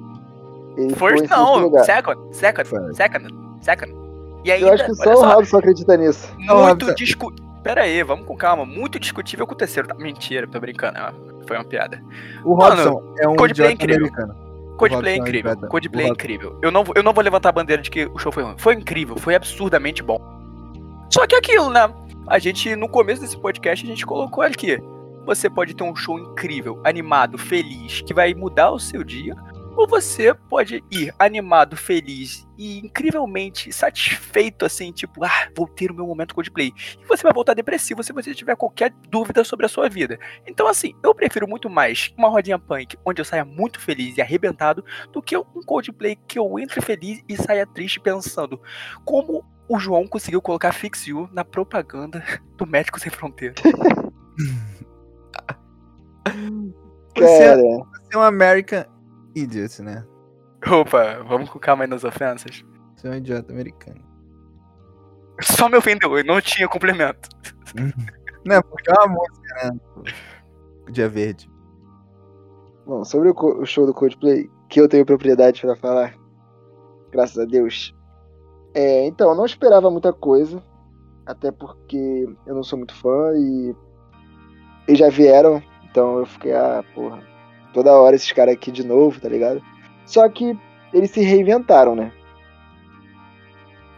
Ele 0.78 0.94
First 0.94 1.28
não, 1.28 1.58
lugar. 1.58 1.84
second, 1.84 2.18
second, 2.34 2.66
First. 2.66 2.96
second, 2.96 3.28
second. 3.60 3.94
E 4.42 4.50
aí, 4.50 4.62
Eu 4.62 4.72
acho 4.72 4.86
que 4.86 4.94
só 4.94 5.12
o 5.12 5.16
só, 5.18 5.26
Raul 5.26 5.44
só 5.44 5.58
acredita 5.58 5.98
nisso. 5.98 6.32
Não, 6.38 6.62
muito 6.62 6.86
Robson. 6.86 6.94
discu... 6.94 7.30
Pera 7.62 7.82
aí, 7.82 8.02
vamos 8.02 8.24
com 8.24 8.34
calma. 8.34 8.64
Muito 8.64 8.98
discutível 8.98 9.46
com 9.46 9.52
o 9.52 9.56
terceiro. 9.56 9.86
Tá? 9.86 9.94
Mentira, 9.96 10.48
tô 10.48 10.58
brincando. 10.58 10.96
é 10.98 11.12
Foi 11.46 11.58
uma 11.58 11.64
piada. 11.64 12.02
O 12.42 12.56
Mano, 12.56 12.82
Robson 12.82 13.14
é 13.18 13.28
um 13.28 13.36
Coldplay 13.36 13.68
é 13.68 13.72
incrível. 13.72 13.96
americano. 14.06 14.34
Coldplay 14.78 15.12
é 15.12 15.16
é 15.16 15.20
incrível. 15.20 15.56
Coldplay 15.68 16.06
é 16.06 16.08
incrível. 16.08 16.58
Eu 16.62 16.70
não, 16.70 16.82
vou- 16.84 16.94
eu 16.96 17.02
não 17.02 17.12
vou 17.12 17.22
levantar 17.22 17.50
a 17.50 17.52
bandeira 17.52 17.82
de 17.82 17.90
que 17.90 18.06
o 18.06 18.16
show 18.18 18.32
foi 18.32 18.42
ruim. 18.44 18.54
Foi 18.56 18.72
incrível, 18.74 19.14
foi 19.18 19.34
absurdamente 19.34 20.02
bom. 20.02 20.18
Só 21.10 21.26
que 21.26 21.36
aquilo, 21.36 21.68
né? 21.68 21.86
A 22.26 22.38
gente, 22.38 22.74
no 22.76 22.88
começo 22.88 23.20
desse 23.20 23.36
podcast, 23.36 23.84
a 23.84 23.88
gente 23.88 24.06
colocou 24.06 24.42
aqui. 24.42 24.82
Você 25.30 25.48
pode 25.48 25.74
ter 25.74 25.84
um 25.84 25.94
show 25.94 26.18
incrível, 26.18 26.82
animado, 26.84 27.38
feliz, 27.38 28.02
que 28.02 28.12
vai 28.12 28.34
mudar 28.34 28.72
o 28.72 28.80
seu 28.80 29.04
dia. 29.04 29.32
Ou 29.76 29.86
você 29.86 30.34
pode 30.34 30.82
ir 30.90 31.14
animado, 31.20 31.76
feliz 31.76 32.44
e 32.58 32.80
incrivelmente 32.80 33.72
satisfeito, 33.72 34.66
assim, 34.66 34.90
tipo, 34.90 35.24
ah, 35.24 35.48
vou 35.56 35.68
ter 35.68 35.88
o 35.92 35.94
meu 35.94 36.04
momento 36.04 36.34
Coldplay. 36.34 36.72
E 37.00 37.06
você 37.06 37.22
vai 37.22 37.32
voltar 37.32 37.54
depressivo 37.54 38.02
se 38.02 38.12
você 38.12 38.34
tiver 38.34 38.56
qualquer 38.56 38.92
dúvida 39.08 39.44
sobre 39.44 39.66
a 39.66 39.68
sua 39.68 39.88
vida. 39.88 40.18
Então, 40.48 40.66
assim, 40.66 40.94
eu 41.00 41.14
prefiro 41.14 41.46
muito 41.46 41.70
mais 41.70 42.12
uma 42.18 42.28
rodinha 42.28 42.58
punk 42.58 42.98
onde 43.06 43.20
eu 43.20 43.24
saia 43.24 43.44
muito 43.44 43.78
feliz 43.78 44.18
e 44.18 44.20
arrebentado 44.20 44.84
do 45.12 45.22
que 45.22 45.36
um 45.36 45.62
Coldplay 45.64 46.18
que 46.26 46.40
eu 46.40 46.58
entre 46.58 46.80
feliz 46.80 47.22
e 47.28 47.36
saia 47.36 47.64
triste 47.64 48.00
pensando 48.00 48.60
como 49.04 49.44
o 49.68 49.78
João 49.78 50.08
conseguiu 50.08 50.42
colocar 50.42 50.72
Fix 50.72 51.06
You 51.06 51.28
na 51.32 51.44
propaganda 51.44 52.20
do 52.56 52.66
Médico 52.66 52.98
Sem 52.98 53.12
Fronteira. 53.12 53.54
Você 57.16 57.24
é, 57.24 57.48
Cara, 57.48 57.62
você 57.62 58.14
é 58.14 58.18
um 58.18 58.22
American 58.22 58.84
idiot, 59.34 59.82
né? 59.82 60.04
Opa, 60.66 61.22
vamos 61.26 61.48
com 61.50 61.58
calma 61.58 61.84
aí 61.84 61.90
nas 61.90 62.04
ofensas. 62.04 62.64
Você 62.94 63.08
é 63.08 63.10
um 63.10 63.14
idiota 63.14 63.52
americano. 63.52 64.00
Só 65.40 65.68
me 65.68 65.76
ofendeu, 65.76 66.18
eu 66.18 66.24
não 66.24 66.40
tinha 66.40 66.68
complemento. 66.68 67.28
Não, 68.44 68.62
porque 68.62 68.90
é 68.90 68.94
uma 68.94 69.08
música, 69.08 69.54
né? 69.62 69.80
Dia 70.90 71.08
Verde. 71.08 71.50
bom, 72.86 73.04
sobre 73.04 73.28
o, 73.28 73.66
show 73.66 73.86
do 73.86 73.92
Coldplay, 73.92 74.50
que 74.68 74.80
eu 74.80 74.88
tenho 74.88 75.04
propriedade 75.04 75.60
pra 75.60 75.76
falar, 75.76 76.14
graças 77.10 77.38
a 77.38 77.44
Deus. 77.44 77.94
É, 78.74 79.06
então, 79.06 79.30
eu 79.30 79.36
não 79.36 79.44
esperava 79.44 79.90
muita 79.90 80.12
coisa, 80.12 80.62
até 81.26 81.52
porque 81.52 82.26
eu 82.46 82.54
não 82.54 82.62
sou 82.62 82.78
muito 82.78 82.94
fã 82.94 83.32
e 83.36 83.74
eles 84.88 84.98
já 84.98 85.10
vieram, 85.10 85.62
então 85.90 86.18
eu 86.18 86.26
fiquei, 86.26 86.52
ah, 86.52 86.84
porra, 86.94 87.20
toda 87.72 87.92
hora 87.92 88.14
esses 88.16 88.30
caras 88.32 88.54
aqui 88.54 88.70
de 88.70 88.84
novo, 88.86 89.20
tá 89.20 89.28
ligado? 89.28 89.62
Só 90.06 90.28
que 90.28 90.56
eles 90.92 91.10
se 91.10 91.20
reinventaram, 91.22 91.94
né? 91.94 92.12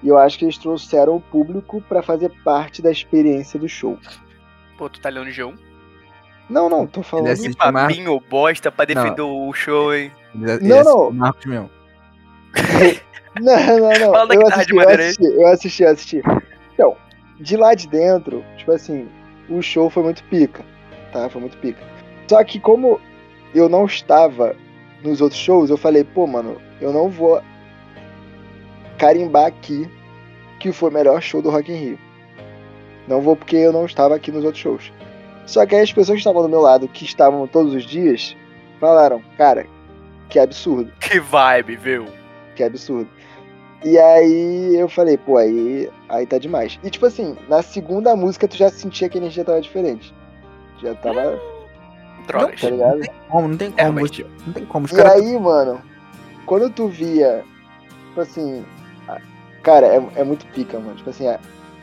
E 0.02 0.08
eu 0.08 0.18
acho 0.18 0.38
que 0.38 0.44
eles 0.44 0.58
trouxeram 0.58 1.16
o 1.16 1.20
público 1.20 1.80
pra 1.88 2.02
fazer 2.02 2.30
parte 2.42 2.82
da 2.82 2.90
experiência 2.90 3.58
do 3.58 3.68
show. 3.68 3.98
Pô, 4.76 4.88
tu 4.88 5.00
tá 5.00 5.08
lendo 5.08 5.30
G1? 5.30 5.56
Não, 6.50 6.68
não, 6.68 6.86
tô 6.86 7.02
falando. 7.02 7.26
Ele 7.28 7.36
Que 7.36 7.40
assiste 7.46 7.58
Mar- 7.58 7.72
papinho 7.88 8.20
bosta 8.28 8.70
pra 8.72 8.84
defender 8.84 9.22
o 9.22 9.52
show, 9.52 9.94
hein? 9.94 10.10
Ele, 10.34 10.50
ele 10.50 10.68
Não, 10.68 10.78
assiste 10.80 10.92
não. 10.94 11.10
Marcos 11.12 11.46
mesmo. 11.46 11.70
Não, 13.40 13.56
não, 13.56 13.88
não. 13.98 14.12
Fala 14.12 14.26
da 14.26 14.34
Eu 14.34 14.40
guitarra 14.42 14.56
assisti, 14.60 14.66
de 14.66 14.72
eu 14.72 14.76
madeira 14.76 15.02
aí. 15.02 15.08
assisti, 15.08 15.24
eu 15.24 15.46
assisti, 15.46 15.82
eu 15.84 15.88
assisti. 15.90 16.22
Então, 16.74 16.96
de 17.40 17.56
lá 17.56 17.74
de 17.74 17.88
dentro, 17.88 18.44
tipo 18.58 18.72
assim, 18.72 19.08
o 19.48 19.62
show 19.62 19.88
foi 19.88 20.02
muito 20.02 20.22
pica, 20.24 20.62
tá? 21.12 21.28
Foi 21.28 21.40
muito 21.40 21.56
pica. 21.58 21.80
Só 22.28 22.42
que 22.42 22.58
como 22.58 23.00
eu 23.54 23.68
não 23.68 23.84
estava 23.84 24.56
nos 25.02 25.20
outros 25.20 25.40
shows, 25.40 25.70
eu 25.70 25.76
falei, 25.76 26.04
pô, 26.04 26.26
mano, 26.26 26.60
eu 26.80 26.92
não 26.92 27.08
vou 27.08 27.42
carimbar 28.98 29.46
aqui 29.46 29.88
que 30.58 30.72
foi 30.72 30.90
o 30.90 30.92
melhor 30.92 31.20
show 31.20 31.42
do 31.42 31.50
Rock 31.50 31.72
in 31.72 31.76
Rio. 31.76 31.98
Não 33.08 33.20
vou 33.20 33.34
porque 33.34 33.56
eu 33.56 33.72
não 33.72 33.84
estava 33.84 34.14
aqui 34.14 34.30
nos 34.30 34.44
outros 34.44 34.62
shows. 34.62 34.92
Só 35.46 35.66
que 35.66 35.74
aí 35.74 35.82
as 35.82 35.92
pessoas 35.92 36.16
que 36.16 36.20
estavam 36.20 36.42
do 36.42 36.48
meu 36.48 36.60
lado, 36.60 36.86
que 36.86 37.04
estavam 37.04 37.46
todos 37.48 37.74
os 37.74 37.84
dias, 37.84 38.36
falaram, 38.78 39.20
cara, 39.36 39.66
que 40.28 40.38
absurdo 40.38 40.92
Que 41.00 41.18
vibe, 41.18 41.76
viu? 41.76 42.06
que 42.54 42.62
absurdo. 42.62 43.08
E 43.84 43.98
aí 43.98 44.76
eu 44.76 44.88
falei, 44.88 45.16
pô, 45.16 45.36
aí, 45.36 45.90
aí 46.08 46.24
tá 46.26 46.38
demais. 46.38 46.78
E 46.84 46.90
tipo 46.90 47.06
assim, 47.06 47.36
na 47.48 47.62
segunda 47.62 48.14
música 48.14 48.46
tu 48.46 48.56
já 48.56 48.70
sentia 48.70 49.08
que 49.08 49.18
a 49.18 49.20
energia 49.20 49.44
tava 49.44 49.60
diferente. 49.60 50.14
Já 50.82 50.94
tava, 50.96 51.38
Drogas. 52.26 52.60
tá 52.60 52.70
ligado? 52.70 53.00
Como? 53.28 53.48
Não 53.48 53.56
tem 53.56 53.70
como. 53.70 53.80
Realmente. 53.82 54.22
você- 54.22 54.30
não 54.46 54.52
tem 54.52 54.64
como. 54.66 54.86
Os 54.86 54.92
E 54.92 55.00
aí, 55.00 55.38
mano, 55.38 55.80
quando 56.46 56.70
tu 56.70 56.88
via, 56.88 57.44
tipo 58.08 58.20
assim, 58.20 58.64
cara, 59.62 59.86
é, 59.86 60.02
é 60.16 60.24
muito 60.24 60.46
pica, 60.46 60.78
mano. 60.78 60.94
Tipo 60.96 61.10
assim, 61.10 61.26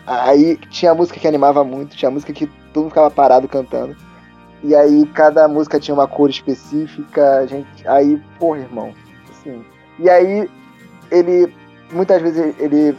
aí 0.06 0.58
tinha 0.70 0.94
música 0.94 1.20
que 1.20 1.28
animava 1.28 1.64
muito, 1.64 1.96
tinha 1.96 2.12
música 2.12 2.34
que 2.34 2.48
todo 2.74 2.84
mundo 2.84 2.90
ficava 2.90 3.10
parado 3.12 3.48
cantando. 3.48 3.96
E 4.62 4.76
aí 4.76 5.06
cada 5.14 5.48
música 5.48 5.80
tinha 5.80 5.96
uma 5.96 6.08
cor 6.08 6.30
específica, 6.30 7.38
a 7.38 7.46
gente, 7.46 7.88
aí, 7.88 8.22
porra, 8.38 8.60
irmão, 8.60 8.94
assim. 9.32 9.64
E 9.98 10.10
aí 10.10 10.50
ele, 11.10 11.54
muitas 11.94 12.22
vezes 12.22 12.54
ele 12.60 12.94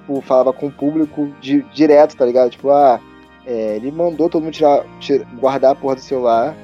tipo, 0.00 0.20
falava 0.20 0.52
com 0.52 0.66
o 0.66 0.72
público 0.72 1.30
di- 1.40 1.62
direto, 1.72 2.14
tá 2.16 2.26
ligado? 2.26 2.50
Tipo, 2.50 2.70
ah, 2.70 3.00
é, 3.48 3.76
ele 3.76 3.90
mandou 3.90 4.28
todo 4.28 4.42
mundo 4.42 4.52
tirar, 4.52 4.84
tira- 5.00 5.24
guardar 5.40 5.72
a 5.72 5.74
porra 5.74 5.94
do 5.96 6.00
celular. 6.02 6.54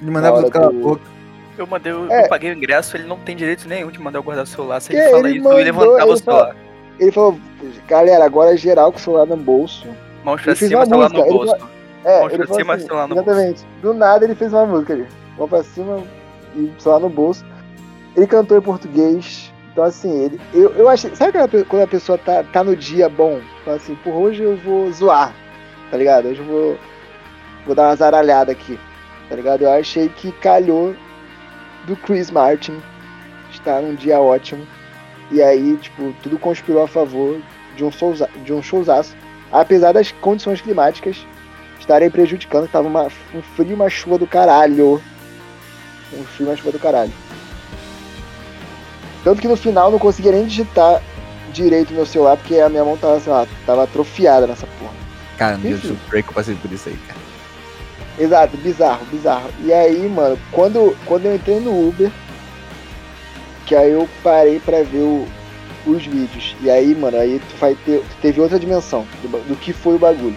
Ele 0.00 0.10
mandava 0.10 0.38
tudo 0.42 0.50
calar 0.50 0.68
a 0.68 0.72
do- 0.72 0.78
boca. 0.80 1.00
Eu 1.56 1.66
mandei, 1.66 1.92
eu, 1.92 2.10
É. 2.10 2.24
eu 2.24 2.28
paguei 2.28 2.50
o 2.50 2.54
ingresso, 2.54 2.96
ele 2.96 3.06
não 3.06 3.16
tem 3.16 3.34
direito 3.34 3.68
nenhum 3.68 3.90
de 3.90 3.98
mandar 4.00 4.18
eu 4.18 4.22
guardar 4.22 4.44
o 4.44 4.46
celular. 4.46 4.80
Se 4.80 4.90
Que 4.90 4.96
ele 4.96 5.10
fala 5.10 5.28
ele 5.28 5.38
isso, 5.38 5.44
mandou, 5.44 5.58
o 5.58 5.60
ele 5.60 5.72
falou- 5.72 6.16
celular. 6.16 6.56
Ele 7.00 7.10
falou, 7.12 7.40
galera, 7.88 8.24
agora 8.24 8.54
é 8.54 8.56
geral 8.56 8.92
com 8.92 8.98
o 8.98 9.00
celular 9.00 9.26
no 9.26 9.36
bolso. 9.36 9.86
Mãos 10.24 10.40
pra 10.42 10.50
Ele 10.52 10.58
fez 10.58 10.68
cima, 10.70 10.80
uma 10.80 10.86
celular 10.86 11.08
no 11.08 11.14
música, 11.14 11.28
ele 11.28 11.38
bolso. 11.38 11.68
É, 12.04 12.24
ele 12.26 12.36
pra 12.46 12.54
cima, 12.54 12.74
assim, 12.74 12.86
celular 12.86 13.08
no 13.08 13.14
exatamente. 13.14 13.64
Do 13.82 13.94
nada 13.94 14.24
ele 14.24 14.34
fez 14.34 14.52
uma 14.52 14.66
música 14.66 14.92
ali. 14.92 15.06
Mão 15.38 15.48
pra 15.48 15.62
cima 15.62 16.02
e 16.54 16.72
celular 16.78 17.00
no 17.00 17.08
bolso. 17.08 17.44
Ele 18.16 18.26
cantou 18.26 18.56
em 18.58 18.60
português. 18.60 19.52
Então 19.72 19.82
assim, 19.84 20.24
ele, 20.24 20.40
eu, 20.52 20.70
eu 20.74 20.88
achei. 20.88 21.14
Sabe 21.16 21.32
quando 21.68 21.82
a 21.82 21.86
pessoa 21.86 22.16
tá, 22.18 22.44
tá 22.52 22.62
no 22.62 22.76
dia 22.76 23.08
bom? 23.08 23.40
Fala 23.64 23.76
assim, 23.76 23.96
por 23.96 24.12
hoje 24.14 24.42
eu 24.42 24.56
vou 24.58 24.90
zoar. 24.92 25.32
Tá 25.90 25.96
ligado? 25.96 26.28
Hoje 26.28 26.40
eu 26.40 26.46
vou. 26.46 26.78
Vou 27.66 27.74
dar 27.74 27.88
uma 27.88 27.96
zaralhada 27.96 28.52
aqui. 28.52 28.78
Tá 29.28 29.36
ligado? 29.36 29.62
Eu 29.62 29.70
achei 29.70 30.08
que 30.08 30.32
calhou 30.32 30.94
do 31.86 31.96
Chris 31.96 32.30
Martin 32.30 32.80
estar 33.50 33.80
num 33.80 33.94
dia 33.94 34.20
ótimo. 34.20 34.66
E 35.30 35.42
aí, 35.42 35.76
tipo, 35.78 36.14
tudo 36.22 36.38
conspirou 36.38 36.82
a 36.82 36.88
favor 36.88 37.40
de 37.76 37.84
um, 37.84 37.90
souza, 37.90 38.28
de 38.44 38.52
um 38.52 38.62
showzaço. 38.62 39.16
Apesar 39.50 39.92
das 39.92 40.12
condições 40.12 40.60
climáticas 40.60 41.26
estarem 41.78 42.10
prejudicando, 42.10 42.68
tava 42.68 42.88
uma, 42.88 43.08
um 43.34 43.42
frio, 43.42 43.74
uma 43.74 43.88
chuva 43.88 44.18
do 44.18 44.26
caralho. 44.26 45.02
Um 46.12 46.24
frio, 46.24 46.48
uma 46.48 46.56
chuva 46.56 46.72
do 46.72 46.78
caralho. 46.78 47.12
Tanto 49.22 49.40
que 49.40 49.48
no 49.48 49.56
final 49.56 49.90
não 49.90 49.98
conseguia 49.98 50.32
nem 50.32 50.46
digitar 50.46 51.00
direito 51.52 51.90
no 51.90 51.96
meu 51.96 52.06
celular, 52.06 52.36
porque 52.36 52.58
a 52.58 52.68
minha 52.68 52.84
mão 52.84 52.96
tava, 52.96 53.18
sei 53.20 53.32
lá, 53.32 53.46
tava 53.64 53.84
atrofiada 53.84 54.46
nessa 54.46 54.66
porra. 54.78 55.03
Cara, 55.38 55.56
Enfim. 55.56 55.88
do 55.88 56.08
break 56.08 56.28
eu 56.28 56.34
passei 56.34 56.54
por 56.56 56.70
isso 56.72 56.88
aí, 56.88 56.96
cara. 57.08 57.20
Exato, 58.18 58.56
bizarro, 58.58 59.04
bizarro. 59.06 59.50
E 59.64 59.72
aí, 59.72 60.08
mano, 60.08 60.38
quando, 60.52 60.96
quando 61.06 61.26
eu 61.26 61.34
entrei 61.34 61.58
no 61.58 61.88
Uber, 61.88 62.10
que 63.66 63.74
aí 63.74 63.90
eu 63.92 64.08
parei 64.22 64.60
pra 64.60 64.82
ver 64.82 64.98
o- 64.98 65.26
os 65.86 66.04
vídeos. 66.06 66.54
E 66.60 66.70
aí, 66.70 66.94
mano, 66.94 67.16
aí 67.18 67.40
tu 67.40 67.56
vai 67.58 67.74
ter, 67.74 68.00
tu 68.00 68.16
teve 68.22 68.40
outra 68.40 68.58
dimensão 68.58 69.06
do, 69.22 69.28
do 69.48 69.56
que 69.56 69.72
foi 69.72 69.96
o 69.96 69.98
bagulho. 69.98 70.36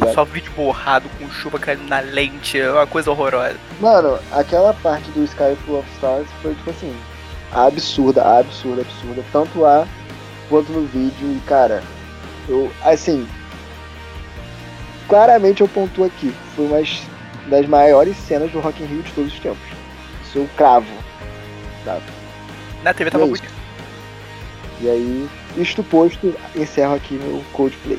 Tá? 0.00 0.12
Só 0.12 0.24
vídeo 0.24 0.50
borrado 0.56 1.08
com 1.18 1.30
chuva 1.30 1.58
caindo 1.60 1.88
na 1.88 2.00
lente, 2.00 2.58
é 2.60 2.70
uma 2.70 2.86
coisa 2.88 3.10
horrorosa. 3.10 3.56
Mano, 3.80 4.18
aquela 4.32 4.74
parte 4.74 5.08
do 5.12 5.22
Sky 5.24 5.56
Full 5.64 5.78
of 5.78 5.88
Stars 5.94 6.26
foi 6.42 6.54
tipo 6.54 6.70
assim, 6.70 6.92
absurda, 7.52 8.22
absurda, 8.38 8.82
absurda. 8.82 9.22
Tanto 9.32 9.60
lá 9.60 9.86
quanto 10.48 10.72
no 10.72 10.86
vídeo. 10.86 11.28
E 11.36 11.40
cara, 11.46 11.84
eu, 12.48 12.70
assim, 12.84 13.28
claramente 15.08 15.60
eu 15.60 15.68
pontuo 15.68 16.04
aqui. 16.04 16.34
Foi 16.54 16.66
uma 16.66 16.82
das 17.48 17.66
maiores 17.66 18.16
cenas 18.16 18.50
do 18.50 18.60
Rock 18.60 18.82
in 18.82 18.86
Rio 18.86 19.02
de 19.02 19.12
todos 19.12 19.32
os 19.32 19.40
tempos. 19.40 19.66
Isso 20.22 20.38
eu 20.38 20.48
cravo. 20.56 20.86
Na 22.82 22.92
TV 22.92 23.10
tava 23.10 23.24
É 23.24 23.26
bonito. 23.26 23.56
E 24.80 24.90
aí, 24.90 25.28
isto 25.56 25.82
posto, 25.82 26.34
encerro 26.54 26.94
aqui 26.94 27.14
meu 27.14 27.42
Coldplay. 27.52 27.98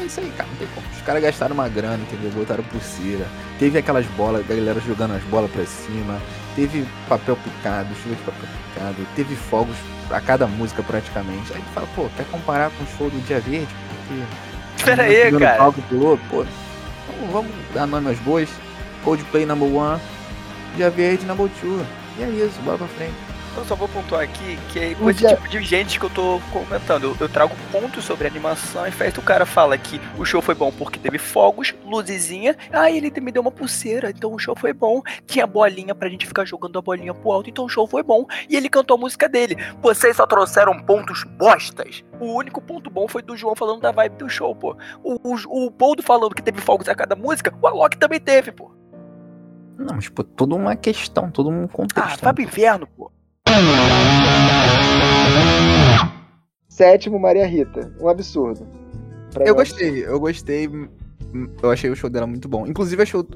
É 0.00 0.04
isso 0.04 0.20
aí, 0.20 0.30
cara. 0.36 0.48
Não 0.48 0.56
tem 0.56 0.68
como. 0.74 0.86
Os 0.94 1.02
caras 1.02 1.22
gastaram 1.22 1.54
uma 1.54 1.68
grana, 1.68 1.98
entendeu? 2.02 2.30
Botaram 2.30 2.62
pulseira. 2.64 3.26
Teve 3.58 3.78
aquelas 3.78 4.06
bolas, 4.08 4.42
a 4.42 4.54
galera 4.54 4.80
jogando 4.80 5.14
as 5.14 5.22
bolas 5.24 5.50
pra 5.50 5.64
cima. 5.64 6.20
Teve 6.54 6.86
papel 7.08 7.36
picado, 7.36 7.88
chuva 8.02 8.14
de 8.14 8.22
papel 8.22 8.48
picado. 8.68 9.06
Teve 9.16 9.34
fogos 9.34 9.76
a 10.10 10.20
cada 10.20 10.46
música 10.46 10.82
praticamente. 10.82 11.52
Aí 11.52 11.60
tu 11.60 11.72
fala, 11.74 11.88
pô, 11.96 12.08
quer 12.16 12.26
comparar 12.26 12.70
com 12.70 12.84
o 12.84 12.86
show 12.96 13.10
do 13.10 13.26
Dia 13.26 13.40
Verde? 13.40 13.68
Porque 14.06 14.22
Pera 14.86 15.02
aí, 15.02 15.32
cara. 15.38 15.58
palco 15.58 15.82
pô. 16.30 16.42
Então, 16.42 17.30
vamos 17.32 17.52
dar 17.74 17.86
nome 17.86 18.08
aos 18.08 18.18
bois. 18.20 18.48
Coldplay 19.02 19.44
number 19.44 19.68
one. 19.68 20.00
Dia 20.76 20.90
Verde 20.90 21.26
number 21.26 21.48
two. 21.60 21.84
E 22.18 22.22
é 22.22 22.28
isso, 22.28 22.60
bora 22.62 22.78
pra 22.78 22.86
frente. 22.86 23.25
Eu 23.56 23.64
só 23.64 23.74
vou 23.74 23.88
pontuar 23.88 24.22
aqui 24.22 24.58
que 24.70 24.78
é 24.78 24.94
com 24.94 25.08
esse 25.08 25.26
tipo 25.26 25.48
de 25.48 25.62
gente 25.62 25.98
que 25.98 26.04
eu 26.04 26.10
tô 26.10 26.40
comentando. 26.52 27.16
Eu, 27.18 27.28
trago 27.28 27.54
pontos 27.72 28.04
sobre 28.04 28.26
animação 28.26 28.86
e 28.86 28.90
festa. 28.90 29.18
O 29.18 29.22
cara 29.22 29.46
fala 29.46 29.76
que 29.78 29.98
o 30.18 30.24
show 30.24 30.42
foi 30.42 30.54
bom 30.54 30.70
porque 30.70 30.98
teve 30.98 31.16
fogos, 31.18 31.74
luzezinha. 31.84 32.54
Ah, 32.70 32.90
ele 32.90 33.10
me 33.20 33.32
deu 33.32 33.40
uma 33.42 33.50
pulseira, 33.50 34.10
então 34.10 34.32
o 34.32 34.38
show 34.38 34.54
foi 34.54 34.72
bom. 34.72 35.00
Tinha 35.26 35.46
bolinha 35.46 35.94
pra 35.94 36.08
gente 36.08 36.26
ficar 36.26 36.44
jogando 36.44 36.78
a 36.78 36.82
bolinha 36.82 37.14
pro 37.14 37.32
alto, 37.32 37.48
então 37.48 37.64
o 37.64 37.68
show 37.68 37.86
foi 37.86 38.02
bom. 38.02 38.26
E 38.48 38.56
ele 38.56 38.68
cantou 38.68 38.96
a 38.96 39.00
música 39.00 39.28
dele. 39.28 39.56
Vocês 39.80 40.16
só 40.16 40.26
trouxeram 40.26 40.78
pontos 40.82 41.24
bostas. 41.24 42.04
O 42.20 42.34
único 42.34 42.60
ponto 42.60 42.90
bom 42.90 43.08
foi 43.08 43.22
do 43.22 43.36
João 43.36 43.56
falando 43.56 43.80
da 43.80 43.90
vibe 43.90 44.16
do 44.18 44.28
show, 44.28 44.54
pô. 44.54 44.76
O, 45.02 45.14
o, 45.34 45.66
o 45.66 45.70
Poldo 45.70 46.02
falando 46.02 46.34
que 46.34 46.42
teve 46.42 46.60
fogos 46.60 46.88
a 46.88 46.94
cada 46.94 47.16
música, 47.16 47.52
o 47.60 47.66
Alok 47.66 47.96
também 47.96 48.20
teve, 48.20 48.52
pô. 48.52 48.70
Não, 49.78 49.94
mas, 49.94 50.08
pô, 50.08 50.22
toda 50.22 50.54
uma 50.54 50.74
questão, 50.76 51.30
todo 51.30 51.50
um 51.50 51.64
Ah, 51.64 51.68
contexto. 51.68 52.22
vai 52.22 52.32
pro 52.32 52.42
inferno, 52.42 52.86
pô. 52.86 53.12
Sétimo, 56.68 57.18
Maria 57.18 57.46
Rita. 57.46 57.92
Um 58.00 58.08
absurdo. 58.08 58.66
Pra 59.32 59.44
Eu 59.46 59.54
gostei, 59.54 60.04
eu 60.04 60.20
gostei. 60.20 60.68
Eu 61.62 61.70
achei 61.70 61.90
o 61.90 61.96
show 61.96 62.08
dela 62.08 62.26
muito 62.26 62.48
bom. 62.48 62.66
Inclusive, 62.66 63.02
achei 63.02 63.18
o, 63.20 63.26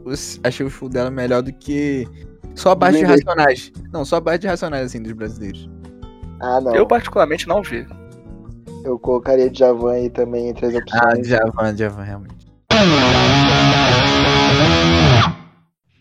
achei 0.45 0.65
o 0.67 0.71
show 0.71 0.89
dela 0.89 1.11
melhor 1.11 1.43
do 1.43 1.53
que 1.53 2.07
só 2.55 2.71
a 2.71 2.75
base 2.75 2.99
de 2.99 3.05
racionais. 3.05 3.73
Não, 3.93 4.05
só 4.05 4.17
a 4.17 4.21
base 4.21 4.39
de 4.41 4.47
racionais, 4.47 4.87
assim, 4.87 5.03
dos 5.03 5.13
brasileiros. 5.13 5.69
Ah, 6.41 6.61
não. 6.61 6.73
Eu 6.73 6.79
Eu, 6.83 6.87
particularmente 6.87 7.47
não 7.47 7.63
vi. 7.63 7.87
colocaria 9.03 9.51
Djavan 9.51 9.93
aí 9.93 10.11
também 10.11 10.49
entre 10.49 10.67
as 10.67 10.75
Ah, 10.75 10.79
opções. 10.79 11.27
Djavan, 11.27 11.75
Djavan, 11.75 12.03
realmente. 12.03 12.47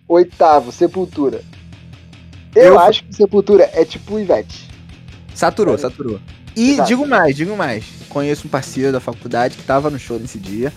Oitavo, 0.07 0.71
Sepultura. 0.71 1.41
Eu, 2.55 2.63
Eu- 2.73 2.79
acho 2.79 3.03
que 3.03 3.15
Sepultura 3.15 3.69
é 3.73 3.85
tipo 3.85 4.19
Ivete. 4.19 4.67
Saturou, 5.35 5.73
Olha. 5.73 5.81
saturou. 5.81 6.19
E 6.55 6.71
Exato. 6.71 6.87
digo 6.89 7.07
mais, 7.07 7.35
digo 7.35 7.55
mais. 7.55 7.85
Conheço 8.09 8.47
um 8.47 8.49
parceiro 8.49 8.91
da 8.91 8.99
faculdade 8.99 9.55
que 9.55 9.63
tava 9.63 9.89
no 9.89 9.99
show 9.99 10.19
nesse 10.19 10.37
dia. 10.39 10.73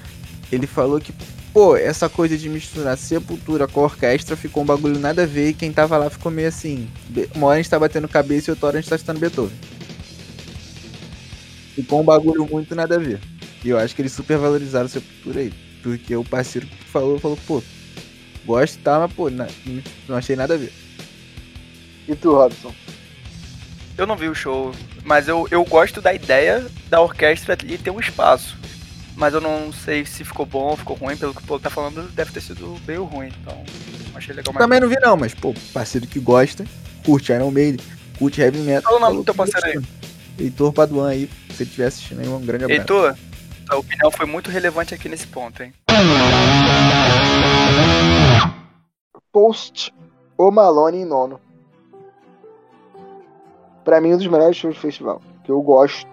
Ele 0.53 0.67
falou 0.67 1.01
que, 1.01 1.13
pô, 1.53 1.77
essa 1.77 2.09
coisa 2.09 2.37
de 2.37 2.49
misturar 2.49 2.97
sepultura 2.99 3.67
com 3.67 3.81
orquestra 3.81 4.37
ficou 4.37 4.63
um 4.63 4.67
bagulho 4.67 4.99
nada 5.01 5.23
a 5.23 5.27
ver 5.27 5.49
e 5.49 5.55
quem 5.55 5.73
tava 5.73 5.97
lá 5.97 6.11
ficou 6.11 6.31
meio 6.31 6.49
assim. 6.49 6.87
Uma 7.35 7.47
hora 7.49 7.59
a 7.59 7.63
gente 7.63 7.71
tá 7.71 7.79
batendo 7.79 8.07
cabeça 8.07 8.51
e 8.51 8.53
outra 8.53 8.67
hora 8.67 8.79
a 8.79 8.81
gente 8.81 8.91
tá 8.91 8.97
escutando 8.97 9.19
Beethoven. 9.19 9.57
Ficou 11.75 12.03
um 12.03 12.05
bagulho 12.05 12.47
muito 12.47 12.75
nada 12.75 12.97
a 12.97 12.99
ver. 12.99 13.19
E 13.65 13.71
eu 13.71 13.79
acho 13.79 13.95
que 13.95 14.03
eles 14.03 14.13
super 14.13 14.37
valorizaram 14.37 14.89
sepultura 14.89 15.41
aí. 15.41 15.53
Porque 15.83 16.15
o 16.15 16.23
parceiro 16.23 16.67
que 16.67 16.85
falou, 16.85 17.19
falou, 17.19 17.39
pô, 17.47 17.63
gosto 18.45 18.75
e 18.77 18.79
tal, 18.81 19.01
mas 19.01 19.13
pô, 19.13 19.29
não 19.31 20.17
achei 20.17 20.37
nada 20.37 20.55
a 20.55 20.57
ver. 20.59 20.73
E 22.09 22.15
tu, 22.15 22.35
Robson? 22.35 22.75
Eu 23.97 24.07
não 24.07 24.17
vi 24.17 24.29
o 24.29 24.35
show, 24.35 24.75
mas 25.05 25.29
eu, 25.29 25.47
eu 25.51 25.65
gosto 25.65 26.01
da 26.01 26.13
ideia 26.13 26.67
da 26.89 27.01
orquestra 27.01 27.57
ali 27.61 27.79
ter 27.79 27.91
um 27.91 28.01
espaço. 28.01 28.57
Mas 29.15 29.35
eu 29.35 29.41
não 29.41 29.73
sei 29.73 30.07
se 30.07 30.25
ficou 30.25 30.47
bom 30.47 30.71
ou 30.71 30.77
ficou 30.77 30.97
ruim, 30.97 31.17
pelo 31.17 31.35
que 31.35 31.43
o 31.43 31.47
povo 31.47 31.63
tá 31.63 31.69
falando, 31.69 32.11
deve 32.13 32.33
ter 32.33 32.41
sido 32.41 32.81
meio 32.87 33.05
ruim. 33.05 33.31
Então, 33.41 33.63
achei 34.15 34.35
legal 34.35 34.55
mais. 34.55 34.65
Também 34.65 34.81
não 34.81 34.89
vi 34.89 34.99
não, 35.01 35.17
mas, 35.17 35.35
pô, 35.35 35.55
parceiro 35.73 36.07
que 36.07 36.19
gosta, 36.19 36.65
curte 37.05 37.31
Iron 37.31 37.51
Maiden, 37.51 37.85
curte 38.19 38.41
Heavy 38.41 38.59
Metal. 38.61 38.83
Fala 38.83 38.97
o 38.97 39.01
nome 39.01 39.11
falou 39.11 39.23
do 39.23 39.27
teu 39.27 39.35
parceiro 39.35 39.67
aí. 39.67 39.85
Heitor 40.39 40.73
Paduan 40.73 41.11
aí, 41.11 41.31
se 41.51 41.63
ele 41.63 41.69
estiver 41.69 41.87
assistindo 41.87 42.21
aí, 42.21 42.29
um 42.29 42.41
grande 42.41 42.65
abraço. 42.65 42.81
Heitor, 42.81 43.17
a 43.69 43.77
opinião 43.77 44.11
foi 44.11 44.27
muito 44.27 44.51
relevante 44.51 44.95
aqui 44.95 45.09
nesse 45.09 45.27
ponto, 45.27 45.63
hein? 45.63 45.75
Post 49.31 49.93
O 50.39 50.51
Malone 50.51 50.99
em 50.99 51.05
nono. 51.05 51.39
Pra 53.85 54.01
mim, 54.01 54.15
um 54.15 54.17
dos 54.17 54.27
melhores 54.27 54.57
shows 54.57 54.75
do 54.75 54.81
festival. 54.81 55.21
Que 55.45 55.51
eu 55.51 55.61
gosto. 55.61 56.09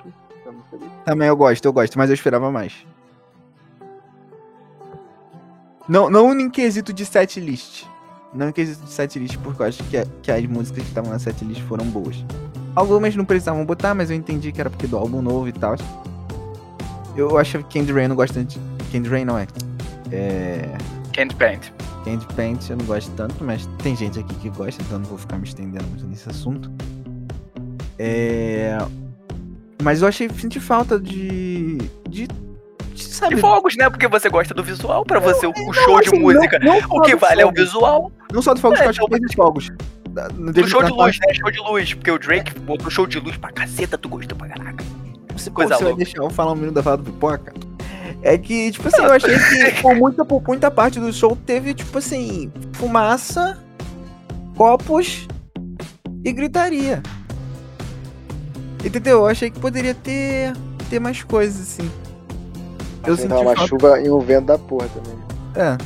Também 1.05 1.27
eu 1.27 1.35
gosto, 1.37 1.63
eu 1.65 1.73
gosto, 1.73 1.97
mas 1.97 2.09
eu 2.09 2.13
esperava 2.13 2.51
mais. 2.51 2.73
Não, 5.87 6.09
não 6.09 6.31
em 6.39 6.49
quesito 6.49 6.93
de 6.93 7.05
setlist. 7.05 7.85
Não 8.33 8.49
em 8.49 8.51
quesito 8.51 8.83
de 8.85 8.91
setlist, 8.91 9.37
porque 9.39 9.61
eu 9.61 9.65
acho 9.65 9.83
que, 9.85 9.97
a- 9.97 10.05
que 10.21 10.31
as 10.31 10.45
músicas 10.45 10.83
que 10.83 10.89
estavam 10.89 11.11
na 11.11 11.17
setlist 11.19 11.61
foram 11.63 11.85
boas. 11.85 12.23
Algumas 12.75 13.15
não 13.15 13.25
precisavam 13.25 13.65
botar, 13.65 13.95
mas 13.95 14.11
eu 14.11 14.15
entendi 14.15 14.51
que 14.51 14.61
era 14.61 14.69
porque 14.69 14.85
do 14.85 14.97
álbum 14.97 15.21
novo 15.21 15.47
e 15.47 15.51
tal. 15.51 15.75
Eu 17.15 17.37
acho 17.37 17.63
que 17.63 17.79
Candy 17.79 17.91
Rain 17.91 18.07
não 18.07 18.15
gosto 18.15 18.35
tanto. 18.35 18.59
Candy 18.91 19.09
Rain 19.09 19.25
não 19.25 19.37
é. 19.37 19.47
É. 20.11 20.77
Candy 21.13 21.35
Paint. 21.35 21.71
Candy 22.05 22.25
Paint 22.35 22.69
eu 22.69 22.77
não 22.77 22.85
gosto 22.85 23.11
tanto, 23.15 23.43
mas 23.43 23.65
tem 23.83 23.95
gente 23.95 24.19
aqui 24.19 24.33
que 24.35 24.49
gosta, 24.51 24.81
então 24.83 24.95
eu 24.97 24.99
não 24.99 25.09
vou 25.09 25.17
ficar 25.17 25.37
me 25.37 25.43
estendendo 25.45 25.85
muito 25.85 26.05
nesse 26.07 26.29
assunto. 26.29 26.71
É. 27.99 28.77
Mas 29.83 30.01
eu 30.01 30.07
achei 30.07 30.29
senti 30.29 30.59
falta 30.59 30.99
de. 30.99 31.77
de. 32.09 32.27
de 32.93 33.03
sabe? 33.03 33.37
Fogos, 33.37 33.75
né? 33.75 33.89
Porque 33.89 34.07
você 34.07 34.29
gosta 34.29 34.53
do 34.53 34.63
visual, 34.63 35.03
pra 35.05 35.19
você 35.19 35.45
o, 35.45 35.51
o 35.51 35.65
Não, 35.65 35.73
show 35.73 36.01
de 36.01 36.07
assim, 36.07 36.19
música. 36.19 36.59
Não, 36.59 36.77
O 36.89 37.01
que 37.01 37.15
vale 37.15 37.41
é 37.41 37.45
o 37.45 37.49
fogos. 37.49 37.63
visual. 37.63 38.11
Não 38.33 38.41
só 38.41 38.53
do 38.53 38.59
fogos, 38.61 38.79
É, 38.79 38.85
eu 38.85 38.89
acho 38.89 38.99
que 38.99 39.05
então, 39.05 39.19
dos 39.19 39.33
fogos. 39.35 39.69
Do 40.53 40.67
show 40.67 40.81
de 40.83 40.91
luz, 40.91 41.17
né? 41.19 41.33
Show 41.33 41.51
de 41.51 41.59
luz. 41.59 41.93
Porque 41.93 42.11
o 42.11 42.17
Drake 42.17 42.57
botou 42.61 42.89
show 42.89 43.05
de 43.05 43.19
luz 43.19 43.37
pra 43.37 43.51
caceta, 43.51 43.97
tu 43.97 44.09
gostou 44.09 44.37
pra 44.37 44.47
caraca. 44.47 44.83
Você, 45.35 45.49
coisa 45.51 45.75
você 45.75 45.83
vai 45.83 45.91
louca. 45.93 46.03
deixar 46.03 46.23
eu 46.23 46.29
falar 46.29 46.53
um 46.53 46.55
minuto 46.55 46.75
da 46.75 46.83
fala 46.83 46.97
do 46.97 47.03
pipoca? 47.03 47.53
É 48.21 48.37
que, 48.37 48.71
tipo 48.71 48.87
assim, 48.87 49.01
eu 49.01 49.11
achei 49.13 49.37
que 49.37 49.79
por 49.81 49.95
muita, 49.95 50.25
por 50.25 50.43
muita 50.45 50.69
parte 50.69 50.99
do 50.99 51.13
show 51.13 51.37
teve, 51.45 51.73
tipo 51.73 51.97
assim, 51.97 52.51
fumaça, 52.73 53.57
copos 54.57 55.25
e 56.25 56.31
gritaria. 56.33 57.01
Entendeu? 58.83 59.19
Eu 59.19 59.27
achei 59.27 59.49
que 59.49 59.59
poderia 59.59 59.93
ter, 59.93 60.53
ter 60.89 60.99
mais 60.99 61.23
coisas, 61.23 61.61
assim. 61.61 61.89
Eu 63.05 63.13
Assim, 63.13 63.23
senti 63.23 63.29
tava 63.29 63.41
uma 63.41 63.55
falta- 63.55 63.67
chuva 63.67 63.99
e 64.01 64.09
um 64.11 64.19
vento 64.19 64.45
da 64.45 64.57
porra 64.57 64.87
também. 64.89 65.19
É. 65.55 65.77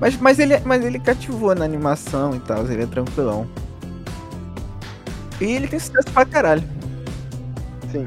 Mas, 0.00 0.16
mas, 0.18 0.38
ele, 0.38 0.58
mas 0.60 0.84
ele 0.84 0.98
cativou 0.98 1.54
na 1.54 1.64
animação 1.64 2.34
e 2.34 2.40
tal, 2.40 2.64
ele 2.66 2.82
é 2.82 2.86
tranquilão. 2.86 3.46
E 5.40 5.44
ele 5.44 5.68
tem 5.68 5.78
sucesso 5.78 6.10
pra 6.12 6.24
caralho. 6.24 6.62
Sim. 7.92 8.04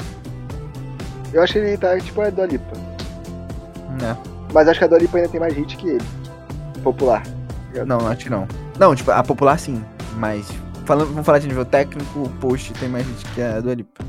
Eu 1.34 1.44
acho 1.44 1.54
que 1.54 1.60
ele 1.60 1.78
tá 1.78 1.98
tipo 2.00 2.22
a 2.22 2.30
Dua 2.30 2.46
Lipa. 2.46 2.76
Né? 4.02 4.18
Mas 4.54 4.68
acho 4.68 4.80
que 4.80 4.86
a 4.86 4.88
Dua 4.88 5.00
Lipa 5.00 5.18
ainda 5.18 5.30
tem 5.30 5.40
mais 5.40 5.54
hit 5.56 5.78
que 5.78 5.90
ele. 5.90 6.06
Popular. 6.84 7.24
Não, 7.86 8.08
acho 8.08 8.24
que 8.26 8.30
não. 8.30 8.48
Não, 8.80 8.96
tipo, 8.96 9.12
a 9.12 9.22
popular 9.24 9.60
sim, 9.60 9.84
mas 10.18 10.48
falando, 10.90 11.10
vamos 11.10 11.26
falar 11.26 11.38
de 11.38 11.48
nível 11.48 11.64
técnico, 11.64 12.24
o 12.24 12.30
post 12.40 12.74
tem 12.74 12.90
mais 12.90 13.06
gente 13.06 13.24
que 13.36 13.42
a 13.44 13.60
do 13.60 13.72
Lipa. 13.72 14.04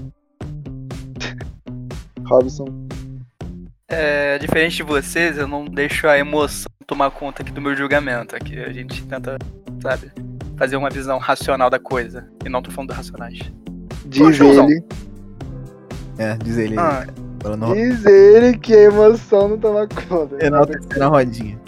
Robson. 2.24 2.64
É, 3.86 4.38
diferente 4.38 4.76
de 4.76 4.82
vocês, 4.82 5.36
eu 5.36 5.46
não 5.46 5.66
deixo 5.66 6.08
a 6.08 6.16
emoção 6.18 6.70
tomar 6.86 7.10
conta 7.10 7.42
aqui 7.42 7.52
do 7.52 7.60
meu 7.60 7.76
julgamento. 7.76 8.34
Aqui 8.34 8.58
a 8.58 8.72
gente 8.72 9.04
tenta, 9.04 9.36
sabe, 9.82 10.10
fazer 10.56 10.76
uma 10.76 10.88
visão 10.88 11.18
racional 11.18 11.68
da 11.68 11.78
coisa. 11.78 12.26
E 12.46 12.48
não 12.48 12.62
tô 12.62 12.70
falando 12.70 12.88
do 12.88 12.94
racionais. 12.94 13.38
Diz 14.06 14.40
ele. 14.40 14.82
É, 16.16 16.36
diz 16.38 16.56
ele. 16.56 16.78
Ah, 16.78 17.06
Diz 17.74 18.06
ele 18.06 18.56
que 18.56 18.74
a 18.74 18.84
emoção 18.84 19.48
não 19.48 19.58
toma 19.58 19.86
conta. 20.08 20.42
enaltecendo 20.42 21.04
a 21.04 21.08
rodinha. 21.08 21.60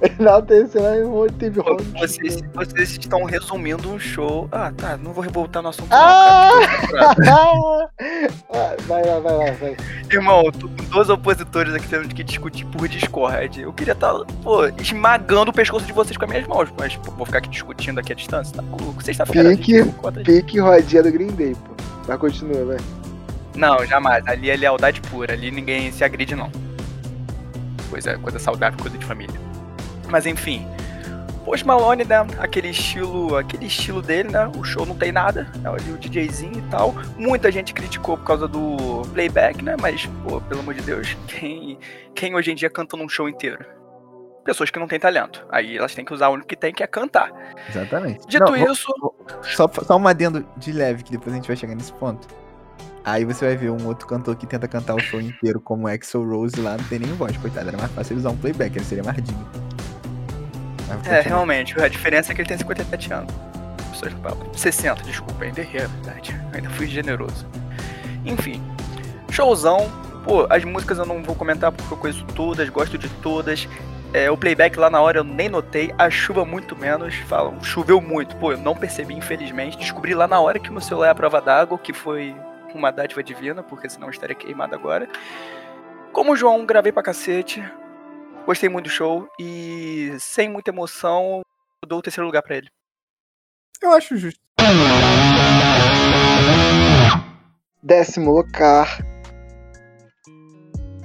Enaltecendo 0.18 0.86
a 0.86 0.96
emoção. 0.98 1.38
Teve 1.38 1.60
round. 1.60 1.82
vocês, 1.98 2.40
vocês 2.54 2.90
estão 2.90 3.24
resumindo 3.24 3.90
um 3.90 3.98
show. 3.98 4.48
Ah, 4.52 4.72
tá, 4.76 4.96
não 4.96 5.12
vou 5.12 5.22
revoltar 5.22 5.62
no 5.62 5.68
assunto. 5.68 5.88
Ah! 5.90 6.50
Não, 7.18 7.88
cara. 8.48 8.78
Vai 8.86 9.04
lá, 9.04 9.18
vai 9.20 9.32
lá, 9.32 9.52
vai. 9.52 9.76
Irmão, 10.10 10.42
tô 10.50 10.68
com 10.68 10.84
dois 10.84 11.10
opositores 11.10 11.74
aqui 11.74 11.86
tendo 11.88 12.08
que 12.08 12.24
discutir 12.24 12.64
por 12.66 12.88
Discord. 12.88 13.60
Eu 13.60 13.72
queria 13.72 13.92
estar, 13.92 14.14
pô, 14.42 14.66
esmagando 14.80 15.50
o 15.50 15.54
pescoço 15.54 15.84
de 15.84 15.92
vocês 15.92 16.16
com 16.16 16.24
as 16.24 16.30
minhas 16.30 16.46
mãos, 16.46 16.68
mas 16.78 16.96
pô, 16.96 17.10
vou 17.12 17.26
ficar 17.26 17.38
aqui 17.38 17.48
discutindo 17.48 18.00
aqui 18.00 18.12
à 18.12 18.16
distância, 18.16 18.56
tá 18.56 18.62
maluco? 18.62 19.02
Sexta-feira. 19.02 19.50
Pique, 19.50 19.74
25, 19.74 20.02
conta 20.02 20.20
aí. 20.20 20.24
pique 20.24 20.58
rodinha 20.58 21.02
do 21.02 21.12
Green 21.12 21.28
Day, 21.28 21.54
pô. 21.54 21.74
Vai, 22.06 22.16
continua, 22.16 22.64
vai. 22.64 22.76
Não, 23.54 23.84
jamais. 23.84 24.26
Ali 24.26 24.50
é 24.50 24.56
lealdade 24.56 25.00
pura. 25.02 25.34
Ali 25.34 25.50
ninguém 25.50 25.90
se 25.92 26.04
agride, 26.04 26.34
não. 26.34 26.50
Coisa, 27.90 28.16
coisa 28.18 28.38
saudável, 28.38 28.78
coisa 28.80 28.96
de 28.96 29.04
família. 29.04 29.47
Mas 30.10 30.26
enfim. 30.26 30.66
Post 31.44 31.66
Malone, 31.66 32.04
né? 32.04 32.16
Aquele 32.38 32.68
estilo, 32.68 33.34
aquele 33.36 33.66
estilo 33.66 34.02
dele, 34.02 34.28
né? 34.30 34.50
O 34.58 34.62
show 34.62 34.84
não 34.84 34.94
tem 34.94 35.10
nada. 35.10 35.50
É 35.64 35.68
ali 35.68 35.92
o 35.92 35.96
DJzinho 35.96 36.58
e 36.58 36.70
tal. 36.70 36.94
Muita 37.16 37.50
gente 37.50 37.72
criticou 37.72 38.18
por 38.18 38.24
causa 38.24 38.46
do 38.46 39.00
playback, 39.14 39.64
né? 39.64 39.74
Mas, 39.80 40.04
pô, 40.24 40.42
pelo 40.42 40.60
amor 40.60 40.74
de 40.74 40.82
Deus, 40.82 41.16
quem, 41.26 41.78
quem 42.14 42.34
hoje 42.34 42.50
em 42.52 42.54
dia 42.54 42.68
canta 42.68 42.96
num 42.98 43.08
show 43.08 43.28
inteiro? 43.30 43.64
Pessoas 44.44 44.70
que 44.70 44.78
não 44.78 44.86
têm 44.86 44.98
talento. 45.00 45.46
Aí 45.50 45.78
elas 45.78 45.94
têm 45.94 46.04
que 46.04 46.12
usar 46.12 46.28
o 46.28 46.32
único 46.32 46.48
que 46.48 46.56
tem, 46.56 46.72
que 46.72 46.82
é 46.82 46.86
cantar. 46.86 47.30
Exatamente. 47.68 48.26
Dito 48.26 48.44
Não, 48.44 48.58
vou- 48.58 48.72
isso, 48.72 48.86
Só, 49.42 49.66
só 49.68 49.96
um 49.96 50.06
adendo 50.06 50.46
de 50.56 50.72
leve, 50.72 51.02
que 51.02 51.12
depois 51.12 51.32
a 51.32 51.36
gente 51.36 51.46
vai 51.46 51.56
chegar 51.56 51.74
nesse 51.74 51.92
ponto. 51.94 52.28
Aí 53.04 53.24
você 53.24 53.46
vai 53.46 53.56
ver 53.56 53.70
um 53.70 53.86
outro 53.86 54.06
cantor 54.06 54.36
que 54.36 54.46
tenta 54.46 54.68
cantar 54.68 54.94
o 54.94 55.00
show 55.00 55.18
inteiro, 55.20 55.60
como 55.62 55.88
Axel 55.88 56.22
Rose 56.28 56.60
lá, 56.60 56.76
não 56.76 56.84
tem 56.84 56.98
nem 56.98 57.10
voz, 57.14 57.34
coitado. 57.38 57.68
Era 57.68 57.78
mais 57.78 57.90
fácil 57.92 58.12
ele 58.14 58.20
usar 58.20 58.30
um 58.30 58.36
playback, 58.36 58.76
ele 58.76 58.84
seria 58.84 59.04
mais 59.04 59.16
digno. 59.16 59.46
É, 60.90 60.94
continua. 60.94 61.20
realmente, 61.20 61.80
a 61.80 61.88
diferença 61.88 62.32
é 62.32 62.34
que 62.34 62.40
ele 62.40 62.48
tem 62.48 62.58
57 62.58 63.12
anos. 63.12 63.34
Pessoas 63.90 64.12
falam, 64.22 64.54
60, 64.54 65.02
desculpa, 65.02 65.44
ainda 65.44 65.60
errei 65.60 65.82
a 65.82 65.86
verdade. 65.86 66.40
Ainda 66.52 66.70
fui 66.70 66.86
generoso. 66.86 67.46
Enfim, 68.24 68.62
showzão. 69.30 69.90
Pô, 70.24 70.46
as 70.50 70.64
músicas 70.64 70.98
eu 70.98 71.06
não 71.06 71.22
vou 71.22 71.34
comentar 71.34 71.72
porque 71.72 71.92
eu 71.92 71.96
conheço 71.96 72.24
todas, 72.34 72.68
gosto 72.68 72.98
de 72.98 73.08
todas. 73.08 73.68
É, 74.12 74.30
o 74.30 74.36
playback 74.36 74.78
lá 74.78 74.88
na 74.88 75.00
hora 75.00 75.18
eu 75.18 75.24
nem 75.24 75.48
notei, 75.48 75.94
a 75.98 76.08
chuva 76.10 76.44
muito 76.44 76.74
menos. 76.74 77.14
Falam, 77.26 77.62
choveu 77.62 78.00
muito. 78.00 78.36
Pô, 78.36 78.52
eu 78.52 78.58
não 78.58 78.74
percebi, 78.74 79.14
infelizmente. 79.14 79.78
Descobri 79.78 80.14
lá 80.14 80.26
na 80.26 80.40
hora 80.40 80.58
que 80.58 80.70
meu 80.70 80.80
celular 80.80 81.08
é 81.08 81.10
a 81.10 81.14
prova 81.14 81.40
d'água, 81.40 81.78
que 81.78 81.92
foi 81.92 82.34
uma 82.74 82.90
dádiva 82.90 83.22
divina, 83.22 83.62
porque 83.62 83.88
senão 83.88 84.08
eu 84.08 84.12
estaria 84.12 84.34
queimado 84.34 84.74
agora. 84.74 85.08
Como 86.12 86.32
o 86.32 86.36
João, 86.36 86.64
gravei 86.64 86.90
pra 86.90 87.02
cacete. 87.02 87.62
Gostei 88.48 88.70
muito 88.70 88.86
do 88.86 88.90
show 88.90 89.28
e 89.38 90.16
sem 90.18 90.48
muita 90.48 90.70
emoção, 90.70 91.42
eu 91.84 91.86
dou 91.86 91.98
o 91.98 92.02
terceiro 92.02 92.24
lugar 92.24 92.40
pra 92.42 92.56
ele. 92.56 92.68
Eu 93.82 93.92
acho 93.92 94.16
justo. 94.16 94.40
Décimo 97.82 98.32
lugar. 98.32 99.04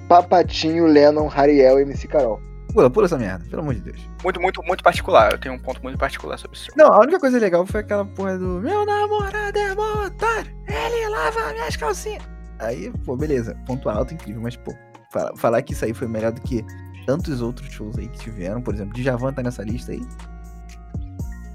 Papatinho, 0.08 0.86
Lennon, 0.86 1.30
Hariel 1.30 1.80
e 1.80 1.82
MC 1.82 2.08
Carol. 2.08 2.40
Pula, 2.74 2.90
pula 2.90 3.08
essa 3.08 3.18
merda, 3.18 3.44
pelo 3.50 3.62
amor 3.62 3.74
de 3.76 3.82
Deus. 3.82 4.00
Muito, 4.24 4.40
muito, 4.40 4.64
muito 4.64 4.82
particular. 4.82 5.34
Eu 5.34 5.38
tenho 5.38 5.56
um 5.56 5.60
ponto 5.60 5.84
muito 5.84 5.98
particular 5.98 6.38
sobre 6.38 6.56
isso. 6.58 6.72
Não, 6.78 6.94
a 6.94 7.00
única 7.00 7.20
coisa 7.20 7.38
legal 7.40 7.66
foi 7.66 7.82
aquela 7.82 8.06
porra 8.06 8.38
do 8.38 8.62
Meu 8.62 8.86
namorado 8.86 9.60
é 9.60 9.76
mó 9.76 10.06
otário, 10.06 10.50
ele 10.66 11.10
lava 11.10 11.52
minhas 11.52 11.76
calcinhas. 11.76 12.24
Aí, 12.60 12.90
pô, 13.06 13.18
beleza, 13.18 13.54
ponto 13.68 13.90
alto, 13.90 14.14
incrível, 14.14 14.42
mas, 14.42 14.56
pô, 14.56 14.74
fala- 15.12 15.36
falar 15.36 15.62
que 15.62 15.74
isso 15.74 15.84
aí 15.84 15.94
foi 15.94 16.08
melhor 16.08 16.32
do 16.32 16.40
que 16.42 16.66
tantos 17.06 17.42
outros 17.42 17.72
shows 17.72 17.98
aí 17.98 18.08
que 18.08 18.20
tiveram, 18.20 18.62
por 18.62 18.74
exemplo, 18.74 18.94
Djavan 18.94 19.34
tá 19.34 19.42
nessa 19.44 19.64
lista 19.64 19.92
aí, 19.92 20.02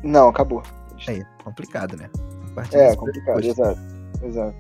Não, 0.03 0.29
acabou. 0.29 0.63
aí, 1.07 1.23
complicado, 1.45 1.97
né? 1.97 2.09
É, 2.73 2.95
complicado, 2.97 3.37
pressuposto. 3.37 3.63
exato. 3.63 3.81
Exato. 4.25 4.57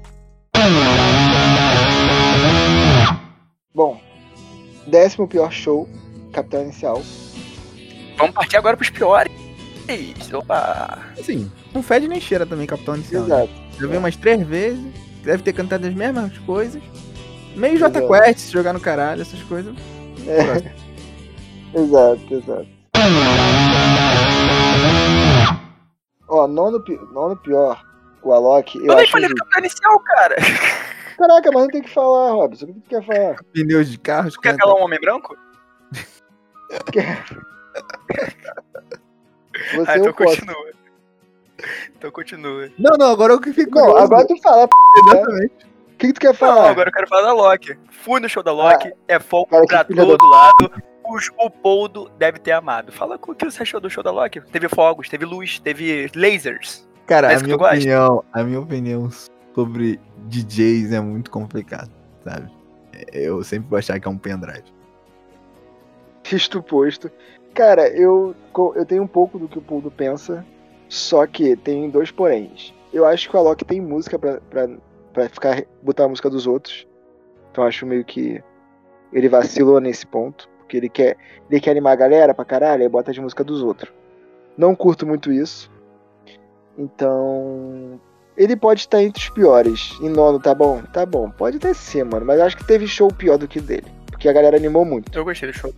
Bom, 3.74 4.00
décimo 4.86 5.26
pior 5.28 5.50
show, 5.52 5.88
Capital 6.32 6.62
Inicial. 6.62 7.02
Vamos 8.16 8.34
partir 8.34 8.56
agora 8.56 8.76
pros 8.76 8.90
piores. 8.90 9.32
Opa! 10.32 10.98
Assim, 11.18 11.50
não 11.72 11.82
fede 11.82 12.08
nem 12.08 12.20
cheira 12.20 12.44
também, 12.44 12.66
Capitão 12.66 12.94
Inicial. 12.96 13.24
né? 13.24 13.44
Exato. 13.44 13.52
Já 13.80 13.86
vi 13.86 13.96
umas 13.96 14.16
três 14.16 14.46
vezes, 14.46 14.84
deve 15.24 15.42
ter 15.42 15.52
cantado 15.52 15.86
as 15.86 15.94
mesmas 15.94 16.36
coisas. 16.38 16.82
Meio 17.56 17.74
Exato. 17.76 18.00
J 18.00 18.08
Quest, 18.08 18.38
se 18.40 18.52
jogar 18.52 18.72
no 18.72 18.80
caralho, 18.80 19.22
essas 19.22 19.42
coisas. 19.44 19.74
É. 20.28 20.72
exato, 21.78 22.34
exato. 22.34 22.68
Ó, 26.28 26.46
nono, 26.46 26.80
pi- 26.82 27.00
nono 27.12 27.36
pior, 27.36 27.82
o 28.22 28.32
Alok, 28.32 28.76
eu 28.78 28.84
Eu 28.86 28.96
nem 28.96 29.06
falei 29.08 29.28
do 29.28 29.30
justo. 29.30 29.44
capitão 29.44 29.60
inicial, 29.60 30.00
cara. 30.00 30.36
Caraca, 31.16 31.50
mas 31.52 31.62
não 31.62 31.68
tem 31.68 31.82
que 31.82 31.90
falar, 31.90 32.32
Robson. 32.32 32.66
O 32.66 32.74
que 32.74 32.80
tu 32.80 32.88
quer 32.90 33.04
falar? 33.06 33.36
Pneus 33.52 33.90
de 33.90 33.98
carros, 33.98 34.34
Tu 34.34 34.40
quer 34.40 34.56
calar 34.56 34.76
um 34.76 34.82
homem 34.84 35.00
branco? 35.00 35.36
Você 39.74 39.90
Ah, 39.90 39.96
eu 39.96 40.00
então 40.02 40.12
posso. 40.12 40.36
continua. 40.36 40.68
Então 41.96 42.10
continua. 42.10 42.70
Não, 42.78 42.96
não, 42.96 43.10
agora 43.10 43.32
eu 43.32 43.40
que 43.40 43.52
fico 43.52 43.74
Não, 43.78 43.96
agora 43.96 44.26
tu 44.26 44.36
fala, 44.42 44.68
p... 44.68 44.74
Exatamente. 45.06 45.67
O 45.98 46.00
que, 46.00 46.06
que 46.06 46.12
tu 46.12 46.20
quer 46.20 46.28
Não, 46.28 46.34
falar? 46.34 46.70
agora 46.70 46.88
eu 46.88 46.92
quero 46.92 47.08
falar 47.08 47.22
da 47.22 47.32
Loki. 47.32 47.76
Fui 47.90 48.20
no 48.20 48.28
show 48.28 48.42
da 48.42 48.52
Loki, 48.52 48.92
é 49.08 49.18
fogo 49.18 49.66
cara, 49.66 49.84
pra 49.84 49.96
todo 49.96 50.24
lado. 50.26 50.70
O 51.38 51.50
Poldo 51.50 52.08
deve 52.18 52.38
ter 52.38 52.52
amado. 52.52 52.92
Fala 52.92 53.16
o 53.20 53.34
que 53.34 53.44
você 53.44 53.62
achou 53.62 53.80
do 53.80 53.90
show 53.90 54.04
da 54.04 54.10
Loki. 54.12 54.40
Teve 54.42 54.68
fogos, 54.68 55.08
teve 55.08 55.24
luz, 55.24 55.58
teve 55.58 56.08
lasers. 56.14 56.86
Cara, 57.06 57.32
É 57.32 57.36
a 57.36 57.40
minha 57.40 57.56
gosta? 57.56 57.74
opinião, 57.74 58.24
a 58.32 58.42
minha 58.44 58.60
opinião 58.60 59.08
sobre 59.54 59.98
DJs 60.28 60.92
é 60.92 61.00
muito 61.00 61.30
complicado, 61.30 61.90
sabe? 62.22 62.48
Eu 63.12 63.42
sempre 63.42 63.68
vou 63.68 63.78
achar 63.78 63.98
que 63.98 64.06
é 64.06 64.10
um 64.10 64.18
pendrive. 64.18 64.64
Isto 66.30 66.62
posto. 66.62 67.10
Cara, 67.54 67.88
eu, 67.88 68.36
eu 68.76 68.84
tenho 68.86 69.02
um 69.02 69.06
pouco 69.08 69.38
do 69.38 69.48
que 69.48 69.58
o 69.58 69.62
Poldo 69.62 69.90
pensa, 69.90 70.44
só 70.88 71.26
que 71.26 71.56
tem 71.56 71.88
dois 71.90 72.10
poréns. 72.10 72.72
Eu 72.92 73.04
acho 73.06 73.28
que 73.28 73.34
o 73.36 73.38
Alok 73.38 73.64
tem 73.64 73.80
música 73.80 74.18
pra, 74.18 74.40
pra, 74.50 74.68
pra 75.12 75.28
ficar, 75.28 75.64
botar 75.82 76.04
a 76.04 76.08
música 76.08 76.30
dos 76.30 76.46
outros. 76.46 76.86
Então 77.50 77.64
acho 77.64 77.86
meio 77.86 78.04
que 78.04 78.42
ele 79.12 79.28
vacilou 79.28 79.80
nesse 79.80 80.06
ponto. 80.06 80.48
Porque 80.58 80.76
ele 80.76 80.88
quer, 80.88 81.16
ele 81.50 81.60
quer 81.60 81.70
animar 81.70 81.92
a 81.92 81.96
galera 81.96 82.34
pra 82.34 82.44
caralho, 82.44 82.82
aí 82.82 82.88
bota 82.88 83.10
as 83.10 83.18
músicas 83.18 83.46
dos 83.46 83.62
outros. 83.62 83.90
Não 84.56 84.74
curto 84.74 85.06
muito 85.06 85.32
isso. 85.32 85.70
Então. 86.76 88.00
Ele 88.36 88.54
pode 88.54 88.80
estar 88.80 89.02
entre 89.02 89.20
os 89.20 89.30
piores. 89.30 89.98
Em 90.00 90.08
nono, 90.08 90.38
tá 90.38 90.54
bom? 90.54 90.80
Tá 90.92 91.04
bom. 91.04 91.30
Pode 91.30 91.56
até 91.56 91.74
ser, 91.74 92.04
mano. 92.04 92.24
Mas 92.24 92.38
acho 92.40 92.56
que 92.56 92.64
teve 92.64 92.86
show 92.86 93.12
pior 93.12 93.36
do 93.36 93.48
que 93.48 93.58
o 93.58 93.62
dele. 93.62 93.86
Porque 94.06 94.28
a 94.28 94.32
galera 94.32 94.56
animou 94.56 94.84
muito. 94.84 95.16
Eu 95.16 95.24
gostei 95.24 95.50
do 95.50 95.56
show. 95.56 95.74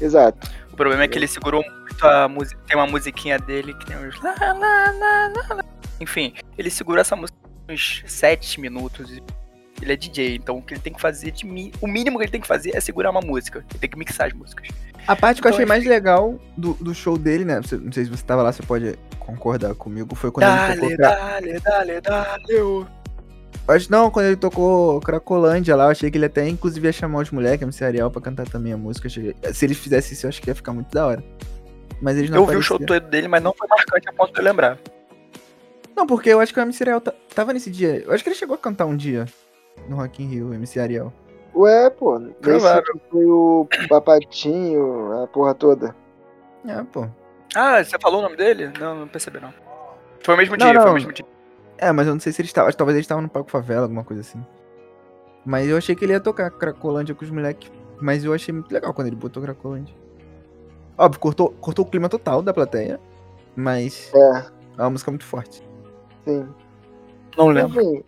Exato. 0.00 0.50
O 0.72 0.76
problema 0.76 1.04
é 1.04 1.08
que 1.08 1.18
ele 1.18 1.28
segurou 1.28 1.62
muito 1.62 2.06
a 2.06 2.28
música. 2.28 2.60
Tem 2.66 2.76
uma 2.76 2.86
musiquinha 2.86 3.38
dele 3.38 3.74
que 3.74 3.86
tem 3.86 3.96
uns. 3.96 4.16
Enfim, 6.00 6.34
ele 6.56 6.70
segurou 6.70 7.00
essa 7.00 7.14
música 7.14 7.36
uns 7.68 8.02
7 8.06 8.60
minutos. 8.60 9.10
Ele 9.80 9.92
é 9.92 9.96
DJ, 9.96 10.34
então 10.36 10.56
o 10.58 10.62
que 10.62 10.74
ele 10.74 10.80
tem 10.80 10.92
que 10.92 11.00
fazer 11.00 11.30
de 11.30 11.46
mi... 11.46 11.72
O 11.80 11.86
mínimo 11.86 12.18
que 12.18 12.24
ele 12.24 12.32
tem 12.32 12.40
que 12.40 12.46
fazer 12.48 12.74
é 12.74 12.80
segurar 12.80 13.10
uma 13.10 13.20
música. 13.20 13.64
Ele 13.70 13.78
tem 13.78 13.88
que 13.88 13.96
mixar 13.96 14.26
as 14.26 14.32
músicas. 14.32 14.68
A 15.06 15.14
parte 15.14 15.40
que 15.40 15.46
eu 15.46 15.50
Então, 15.50 15.56
achei 15.58 15.66
mais 15.66 15.84
legal 15.84 16.38
do, 16.56 16.74
do 16.74 16.92
show 16.92 17.16
dele, 17.16 17.44
né? 17.44 17.60
Não 17.80 17.92
sei 17.92 18.04
se 18.04 18.10
você 18.10 18.24
tava 18.24 18.42
lá, 18.42 18.50
você 18.52 18.62
pode 18.64 18.98
concordar 19.20 19.74
comigo. 19.76 20.16
Foi 20.16 20.32
quando 20.32 20.46
ele 20.48 20.56
Dale, 20.56 20.80
tocou. 20.80 20.96
Cra- 20.96 21.14
dale, 21.16 21.60
dale, 21.60 22.00
dale. 22.00 22.86
Acho 23.68 23.92
não, 23.92 24.10
quando 24.10 24.26
ele 24.26 24.36
tocou 24.36 24.98
Cracolândia 25.00 25.76
lá, 25.76 25.84
eu 25.84 25.90
achei 25.90 26.10
que 26.10 26.16
ele 26.18 26.24
até 26.26 26.48
inclusive 26.48 26.86
ia 26.86 26.92
chamar 26.92 27.20
os 27.20 27.30
moleques, 27.30 27.62
MC 27.62 27.84
Ariel, 27.84 28.10
pra 28.10 28.20
cantar 28.20 28.48
também 28.48 28.72
a 28.72 28.76
música. 28.76 29.06
Achei- 29.08 29.36
Se 29.52 29.64
ele 29.64 29.74
fizesse 29.74 30.14
isso, 30.14 30.26
eu 30.26 30.28
acho 30.28 30.40
que 30.42 30.50
ia 30.50 30.54
ficar 30.54 30.72
muito 30.72 30.90
da 30.92 31.06
hora. 31.06 31.22
Mas 32.02 32.16
eles 32.16 32.30
não 32.30 32.38
Eu 32.38 32.46
vi 32.46 32.56
o 32.56 32.62
show 32.62 32.78
todo 32.78 33.00
dele, 33.08 33.28
mas 33.28 33.42
não 33.42 33.54
foi 33.56 33.68
marcante 33.68 34.08
a 34.08 34.12
ponto 34.12 34.32
de 34.32 34.40
eu 34.40 34.44
lembrar. 34.44 34.78
Não, 35.98 36.06
porque 36.06 36.28
eu 36.30 36.38
acho 36.38 36.54
que 36.54 36.60
o 36.60 36.62
MC 36.62 36.84
Ariel 36.84 37.00
ta- 37.00 37.12
tava 37.34 37.52
nesse 37.52 37.70
dia. 37.72 38.04
Eu 38.06 38.12
acho 38.12 38.22
que 38.22 38.30
ele 38.30 38.36
chegou 38.36 38.54
a 38.54 38.58
cantar 38.58 38.86
um 38.86 38.96
dia 38.96 39.26
no 39.88 39.96
Rock 39.96 40.22
in 40.22 40.26
Rio, 40.28 40.50
o 40.50 40.54
MC 40.54 40.78
Ariel. 40.78 41.12
Ué, 41.56 41.90
pô. 41.90 42.20
Provável. 42.40 43.00
foi 43.10 43.24
o 43.24 43.66
Papatinho, 43.88 45.22
a 45.24 45.26
porra 45.26 45.54
toda. 45.56 45.96
É, 46.64 46.82
pô. 46.84 47.08
Ah, 47.52 47.82
você 47.82 47.98
falou 47.98 48.20
o 48.20 48.22
nome 48.22 48.36
dele? 48.36 48.70
Não, 48.78 48.94
não 48.94 49.08
percebi 49.08 49.40
não. 49.40 49.52
Foi 50.20 50.34
o 50.34 50.38
mesmo 50.38 50.56
Não, 50.56 50.66
dia, 50.70 50.74
foi 50.76 50.84
não. 50.84 50.90
o 50.92 50.94
mesmo 50.94 51.12
dia. 51.12 51.26
É, 51.78 51.90
mas 51.90 52.06
eu 52.06 52.12
não 52.12 52.20
sei 52.20 52.32
se 52.32 52.40
eles 52.42 52.50
estavam. 52.50 52.70
Talvez 52.72 52.94
eles 52.94 53.04
estavam 53.04 53.22
no 53.22 53.28
palco 53.28 53.50
favela, 53.50 53.82
alguma 53.82 54.04
coisa 54.04 54.20
assim. 54.20 54.40
Mas 55.44 55.66
eu 55.68 55.76
achei 55.76 55.96
que 55.96 56.04
ele 56.04 56.12
ia 56.12 56.20
tocar 56.20 56.48
Cracolândia 56.50 57.12
com 57.14 57.24
os 57.24 57.30
moleques. 57.30 57.72
Mas 58.00 58.24
eu 58.24 58.32
achei 58.32 58.54
muito 58.54 58.70
legal 58.72 58.94
quando 58.94 59.08
ele 59.08 59.16
botou 59.16 59.42
Cracolândia. 59.42 59.94
Óbvio, 60.96 61.20
cortou, 61.20 61.50
cortou 61.60 61.84
o 61.84 61.88
clima 61.88 62.08
total 62.08 62.40
da 62.40 62.52
plateia. 62.54 63.00
Mas 63.56 64.12
É, 64.14 64.38
é 64.78 64.82
uma 64.82 64.90
música 64.90 65.10
muito 65.10 65.24
forte. 65.24 65.66
Não 67.36 67.48
lembro. 67.48 67.80
Enfim. 67.80 68.04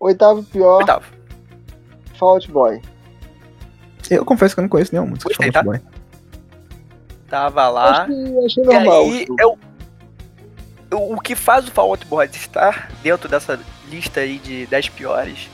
Oitavo 0.00 0.42
pior, 0.44 0.78
Oitavo. 0.78 1.06
Fall 2.18 2.30
Out 2.34 2.50
Boy. 2.50 2.82
Eu 4.10 4.24
confesso 4.24 4.54
que 4.54 4.60
eu 4.60 4.62
não 4.62 4.68
conheço 4.68 4.92
nenhuma 4.92 5.10
música 5.10 5.28
Gostei, 5.28 5.50
de 5.50 5.52
Fall 5.52 5.72
Out 5.72 5.82
Boy. 5.82 5.92
Tava 7.28 7.68
lá. 7.68 8.02
Acho 8.02 8.06
que 8.06 8.44
achei 8.46 8.62
E 8.62 8.66
normal. 8.66 9.02
aí, 9.02 9.26
é 9.38 9.46
o, 9.46 9.58
o, 11.14 11.20
que 11.20 11.34
faz 11.34 11.68
o 11.68 11.70
Fall 11.70 11.90
Out 11.90 12.06
Boy 12.06 12.26
estar 12.26 12.90
dentro 13.02 13.28
dessa 13.28 13.60
lista 13.90 14.20
aí 14.20 14.38
de 14.38 14.66
10 14.66 14.88
piores 14.90 15.48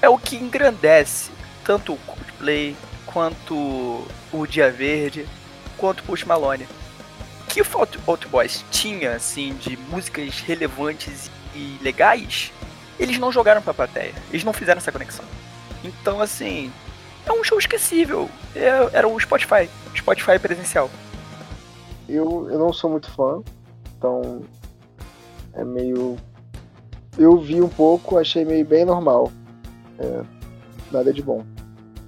é 0.00 0.08
o 0.08 0.18
que 0.18 0.36
engrandece 0.36 1.30
tanto 1.64 1.92
o 1.92 1.98
Coldplay, 1.98 2.76
quanto 3.06 3.54
o 4.32 4.46
Dia 4.48 4.70
Verde, 4.70 5.26
quanto 5.76 6.00
o 6.00 6.02
Post 6.02 6.26
Malone. 6.26 6.66
Que 7.52 7.60
o 7.60 7.64
Fall 7.66 7.86
Out 8.06 8.28
Boys 8.28 8.64
tinha, 8.70 9.14
assim, 9.14 9.52
de 9.56 9.76
músicas 9.76 10.40
relevantes 10.40 11.30
e 11.54 11.78
legais, 11.82 12.50
eles 12.98 13.18
não 13.18 13.30
jogaram 13.30 13.60
pra 13.60 13.74
plateia. 13.74 14.14
Eles 14.30 14.42
não 14.42 14.54
fizeram 14.54 14.78
essa 14.78 14.90
conexão. 14.90 15.24
Então, 15.84 16.18
assim, 16.18 16.72
é 17.26 17.32
um 17.32 17.44
show 17.44 17.58
esquecível. 17.58 18.30
É- 18.56 18.96
era 18.96 19.06
o 19.06 19.20
Spotify. 19.20 19.68
Spotify 19.94 20.38
presencial. 20.38 20.88
Eu, 22.08 22.48
eu 22.50 22.58
não 22.58 22.72
sou 22.72 22.88
muito 22.88 23.10
fã, 23.10 23.42
então 23.98 24.40
é 25.52 25.62
meio. 25.62 26.16
Eu 27.18 27.38
vi 27.38 27.60
um 27.60 27.68
pouco, 27.68 28.16
achei 28.16 28.46
meio 28.46 28.64
bem 28.64 28.86
normal. 28.86 29.30
É, 29.98 30.22
nada 30.90 31.12
de 31.12 31.22
bom. 31.22 31.44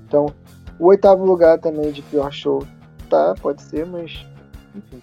Então, 0.08 0.32
o 0.78 0.86
oitavo 0.86 1.22
lugar 1.22 1.58
também 1.58 1.92
de 1.92 2.00
pior 2.00 2.32
show, 2.32 2.66
tá, 3.10 3.34
pode 3.42 3.60
ser, 3.60 3.84
mas. 3.84 4.26
Enfim. 4.74 5.02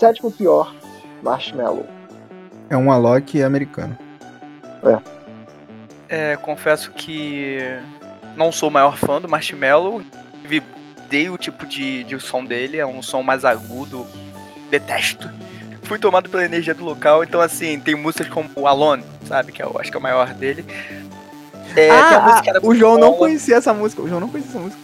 Sétimo 0.00 0.30
pior, 0.32 0.74
Marshmallow. 1.22 1.86
É 2.70 2.76
um 2.76 2.90
Alok 2.90 3.42
americano. 3.42 3.94
É, 6.08 6.36
confesso 6.38 6.90
que 6.92 7.58
não 8.34 8.50
sou 8.50 8.70
o 8.70 8.72
maior 8.72 8.96
fã 8.96 9.20
do 9.20 9.28
Marshmello. 9.28 10.02
Vi- 10.46 10.62
Dei 11.10 11.28
o 11.28 11.36
tipo 11.36 11.66
de, 11.66 12.02
de 12.04 12.18
som 12.18 12.42
dele, 12.44 12.78
é 12.78 12.86
um 12.86 13.02
som 13.02 13.22
mais 13.22 13.44
agudo. 13.44 14.06
Detesto. 14.70 15.28
Fui 15.82 15.98
tomado 15.98 16.30
pela 16.30 16.44
energia 16.46 16.72
do 16.72 16.84
local, 16.84 17.22
então 17.22 17.40
assim, 17.40 17.78
tem 17.78 17.94
músicas 17.94 18.28
como 18.28 18.48
o 18.56 18.66
Alone, 18.66 19.02
sabe? 19.26 19.52
Que 19.52 19.62
eu 19.62 19.76
acho 19.78 19.90
que 19.90 19.96
é 19.96 20.00
o 20.00 20.02
maior 20.02 20.32
dele. 20.32 20.64
É, 21.76 21.90
música 22.20 22.52
Ah, 22.56 22.60
o 22.62 22.74
João 22.74 22.96
não 22.96 23.12
conhecia 23.14 23.56
essa 23.56 23.74
música. 23.74 24.00
O 24.00 24.08
João 24.08 24.20
não 24.20 24.28
conhecia 24.28 24.52
essa 24.52 24.60
música. 24.60 24.80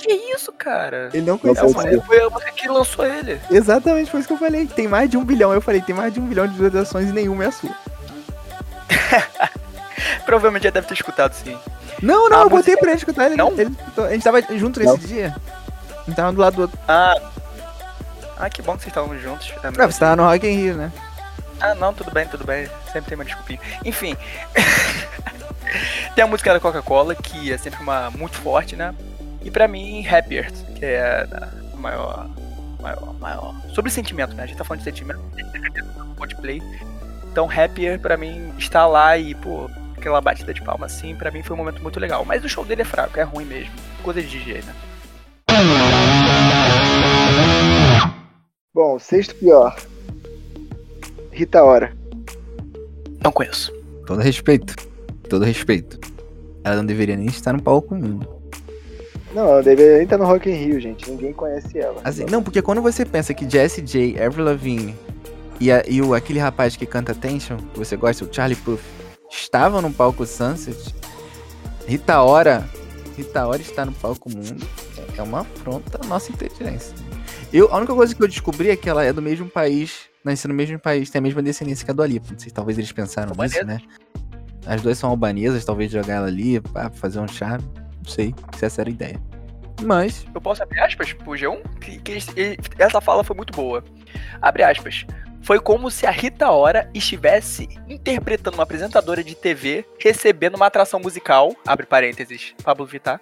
Que 0.00 0.12
isso, 0.34 0.52
cara? 0.52 1.10
Ele 1.12 1.26
não 1.26 1.34
É 1.36 1.38
conhecia 1.38 1.64
Não 1.64 1.72
música. 1.72 2.02
foi 2.02 2.20
a 2.22 2.30
música 2.30 2.52
que 2.52 2.68
lançou 2.68 3.06
ele. 3.06 3.40
Exatamente, 3.50 4.10
foi 4.10 4.20
isso 4.20 4.28
que 4.28 4.34
eu 4.34 4.38
falei. 4.38 4.66
Tem 4.66 4.88
mais 4.88 5.10
de 5.10 5.16
um 5.16 5.24
bilhão. 5.24 5.52
Eu 5.52 5.60
falei, 5.60 5.80
tem 5.80 5.94
mais 5.94 6.12
de 6.12 6.20
um 6.20 6.26
bilhão 6.26 6.46
de 6.46 6.52
visualizações 6.54 7.08
e 7.08 7.12
nenhuma 7.12 7.44
é 7.44 7.46
a 7.48 7.52
sua. 7.52 7.70
Provavelmente 10.24 10.64
já 10.64 10.70
deve 10.70 10.86
ter 10.86 10.94
escutado, 10.94 11.32
sim. 11.34 11.58
Não, 12.02 12.28
não, 12.28 12.38
A 12.38 12.42
eu 12.42 12.50
botei 12.50 12.74
música- 12.74 12.80
pra 12.80 12.90
ele 12.90 12.98
escutar. 12.98 13.26
Ele, 13.26 13.36
Não? 13.36 13.52
ele. 13.52 13.74
A 13.98 14.10
gente 14.12 14.22
tava 14.22 14.40
junto 14.56 14.80
nesse 14.80 14.98
dia. 15.06 15.34
A 15.90 16.04
gente 16.06 16.16
tava 16.16 16.32
do 16.32 16.40
lado 16.40 16.56
do 16.56 16.62
outro. 16.62 16.78
Ah. 16.88 17.14
Ah, 18.38 18.48
que 18.48 18.62
bom 18.62 18.72
que 18.74 18.82
vocês 18.84 18.90
estavam 18.90 19.18
juntos. 19.18 19.52
É, 19.62 19.68
Ah, 19.82 19.86
você 19.86 19.98
tava 20.00 20.16
no 20.16 20.24
Rock 20.24 20.46
in 20.46 20.56
Rio, 20.56 20.74
né? 20.76 20.90
Ah, 21.60 21.74
não, 21.74 21.92
tudo 21.92 22.10
bem, 22.10 22.26
tudo 22.26 22.44
bem. 22.44 22.70
Sempre 22.90 23.10
tem 23.10 23.18
uma 23.18 23.24
desculpinha. 23.24 23.60
Enfim. 23.84 24.16
tem 26.14 26.24
a 26.24 26.26
música 26.26 26.54
da 26.54 26.60
Coca-Cola, 26.60 27.14
que 27.14 27.52
é 27.52 27.58
sempre 27.58 27.82
uma 27.82 28.10
muito 28.10 28.36
forte, 28.38 28.76
né? 28.76 28.94
E 29.42 29.50
pra 29.50 29.66
mim, 29.66 30.06
Happier, 30.06 30.50
que 30.74 30.84
é 30.84 31.22
a 31.22 31.76
maior. 31.76 32.28
maior, 32.80 33.14
maior. 33.18 33.54
Sobre 33.74 33.90
sentimento, 33.90 34.34
né? 34.34 34.42
A 34.42 34.46
gente 34.46 34.58
tá 34.58 34.64
falando 34.64 34.80
de 34.80 34.84
sentimento. 34.84 35.20
Coldplay. 36.16 36.62
Então, 37.30 37.48
Happier, 37.50 37.98
pra 37.98 38.16
mim, 38.16 38.52
está 38.58 38.86
lá 38.86 39.16
e, 39.16 39.34
pô, 39.34 39.70
aquela 39.96 40.20
batida 40.20 40.52
de 40.52 40.62
palma 40.62 40.86
assim, 40.86 41.14
pra 41.14 41.30
mim 41.30 41.42
foi 41.42 41.54
um 41.54 41.58
momento 41.58 41.82
muito 41.82 42.00
legal. 42.00 42.24
Mas 42.24 42.44
o 42.44 42.48
show 42.48 42.64
dele 42.64 42.82
é 42.82 42.84
fraco, 42.84 43.18
é 43.18 43.22
ruim 43.22 43.44
mesmo. 43.44 43.72
Coisa 44.02 44.20
de 44.20 44.28
DJ, 44.28 44.62
né? 44.62 44.74
Bom, 48.74 48.98
sexto 48.98 49.34
pior, 49.34 49.76
Rita 51.32 51.62
Ora. 51.62 51.92
Não 53.22 53.30
conheço. 53.32 53.72
Todo 54.06 54.20
respeito. 54.20 54.74
Todo 55.28 55.44
respeito. 55.44 55.98
Ela 56.64 56.76
não 56.76 56.86
deveria 56.86 57.16
nem 57.16 57.26
estar 57.26 57.52
no 57.52 57.62
palco 57.62 57.94
mundo. 57.94 58.39
Não, 59.34 59.42
ela 59.48 59.62
deveria 59.62 59.94
nem 59.94 60.02
estar 60.04 60.18
no 60.18 60.24
Rock 60.26 60.50
in 60.50 60.54
Rio, 60.54 60.80
gente. 60.80 61.08
Ninguém 61.10 61.32
conhece 61.32 61.78
ela. 61.78 62.00
Assim, 62.04 62.24
não, 62.24 62.42
porque 62.42 62.60
quando 62.60 62.82
você 62.82 63.04
pensa 63.04 63.32
que 63.32 63.48
Jessie 63.48 63.82
J, 63.82 64.20
Avril 64.20 64.44
Lavigne 64.44 64.94
e, 65.60 65.70
a- 65.70 65.84
e 65.86 66.02
o, 66.02 66.14
aquele 66.14 66.38
rapaz 66.40 66.74
que 66.76 66.84
canta 66.86 67.14
Tension, 67.14 67.56
que 67.72 67.78
você 67.78 67.96
gosta, 67.96 68.24
o 68.24 68.28
Charlie 68.32 68.56
Puth, 68.56 68.80
estavam 69.30 69.80
no 69.80 69.92
palco 69.92 70.26
Sunset, 70.26 70.94
Rita 71.86 72.20
Ora, 72.22 72.68
Rita 73.16 73.46
Ora 73.46 73.60
está 73.60 73.84
no 73.84 73.92
palco 73.92 74.28
mundo, 74.28 74.66
é 75.16 75.22
uma 75.22 75.40
afronta 75.40 76.00
à 76.02 76.06
nossa 76.08 76.32
inteligência. 76.32 76.94
Eu, 77.52 77.72
a 77.72 77.76
única 77.78 77.94
coisa 77.94 78.14
que 78.14 78.22
eu 78.22 78.28
descobri 78.28 78.70
é 78.70 78.76
que 78.76 78.88
ela 78.88 79.04
é 79.04 79.12
do 79.12 79.22
mesmo 79.22 79.48
país, 79.48 80.08
nasceu 80.24 80.48
no 80.48 80.54
mesmo 80.54 80.78
país, 80.78 81.08
tem 81.10 81.18
a 81.20 81.22
mesma 81.22 81.42
descendência 81.42 81.84
que 81.84 81.90
a 81.90 81.94
do 81.94 82.02
Alipa. 82.02 82.26
Não 82.32 82.38
sei, 82.38 82.50
talvez 82.50 82.78
eles 82.78 82.90
pensaram 82.90 83.32
nisso, 83.36 83.64
né? 83.64 83.78
As 84.66 84.82
duas 84.82 84.98
são 84.98 85.10
albanesas, 85.10 85.64
talvez 85.64 85.90
jogar 85.90 86.14
ela 86.16 86.26
ali, 86.26 86.60
pá, 86.60 86.90
fazer 86.90 87.18
um 87.20 87.26
charme. 87.28 87.64
Não 88.04 88.10
sei 88.10 88.34
se 88.56 88.64
essa 88.64 88.80
era 88.82 88.90
a 88.90 88.92
ideia. 88.92 89.20
Mas, 89.82 90.26
Eu 90.34 90.40
posso 90.40 90.62
abrir 90.62 90.80
aspas 90.80 91.12
pro 91.12 91.32
G1? 91.32 91.62
Que, 91.80 91.98
que 91.98 92.12
ele- 92.36 92.58
essa 92.78 93.00
fala 93.00 93.24
foi 93.24 93.34
muito 93.36 93.52
boa. 93.52 93.82
Abre 94.42 94.62
aspas. 94.62 95.06
Foi 95.42 95.58
como 95.58 95.90
se 95.90 96.06
a 96.06 96.10
Rita 96.10 96.50
Ora 96.50 96.90
estivesse 96.92 97.66
interpretando 97.88 98.54
uma 98.54 98.62
apresentadora 98.64 99.24
de 99.24 99.34
TV 99.34 99.86
recebendo 99.98 100.56
uma 100.56 100.66
atração 100.66 101.00
musical, 101.00 101.54
abre 101.66 101.86
parênteses, 101.86 102.54
Pablo 102.62 102.84
Vittar, 102.84 103.18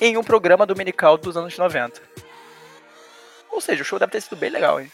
em 0.00 0.16
um 0.16 0.24
programa 0.24 0.66
dominical 0.66 1.16
dos 1.16 1.36
anos 1.36 1.56
90. 1.56 2.02
Ou 3.52 3.60
seja, 3.60 3.82
o 3.82 3.84
show 3.84 4.00
deve 4.00 4.10
ter 4.10 4.20
sido 4.20 4.34
bem 4.36 4.50
legal, 4.50 4.80
hein? 4.80 4.90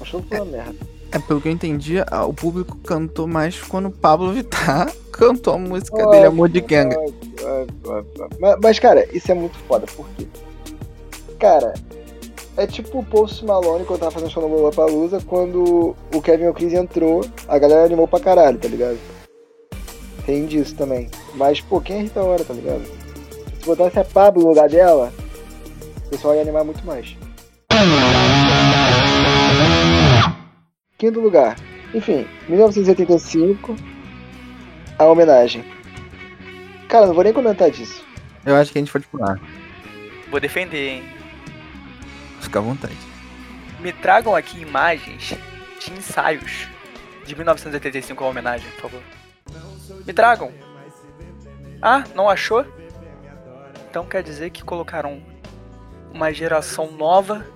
Achou 0.00 0.22
que 0.22 0.28
foi 0.28 0.38
uma 0.38 0.46
merda. 0.46 0.89
É, 1.12 1.18
pelo 1.18 1.40
que 1.40 1.48
eu 1.48 1.52
entendi, 1.52 1.96
o 2.28 2.32
público 2.32 2.76
cantou 2.78 3.26
mais 3.26 3.60
quando 3.60 3.86
o 3.86 3.90
Pablo 3.90 4.32
Vittar 4.32 4.92
cantou 5.10 5.54
a 5.54 5.58
música 5.58 6.06
dele, 6.08 6.26
Amor 6.26 6.48
de 6.48 6.60
óbvio. 7.84 8.28
Mas, 8.38 8.56
mas, 8.62 8.78
cara, 8.78 9.06
isso 9.14 9.30
é 9.30 9.34
muito 9.34 9.58
foda, 9.66 9.86
por 9.96 10.06
quê? 10.16 10.26
Cara, 11.38 11.74
é 12.56 12.66
tipo 12.66 13.00
o 13.00 13.04
Post 13.04 13.44
Malone 13.44 13.84
quando 13.84 14.00
tava 14.00 14.12
fazendo 14.12 14.30
show 14.30 14.48
no 14.48 14.54
Lollapalooza, 14.54 15.20
quando 15.26 15.96
o 16.14 16.22
Kevin 16.22 16.48
O'Keefe 16.48 16.76
entrou, 16.76 17.24
a 17.48 17.58
galera 17.58 17.84
animou 17.84 18.06
pra 18.06 18.20
caralho, 18.20 18.58
tá 18.58 18.68
ligado? 18.68 18.98
Tem 20.26 20.46
disso 20.46 20.76
também. 20.76 21.08
Mas, 21.34 21.60
pô, 21.60 21.80
quem 21.80 21.96
é 21.96 22.02
Rita 22.02 22.22
Ora, 22.22 22.44
tá 22.44 22.54
ligado? 22.54 22.82
Se 23.58 23.66
botasse 23.66 23.98
a 23.98 24.04
Pablo 24.04 24.42
no 24.42 24.48
lugar 24.50 24.68
dela, 24.68 25.12
o 26.06 26.10
pessoal 26.10 26.34
ia 26.34 26.42
animar 26.42 26.64
muito 26.64 26.84
mais. 26.84 27.16
Quinto 31.00 31.18
lugar. 31.18 31.56
Enfim, 31.94 32.28
1985, 32.46 33.74
a 34.98 35.04
homenagem. 35.06 35.64
Cara, 36.90 37.06
não 37.06 37.14
vou 37.14 37.24
nem 37.24 37.32
comentar 37.32 37.70
disso. 37.70 38.04
Eu 38.44 38.54
acho 38.54 38.70
que 38.70 38.78
a 38.78 38.82
gente 38.82 38.92
pode 38.92 39.06
pular. 39.06 39.40
Vou 40.30 40.38
defender, 40.38 40.88
hein? 40.90 41.04
Fica 42.42 42.58
à 42.58 42.62
vontade. 42.62 42.98
Me 43.80 43.94
tragam 43.94 44.36
aqui 44.36 44.60
imagens 44.60 45.38
de 45.80 45.90
ensaios 45.90 46.68
de 47.24 47.34
1985 47.34 48.22
a 48.22 48.28
homenagem, 48.28 48.70
por 48.72 48.90
favor. 48.90 49.02
Me 50.04 50.12
tragam. 50.12 50.52
Ah, 51.80 52.04
não 52.14 52.28
achou? 52.28 52.62
Então 53.88 54.04
quer 54.04 54.22
dizer 54.22 54.50
que 54.50 54.62
colocaram 54.62 55.22
uma 56.12 56.30
geração 56.30 56.92
nova 56.92 57.46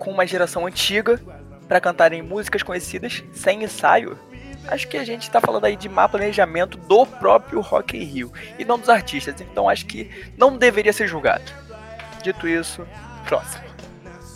com 0.00 0.10
uma 0.10 0.26
geração 0.26 0.66
antiga 0.66 1.22
pra 1.70 1.80
cantarem 1.80 2.20
músicas 2.20 2.64
conhecidas 2.64 3.22
sem 3.32 3.62
ensaio? 3.62 4.18
Acho 4.66 4.88
que 4.88 4.96
a 4.96 5.04
gente 5.04 5.30
tá 5.30 5.40
falando 5.40 5.64
aí 5.66 5.76
de 5.76 5.88
má 5.88 6.08
planejamento 6.08 6.76
do 6.76 7.06
próprio 7.06 7.60
Rock 7.60 7.96
in 7.96 8.02
Rio 8.02 8.32
e 8.58 8.64
não 8.64 8.76
dos 8.76 8.88
artistas, 8.88 9.40
então 9.40 9.68
acho 9.68 9.86
que 9.86 10.10
não 10.36 10.56
deveria 10.58 10.92
ser 10.92 11.06
julgado. 11.06 11.44
Dito 12.24 12.48
isso, 12.48 12.84
próximo. 13.24 13.62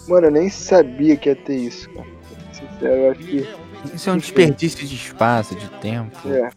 Mano, 0.07 0.29
eu 0.29 0.31
nem 0.31 0.49
sabia 0.49 1.17
que 1.17 1.29
ia 1.29 1.35
ter 1.37 1.57
isso, 1.57 1.91
cara. 1.91 2.07
Sincero, 2.53 2.95
eu 2.95 3.11
acho 3.11 3.21
que. 3.21 3.49
Isso 3.95 4.09
é 4.09 4.13
um 4.13 4.17
desperdício 4.19 4.87
de 4.87 4.95
espaço, 4.95 5.57
de 5.57 5.69
tempo. 5.81 6.17
É. 6.31 6.51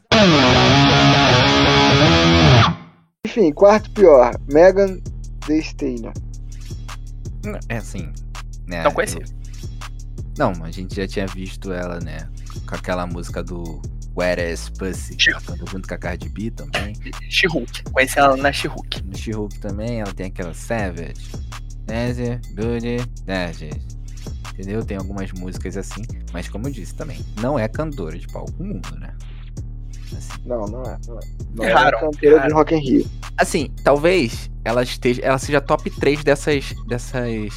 Enfim, 3.26 3.52
quarto 3.52 3.90
pior, 3.92 4.32
Megan 4.48 5.00
Thee 5.46 5.60
Stallion. 5.60 6.12
É 7.68 7.78
assim. 7.78 8.14
Né, 8.68 8.84
Não 8.84 8.92
conhecia. 8.92 9.22
eu- 9.22 9.47
Não, 10.38 10.52
a 10.64 10.72
gente 10.72 10.96
já 10.96 11.08
tinha 11.08 11.26
visto 11.28 11.72
ela, 11.72 12.00
né? 12.00 12.28
Com 12.68 12.76
aquela 12.76 13.06
música 13.08 13.44
do 13.44 13.82
Where 14.16 14.42
is 14.52 14.70
Pussy, 14.70 15.16
que 15.16 15.30
ela 15.32 15.42
canta 15.42 15.66
junto 15.70 15.88
com 15.88 15.94
a 15.94 15.98
Cardi 15.98 16.30
B 16.30 16.52
também. 16.52 16.94
She-Hulk. 17.30 17.84
Conheci 17.92 18.20
ela 18.20 18.38
na 18.38 18.52
She-Hulk. 18.52 19.04
No 19.04 19.18
She-Hulk 19.18 19.60
também, 19.60 20.02
ela 20.02 20.14
tem 20.14 20.28
aquela 20.28 20.54
Savage. 20.54 21.14
Dance, 21.86 22.40
Booty, 22.54 22.98
Dash. 23.26 23.62
Entendeu? 24.54 24.84
Tem 24.84 24.98
algumas 24.98 25.32
músicas 25.34 25.78
assim, 25.78 26.02
mas 26.34 26.50
como 26.50 26.68
eu 26.68 26.72
disse 26.72 26.94
também, 26.96 27.24
não 27.40 27.58
é 27.60 27.68
cantora 27.68 28.18
de 28.18 28.28
palco 28.28 28.52
mundo, 28.64 28.90
né? 29.00 29.14
Assim, 30.18 30.32
Não, 30.46 30.66
não 30.66 30.82
é. 30.84 30.98
Não 31.08 31.20
é, 31.20 31.22
não 31.56 31.66
É 31.66 31.70
é 31.70 31.74
raro, 31.74 32.00
cantora 32.00 32.38
raro. 32.38 32.48
de 32.48 32.54
Rock 32.54 32.76
in 32.76 32.80
Rio. 32.80 33.06
assim, 33.38 33.70
talvez 33.84 34.50
ela 34.66 34.82
esteja, 34.84 35.22
ela 35.22 35.38
seja 35.38 35.62
top 35.62 35.90
3 35.92 36.24
dessas 36.24 36.74
dessas 36.88 37.54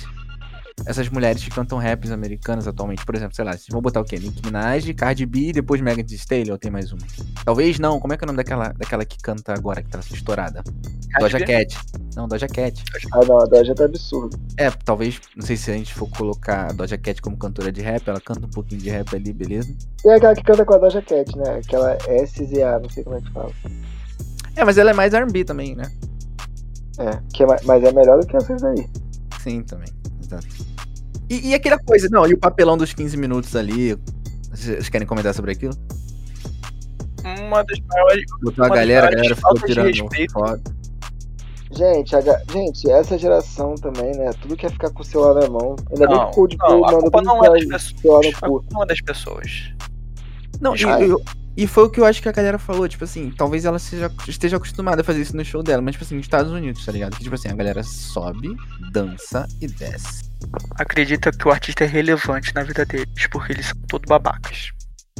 essas 0.87 1.09
mulheres 1.09 1.43
que 1.45 1.51
cantam 1.51 1.79
raps 1.79 2.11
americanas 2.11 2.67
atualmente, 2.67 3.05
por 3.05 3.15
exemplo, 3.15 3.35
sei 3.35 3.45
lá, 3.45 3.53
vocês 3.53 3.67
vão 3.71 3.81
botar 3.81 4.01
o 4.01 4.05
quê? 4.05 4.19
Nicki 4.19 4.45
Minaj, 4.45 4.93
Cardi 4.95 5.27
B, 5.27 5.53
depois 5.53 5.81
Megan 5.81 6.03
Thee 6.05 6.17
Stallion 6.17 6.53
ou 6.53 6.59
tem 6.59 6.71
mais 6.71 6.93
uma? 6.93 7.01
Talvez 7.45 7.79
não, 7.79 8.01
como 8.01 8.13
é 8.13 8.17
que 8.17 8.25
é 8.25 8.27
o 8.27 8.29
nome 8.29 8.39
daquela, 8.39 8.69
daquela 8.77 9.05
que 9.05 9.19
canta 9.19 9.53
agora, 9.53 9.83
que 9.83 9.89
tá 9.91 10.01
estourada? 10.01 10.63
Doja 11.19 11.39
B? 11.39 11.45
Cat. 11.45 11.77
Não, 12.17 12.27
Doja 12.29 12.47
Cat. 12.49 12.83
Ah, 13.13 13.21
não, 13.27 13.41
a 13.41 13.45
Doja 13.45 13.75
tá 13.75 13.85
absurdo. 13.85 14.39
É, 14.57 14.71
talvez, 14.71 15.21
não 15.37 15.45
sei 15.45 15.57
se 15.57 15.71
a 15.71 15.75
gente 15.75 15.93
for 15.93 16.09
colocar 16.11 16.71
a 16.71 16.73
Doja 16.73 16.97
Cat 16.97 17.21
como 17.21 17.37
cantora 17.37 17.71
de 17.71 17.81
rap, 17.83 18.09
ela 18.09 18.21
canta 18.21 18.47
um 18.47 18.51
pouquinho 18.51 18.81
de 18.81 18.91
rap 18.91 19.15
ali, 19.15 19.33
beleza? 19.33 19.75
Tem 20.03 20.13
aquela 20.13 20.35
que 20.35 20.43
canta 20.43 20.65
com 20.65 20.75
a 20.75 20.79
Doja 20.79 21.03
Cat, 21.03 21.37
né? 21.37 21.61
Aquela 21.65 21.97
SZA, 22.25 22.79
não 22.83 22.89
sei 22.91 23.05
como 23.05 23.17
é 23.17 23.21
que 23.21 23.33
fala. 23.33 23.53
É, 24.57 24.65
mas 24.65 24.79
ela 24.79 24.91
é 24.91 24.95
mais 24.95 25.13
R&B 25.15 25.45
também, 25.45 25.75
né? 25.75 25.85
É, 26.99 27.19
que 27.33 27.43
é, 27.43 27.47
ma- 27.47 27.57
mas 27.65 27.83
é 27.83 27.93
melhor 27.93 28.21
do 28.21 28.27
que 28.27 28.37
essas 28.37 28.61
daí. 28.61 28.87
Sim, 29.43 29.63
também. 29.63 29.89
Exato. 30.31 30.47
E, 31.29 31.51
e 31.51 31.55
aquela 31.55 31.79
coisa, 31.79 32.09
não, 32.11 32.27
e 32.27 32.35
o 32.35 32.39
papelão 32.39 32.77
dos 32.77 32.93
15 32.93 33.17
minutos 33.17 33.55
ali, 33.57 33.97
vocês 34.53 34.89
querem 34.89 35.07
comentar 35.07 35.35
sobre 35.35 35.53
aquilo? 35.53 35.73
Uma 37.47 37.63
das 37.65 37.79
maiores. 37.81 38.25
Botou 38.43 38.65
a 38.65 38.69
galera, 38.69 39.09
a 39.09 39.11
galera 39.11 39.37
ficou 39.37 39.55
tirando 39.61 39.93
foto. 40.33 40.81
Gente, 41.73 42.17
a 42.17 42.21
gente, 42.53 42.91
essa 42.91 43.17
geração 43.17 43.77
também, 43.77 44.13
né? 44.17 44.33
Tudo 44.43 44.57
quer 44.57 44.73
ficar 44.73 44.91
com 44.91 45.03
o 45.03 45.05
celular 45.05 45.35
na 45.43 45.49
mão. 45.49 45.77
Ainda 45.93 46.09
bem 46.09 46.17
que 46.17 46.23
Não, 46.23 46.29
o 46.29 46.31
Coldplay 46.33 46.71
não, 46.71 46.79
a 46.85 46.91
manda 46.93 47.01
culpa 47.03 47.19
tudo 47.19 47.27
não 47.29 47.45
é 47.45 47.65
das 47.65 47.93
pessoas. 47.93 48.01
celular 48.01 48.21
A 48.21 48.27
no 48.27 48.33
cu. 48.33 48.49
culpa 48.49 48.67
não 48.73 48.83
é 48.83 48.87
das 48.87 49.01
pessoas. 49.01 49.73
Não, 50.61 50.77
e, 50.77 50.83
eu- 50.83 51.23
e 51.57 51.67
foi 51.67 51.85
o 51.85 51.91
que 51.91 52.01
eu 52.01 52.05
acho 52.05 52.23
que 52.23 52.29
a 52.29 52.33
galera 52.33 52.59
falou, 52.59 52.89
tipo 52.89 53.05
assim, 53.05 53.33
talvez 53.37 53.65
ela 53.65 53.79
seja, 53.79 54.11
esteja 54.27 54.57
acostumada 54.57 55.03
a 55.03 55.05
fazer 55.05 55.21
isso 55.21 55.37
no 55.37 55.45
show 55.45 55.63
dela, 55.63 55.83
mas 55.83 55.93
tipo 55.95 56.05
assim, 56.05 56.17
nos 56.17 56.25
Estados 56.25 56.53
Unidos, 56.53 56.85
tá 56.85 56.93
ligado? 56.93 57.17
Que 57.17 57.23
tipo 57.23 57.35
assim, 57.35 57.49
a 57.49 57.55
galera 57.55 57.83
sobe, 57.83 58.57
dança 58.93 59.47
e 59.61 59.67
desce. 59.67 60.31
Acredita 60.77 61.31
que 61.31 61.47
o 61.47 61.51
artista 61.51 61.85
é 61.85 61.87
relevante 61.87 62.55
na 62.55 62.63
vida 62.63 62.85
deles, 62.85 63.27
porque 63.31 63.53
eles 63.53 63.67
são 63.67 63.77
todos 63.89 64.09
babacas. 64.09 64.71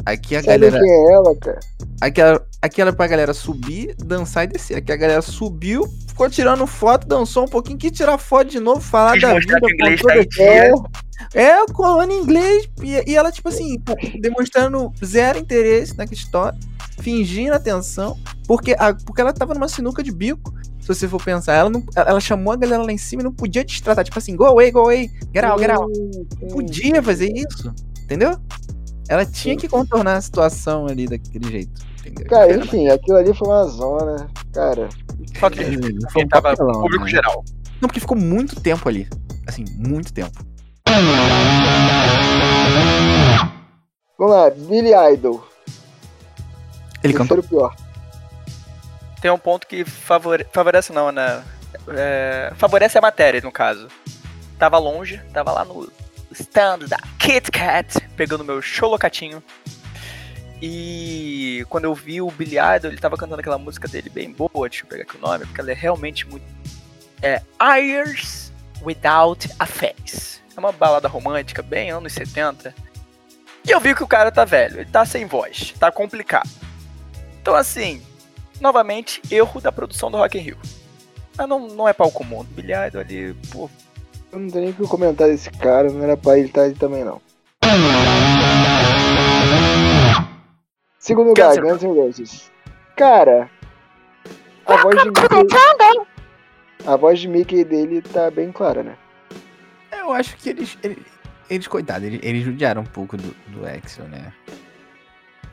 Aqui 0.07 0.37
a 0.37 0.43
Sabe 0.43 0.59
galera. 0.59 0.81
quem 0.81 0.91
é 0.91 1.13
ela, 1.13 1.37
cara? 1.37 1.61
Aquela, 2.01 2.47
aquela 2.63 2.93
pra 2.93 3.07
galera 3.07 3.35
subir, 3.35 3.95
dançar 3.97 4.45
e 4.45 4.47
descer. 4.47 4.77
Aqui 4.77 4.93
a 4.93 4.97
galera 4.97 5.21
subiu, 5.21 5.85
ficou 6.21 6.29
tirando 6.29 6.67
foto, 6.67 7.07
dançou 7.07 7.45
um 7.45 7.49
pouquinho, 7.49 7.79
que 7.79 7.91
tirar 7.91 8.19
foto 8.19 8.51
de 8.51 8.61
novo, 8.61 8.81
falar 8.81 9.13
Quis 9.13 9.23
da 9.23 9.39
vida. 9.39 9.61
que 9.61 9.73
inglês 9.73 10.01
tá. 10.03 11.39
É, 11.39 11.65
colando 11.73 12.13
inglês. 12.13 12.69
E, 12.83 13.11
e 13.11 13.17
ela, 13.17 13.33
tipo 13.33 13.49
assim, 13.49 13.83
demonstrando 14.21 14.93
zero 15.03 15.39
interesse 15.39 15.97
na 15.97 16.05
história, 16.05 16.59
fingindo 17.01 17.55
atenção, 17.55 18.19
porque, 18.47 18.75
a, 18.79 18.93
porque 18.93 19.21
ela 19.21 19.33
tava 19.33 19.55
numa 19.55 19.69
sinuca 19.69 20.03
de 20.03 20.13
bico. 20.13 20.53
Se 20.81 20.89
você 20.89 21.09
for 21.09 21.23
pensar, 21.23 21.55
ela, 21.55 21.71
não, 21.71 21.83
ela 21.95 22.21
chamou 22.21 22.53
a 22.53 22.57
galera 22.57 22.83
lá 22.83 22.93
em 22.93 22.99
cima 22.99 23.23
e 23.23 23.25
não 23.25 23.33
podia 23.33 23.65
destratar. 23.65 24.05
Tipo 24.05 24.19
assim, 24.19 24.37
go 24.37 24.45
away, 24.45 24.71
go 24.71 24.81
away, 24.81 25.11
get 25.33 25.45
out, 25.45 25.61
get 25.61 25.71
out. 25.71 25.87
Hum, 25.87 26.11
hum. 26.43 26.49
Podia 26.49 27.03
fazer 27.03 27.33
isso, 27.35 27.73
entendeu? 28.03 28.37
Ela 29.09 29.25
tinha 29.25 29.57
que 29.57 29.69
contornar 29.69 30.17
a 30.17 30.21
situação 30.21 30.87
ali 30.87 31.07
daquele 31.07 31.51
jeito, 31.51 31.83
entendeu? 32.01 32.27
Cara, 32.27 32.57
enfim, 32.57 32.89
aquilo 32.89 33.19
ali 33.19 33.35
foi 33.35 33.49
uma 33.49 33.65
zona, 33.65 34.29
cara. 34.53 34.89
De 35.25 35.63
É, 35.63 35.65
respeito. 35.69 36.11
foi 36.13 36.25
um 36.25 36.29
tava 36.29 36.51
papelão, 36.51 36.81
público 36.81 37.05
né? 37.05 37.11
geral. 37.11 37.45
Não, 37.81 37.89
porque 37.89 38.01
ficou 38.01 38.17
muito 38.17 38.61
tempo 38.61 38.89
ali. 38.89 39.09
Assim, 39.47 39.65
muito 39.77 40.13
tempo. 40.13 40.45
Vamos 44.19 44.35
lá, 44.35 44.51
Billy 44.51 44.91
Idol. 45.15 45.47
Ele 47.03 47.15
cantou. 47.15 47.43
Pior. 47.43 47.75
Tem 49.23 49.31
um 49.31 49.39
ponto 49.39 49.67
que 49.67 49.85
favore... 49.85 50.47
favorece 50.53 50.93
não, 50.93 51.11
né? 51.11 51.43
É, 51.89 52.53
Favorece 52.57 52.99
a 52.99 53.01
matéria, 53.01 53.41
no 53.41 53.53
caso. 53.53 53.89
Tava 54.59 54.79
longe, 54.79 55.19
tava 55.33 55.53
lá 55.53 55.65
no 55.65 55.91
stand 56.33 56.81
da 56.89 56.99
Kit 57.19 57.51
Kat, 57.51 57.99
pegando 58.17 58.45
meu 58.45 58.61
cholocatinho. 58.61 59.43
E 60.63 61.65
quando 61.71 61.85
eu 61.85 61.95
vi 61.95 62.21
o 62.21 62.31
Billy 62.31 62.57
Idol, 62.59 62.91
ele 62.91 63.01
tava 63.01 63.17
cantando 63.17 63.41
aquela 63.41 63.57
música 63.57 63.89
dele 63.89 64.11
bem 64.11 64.31
boa, 64.31 64.69
deixa 64.69 64.85
eu 64.85 64.89
pegar 64.89 65.05
aqui 65.05 65.17
o 65.17 65.21
nome, 65.21 65.47
porque 65.47 65.61
ela 65.61 65.71
é 65.71 65.75
realmente 65.75 66.27
muito... 66.29 66.45
É 67.23 67.43
Eyes 67.61 68.53
Without 68.83 69.49
a 69.59 69.67
Face. 69.67 70.41
É 70.57 70.61
uma 70.61 70.73
balada 70.73 71.09
romântica, 71.09 71.63
bem 71.63 71.91
anos 71.91 72.13
70. 72.13 72.75
E 73.67 73.71
eu 73.71 73.81
vi 73.81 73.95
que 73.95 74.03
o 74.03 74.09
cara 74.09 74.31
tá 74.31 74.45
velho, 74.45 74.81
ele 74.81 74.91
tá 74.91 75.05
sem 75.05 75.27
voz, 75.27 75.75
tá 75.79 75.91
complicado. 75.91 76.49
Então 77.41 77.55
assim, 77.55 78.03
novamente, 78.61 79.23
erro 79.31 79.61
da 79.61 79.73
produção 79.73 80.11
do 80.11 80.19
Rock 80.19 80.39
in 80.39 80.43
Rio. 80.43 80.59
Mas 81.37 81.49
não, 81.49 81.69
não 81.69 81.89
é 81.89 81.93
pau 81.93 82.11
comum. 82.11 82.45
Billy 82.45 82.73
Idol 82.73 83.01
ali, 83.01 83.35
pô, 83.51 83.71
Eu 84.33 84.39
não 84.39 84.51
tenho 84.51 84.65
nem 84.65 84.75
o 84.79 84.89
comentar 84.89 85.29
desse 85.29 85.51
cara, 85.51 85.91
não 85.91 86.03
era 86.03 86.17
pra 86.17 86.39
ele 86.39 86.49
estar 86.49 86.63
aí 86.63 86.75
também 86.75 87.05
não. 87.05 87.21
Segundo 91.01 91.29
lugar, 91.29 91.57
Guns 91.57 91.57
N' 91.57 91.63
Guns 91.63 91.83
N' 91.83 91.95
Roses. 91.95 92.53
Cara, 92.95 93.51
a 94.67 94.77
voz 94.77 95.03
de 95.03 95.09
Mickey, 95.09 96.87
a 96.87 96.97
voz 96.97 97.19
de 97.19 97.29
Mickey 97.29 97.65
dele 97.65 98.03
tá 98.03 98.31
bem 98.31 98.53
clara, 98.53 98.83
né? 98.83 98.99
Eu 99.91 100.13
acho 100.13 100.37
que 100.37 100.51
eles. 100.51 100.77
Eles, 100.83 100.99
eles 101.49 101.67
coitado, 101.67 102.05
eles, 102.05 102.21
eles 102.23 102.45
judiaram 102.45 102.83
um 102.83 102.87
pouco 102.87 103.17
do, 103.17 103.35
do 103.49 103.67
Axel, 103.67 104.07
né? 104.09 104.31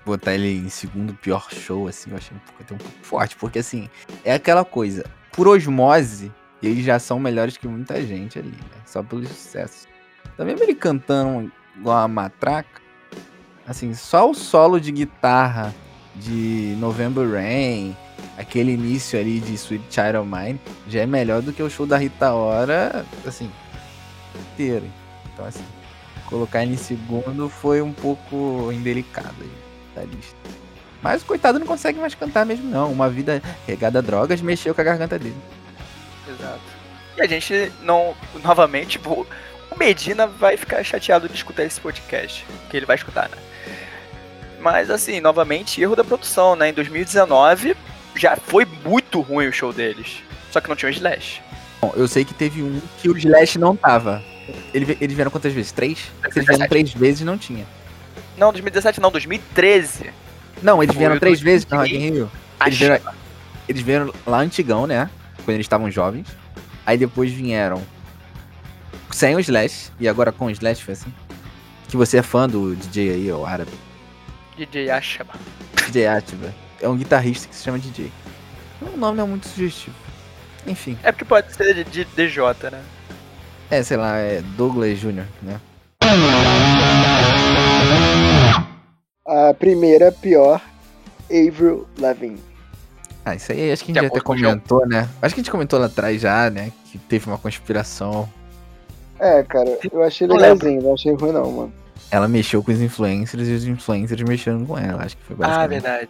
Botar 0.05 0.33
ele 0.33 0.53
em 0.53 0.69
segundo 0.69 1.13
pior 1.13 1.49
show, 1.49 1.87
assim, 1.87 2.11
eu 2.11 2.17
achei 2.17 2.35
um 2.35 2.39
pouco, 2.41 2.63
até 2.63 2.73
um 2.75 2.77
pouco 2.77 2.97
forte. 3.01 3.37
Porque, 3.37 3.59
assim, 3.59 3.89
é 4.25 4.33
aquela 4.33 4.65
coisa. 4.65 5.05
Por 5.31 5.47
osmose, 5.47 6.29
eles 6.61 6.83
já 6.83 6.99
são 6.99 7.21
melhores 7.21 7.55
que 7.55 7.69
muita 7.69 8.01
gente 8.01 8.37
ali, 8.37 8.49
né? 8.49 8.81
Só 8.85 9.01
pelo 9.01 9.25
sucesso. 9.25 9.87
Também 10.35 10.57
ele 10.59 10.75
cantando 10.75 11.49
igual 11.77 11.99
uma 11.99 12.07
matraca. 12.09 12.86
Assim, 13.67 13.93
só 13.93 14.29
o 14.29 14.33
solo 14.33 14.79
de 14.79 14.91
guitarra 14.91 15.75
de 16.15 16.75
November 16.79 17.29
Rain, 17.29 17.95
aquele 18.37 18.71
início 18.71 19.19
ali 19.19 19.41
de 19.41 19.53
Sweet 19.55 19.83
Child 19.89 20.17
of 20.17 20.29
Mine, 20.29 20.59
já 20.87 21.01
é 21.01 21.05
melhor 21.05 21.41
do 21.41 21.51
que 21.51 21.61
o 21.61 21.69
show 21.69 21.85
da 21.85 21.97
Rita 21.97 22.33
Ora, 22.33 23.05
assim, 23.25 23.51
inteiro. 24.53 24.85
Então, 25.33 25.45
assim, 25.45 25.65
colocar 26.27 26.63
ele 26.63 26.73
em 26.73 26.77
segundo 26.77 27.49
foi 27.49 27.81
um 27.81 27.91
pouco 27.91 28.71
indelicado 28.71 29.35
aí 29.41 29.51
da 29.93 30.03
lista. 30.03 30.37
Mas 31.01 31.21
o 31.21 31.25
coitado 31.25 31.59
não 31.59 31.67
consegue 31.67 31.99
mais 31.99 32.15
cantar 32.15 32.45
mesmo, 32.45 32.69
não. 32.69 32.91
Uma 32.91 33.09
vida 33.09 33.41
regada 33.67 33.99
a 33.99 34.01
drogas 34.01 34.41
mexeu 34.41 34.73
com 34.73 34.81
a 34.81 34.83
garganta 34.83 35.19
dele. 35.19 35.35
Exato. 36.27 36.61
E 37.17 37.21
a 37.21 37.27
gente 37.27 37.71
não, 37.83 38.15
novamente, 38.43 38.91
tipo, 38.91 39.27
o 39.69 39.75
Medina 39.77 40.25
vai 40.25 40.55
ficar 40.55 40.83
chateado 40.83 41.27
de 41.27 41.35
escutar 41.35 41.63
esse 41.63 41.79
podcast, 41.79 42.45
que 42.69 42.77
ele 42.77 42.85
vai 42.85 42.95
escutar, 42.95 43.29
né? 43.29 43.37
Mas 44.59 44.89
assim, 44.89 45.19
novamente, 45.19 45.81
erro 45.81 45.95
da 45.95 46.03
produção, 46.03 46.55
né? 46.55 46.69
Em 46.69 46.73
2019 46.73 47.75
já 48.15 48.35
foi 48.35 48.65
muito 48.85 49.21
ruim 49.21 49.47
o 49.47 49.53
show 49.53 49.71
deles. 49.71 50.17
Só 50.51 50.59
que 50.59 50.67
não 50.69 50.75
tinha 50.75 50.89
o 50.89 50.93
Slash. 50.93 51.41
Bom, 51.81 51.93
eu 51.95 52.07
sei 52.07 52.25
que 52.25 52.33
teve 52.33 52.63
um 52.63 52.81
que 52.99 53.09
o 53.09 53.15
Slash 53.17 53.59
não 53.59 53.75
tava. 53.75 54.23
Ele- 54.73 54.97
eles 54.99 55.15
vieram 55.15 55.29
quantas 55.29 55.53
vezes? 55.53 55.71
Três? 55.71 55.99
Se 56.31 56.39
eles 56.39 56.47
vieram 56.47 56.67
três 56.67 56.93
vezes, 56.93 57.21
não 57.21 57.37
tinha. 57.37 57.65
Não, 58.37 58.51
2017 58.51 58.99
não, 58.99 59.11
2013. 59.11 60.09
Não, 60.63 60.81
eles 60.81 60.93
Foi 60.95 60.99
vieram 60.99 61.15
o 61.15 61.19
três 61.19 61.39
2015. 61.39 61.43
vezes 61.43 61.67
no 61.69 61.77
Rock 61.77 61.95
in 61.95 61.99
Rio. 62.15 62.31
Eles 62.65 62.77
vieram, 62.79 62.99
eles 63.69 63.81
vieram 63.81 64.13
lá 64.25 64.39
antigão, 64.39 64.87
né? 64.87 65.09
Quando 65.45 65.49
eles 65.55 65.65
estavam 65.65 65.91
jovens. 65.91 66.27
Aí 66.85 66.97
depois 66.97 67.31
vieram 67.31 67.83
sem 69.11 69.35
o 69.35 69.39
Slash. 69.39 69.91
E 69.99 70.07
agora 70.07 70.31
com 70.31 70.45
o 70.45 70.51
Slash 70.51 70.83
foi 70.83 70.93
assim. 70.93 71.13
Que 71.87 71.95
você 71.97 72.17
é 72.17 72.23
fã 72.23 72.47
do 72.49 72.75
DJ 72.75 73.11
aí, 73.11 73.31
o 73.31 73.45
árabe. 73.45 73.71
DJ 74.57 74.89
Ashama. 74.89 75.33
DJ 75.85 76.07
Atiba. 76.07 76.53
É 76.81 76.89
um 76.89 76.97
guitarrista 76.97 77.47
que 77.47 77.55
se 77.55 77.63
chama 77.63 77.77
DJ. 77.77 78.11
O 78.81 78.97
nome 78.97 79.17
não 79.17 79.25
é 79.25 79.27
muito 79.27 79.47
sugestivo. 79.47 79.95
Enfim. 80.65 80.97
É 81.03 81.11
porque 81.11 81.25
pode 81.25 81.53
ser 81.53 81.73
de, 81.73 81.83
de 81.83 82.05
DJ, 82.05 82.43
né? 82.71 82.83
É, 83.69 83.83
sei 83.83 83.97
lá, 83.97 84.17
é 84.17 84.41
Douglas 84.55 84.99
Jr., 84.99 85.25
né? 85.41 85.59
A 89.25 89.53
primeira 89.53 90.11
pior, 90.11 90.61
Avril 91.29 91.87
Lavigne. 91.99 92.41
Ah, 93.25 93.35
isso 93.35 93.51
aí 93.51 93.71
acho 93.71 93.83
que 93.83 93.91
a 93.91 93.95
gente 93.95 94.03
já 94.03 94.07
até 94.07 94.21
comentou, 94.21 94.87
né? 94.87 95.09
Acho 95.21 95.35
que 95.35 95.41
a 95.41 95.43
gente 95.43 95.51
comentou 95.51 95.79
lá 95.79 95.87
atrás 95.87 96.21
já, 96.21 96.49
né? 96.49 96.71
Que 96.85 96.97
teve 96.97 97.27
uma 97.27 97.37
conspiração 97.37 98.29
É, 99.19 99.43
cara, 99.43 99.77
eu 99.91 100.01
achei 100.01 100.25
legalzinho, 100.25 100.81
não 100.81 100.93
achei 100.93 101.13
ruim 101.13 101.33
não, 101.33 101.51
mano. 101.51 101.73
Ela 102.09 102.27
mexeu 102.27 102.63
com 102.63 102.71
os 102.71 102.81
influencers 102.81 103.47
e 103.47 103.51
os 103.51 103.65
influencers 103.65 104.21
mexeram 104.21 104.65
com 104.65 104.77
ela. 104.77 105.03
Acho 105.03 105.17
que 105.17 105.23
foi 105.23 105.35
Ah, 105.35 105.39
basicamente. 105.39 105.69
verdade. 105.81 106.09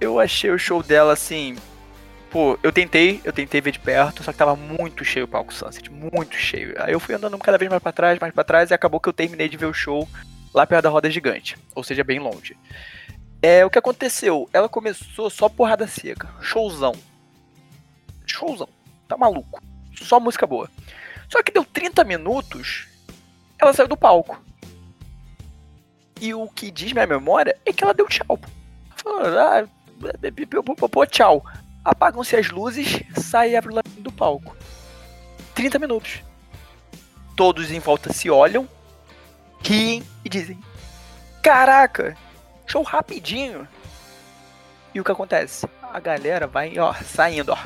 Eu 0.00 0.18
achei 0.18 0.50
o 0.50 0.58
show 0.58 0.82
dela 0.82 1.12
assim. 1.12 1.56
Pô, 2.30 2.58
eu 2.64 2.72
tentei, 2.72 3.20
eu 3.22 3.32
tentei 3.32 3.60
ver 3.60 3.70
de 3.70 3.78
perto, 3.78 4.24
só 4.24 4.32
que 4.32 4.38
tava 4.38 4.56
muito 4.56 5.04
cheio 5.04 5.24
o 5.24 5.28
palco 5.28 5.54
Sunset, 5.54 5.88
muito 5.88 6.34
cheio. 6.34 6.74
Aí 6.82 6.92
eu 6.92 6.98
fui 6.98 7.14
andando 7.14 7.38
cada 7.38 7.56
vez 7.56 7.70
mais 7.70 7.80
pra 7.80 7.92
trás, 7.92 8.18
mais 8.18 8.34
pra 8.34 8.42
trás, 8.42 8.70
e 8.70 8.74
acabou 8.74 8.98
que 8.98 9.08
eu 9.08 9.12
terminei 9.12 9.48
de 9.48 9.56
ver 9.56 9.66
o 9.66 9.72
show 9.72 10.08
lá 10.52 10.66
perto 10.66 10.82
da 10.82 10.88
roda 10.90 11.08
gigante, 11.08 11.56
ou 11.76 11.84
seja, 11.84 12.02
bem 12.02 12.18
longe. 12.18 12.56
É, 13.40 13.64
o 13.64 13.70
que 13.70 13.78
aconteceu? 13.78 14.48
Ela 14.52 14.68
começou 14.68 15.30
só 15.30 15.48
porrada 15.48 15.86
seca, 15.86 16.28
showzão. 16.40 16.96
Showzão, 18.26 18.68
tá 19.06 19.16
maluco. 19.16 19.62
Só 19.94 20.18
música 20.18 20.44
boa. 20.44 20.68
Só 21.28 21.40
que 21.40 21.52
deu 21.52 21.64
30 21.64 22.02
minutos, 22.02 22.88
ela 23.60 23.72
saiu 23.72 23.86
do 23.86 23.96
palco. 23.96 24.42
E 26.20 26.32
o 26.32 26.48
que 26.48 26.70
diz 26.70 26.92
minha 26.92 27.06
memória 27.06 27.56
é 27.64 27.72
que 27.72 27.82
ela 27.82 27.94
deu 27.94 28.06
tchau. 28.06 28.38
Falou, 28.96 29.22
ah, 29.38 29.66
pô, 30.90 31.06
tchau. 31.06 31.44
Apagam-se 31.84 32.36
as 32.36 32.50
luzes, 32.50 33.02
sai 33.20 33.54
a 33.54 33.58
Avril 33.58 33.76
Lavigne 33.76 34.02
do 34.02 34.10
palco. 34.10 34.56
30 35.54 35.78
minutos. 35.78 36.22
Todos 37.36 37.70
em 37.70 37.80
volta 37.80 38.12
se 38.12 38.30
olham, 38.30 38.68
riem 39.62 40.02
e 40.24 40.28
dizem: 40.28 40.58
Caraca, 41.42 42.16
show 42.66 42.82
rapidinho. 42.82 43.68
E 44.94 45.00
o 45.00 45.04
que 45.04 45.12
acontece? 45.12 45.68
A 45.82 45.98
galera 45.98 46.46
vai, 46.46 46.78
ó, 46.78 46.94
saindo, 46.94 47.52
ó. 47.52 47.58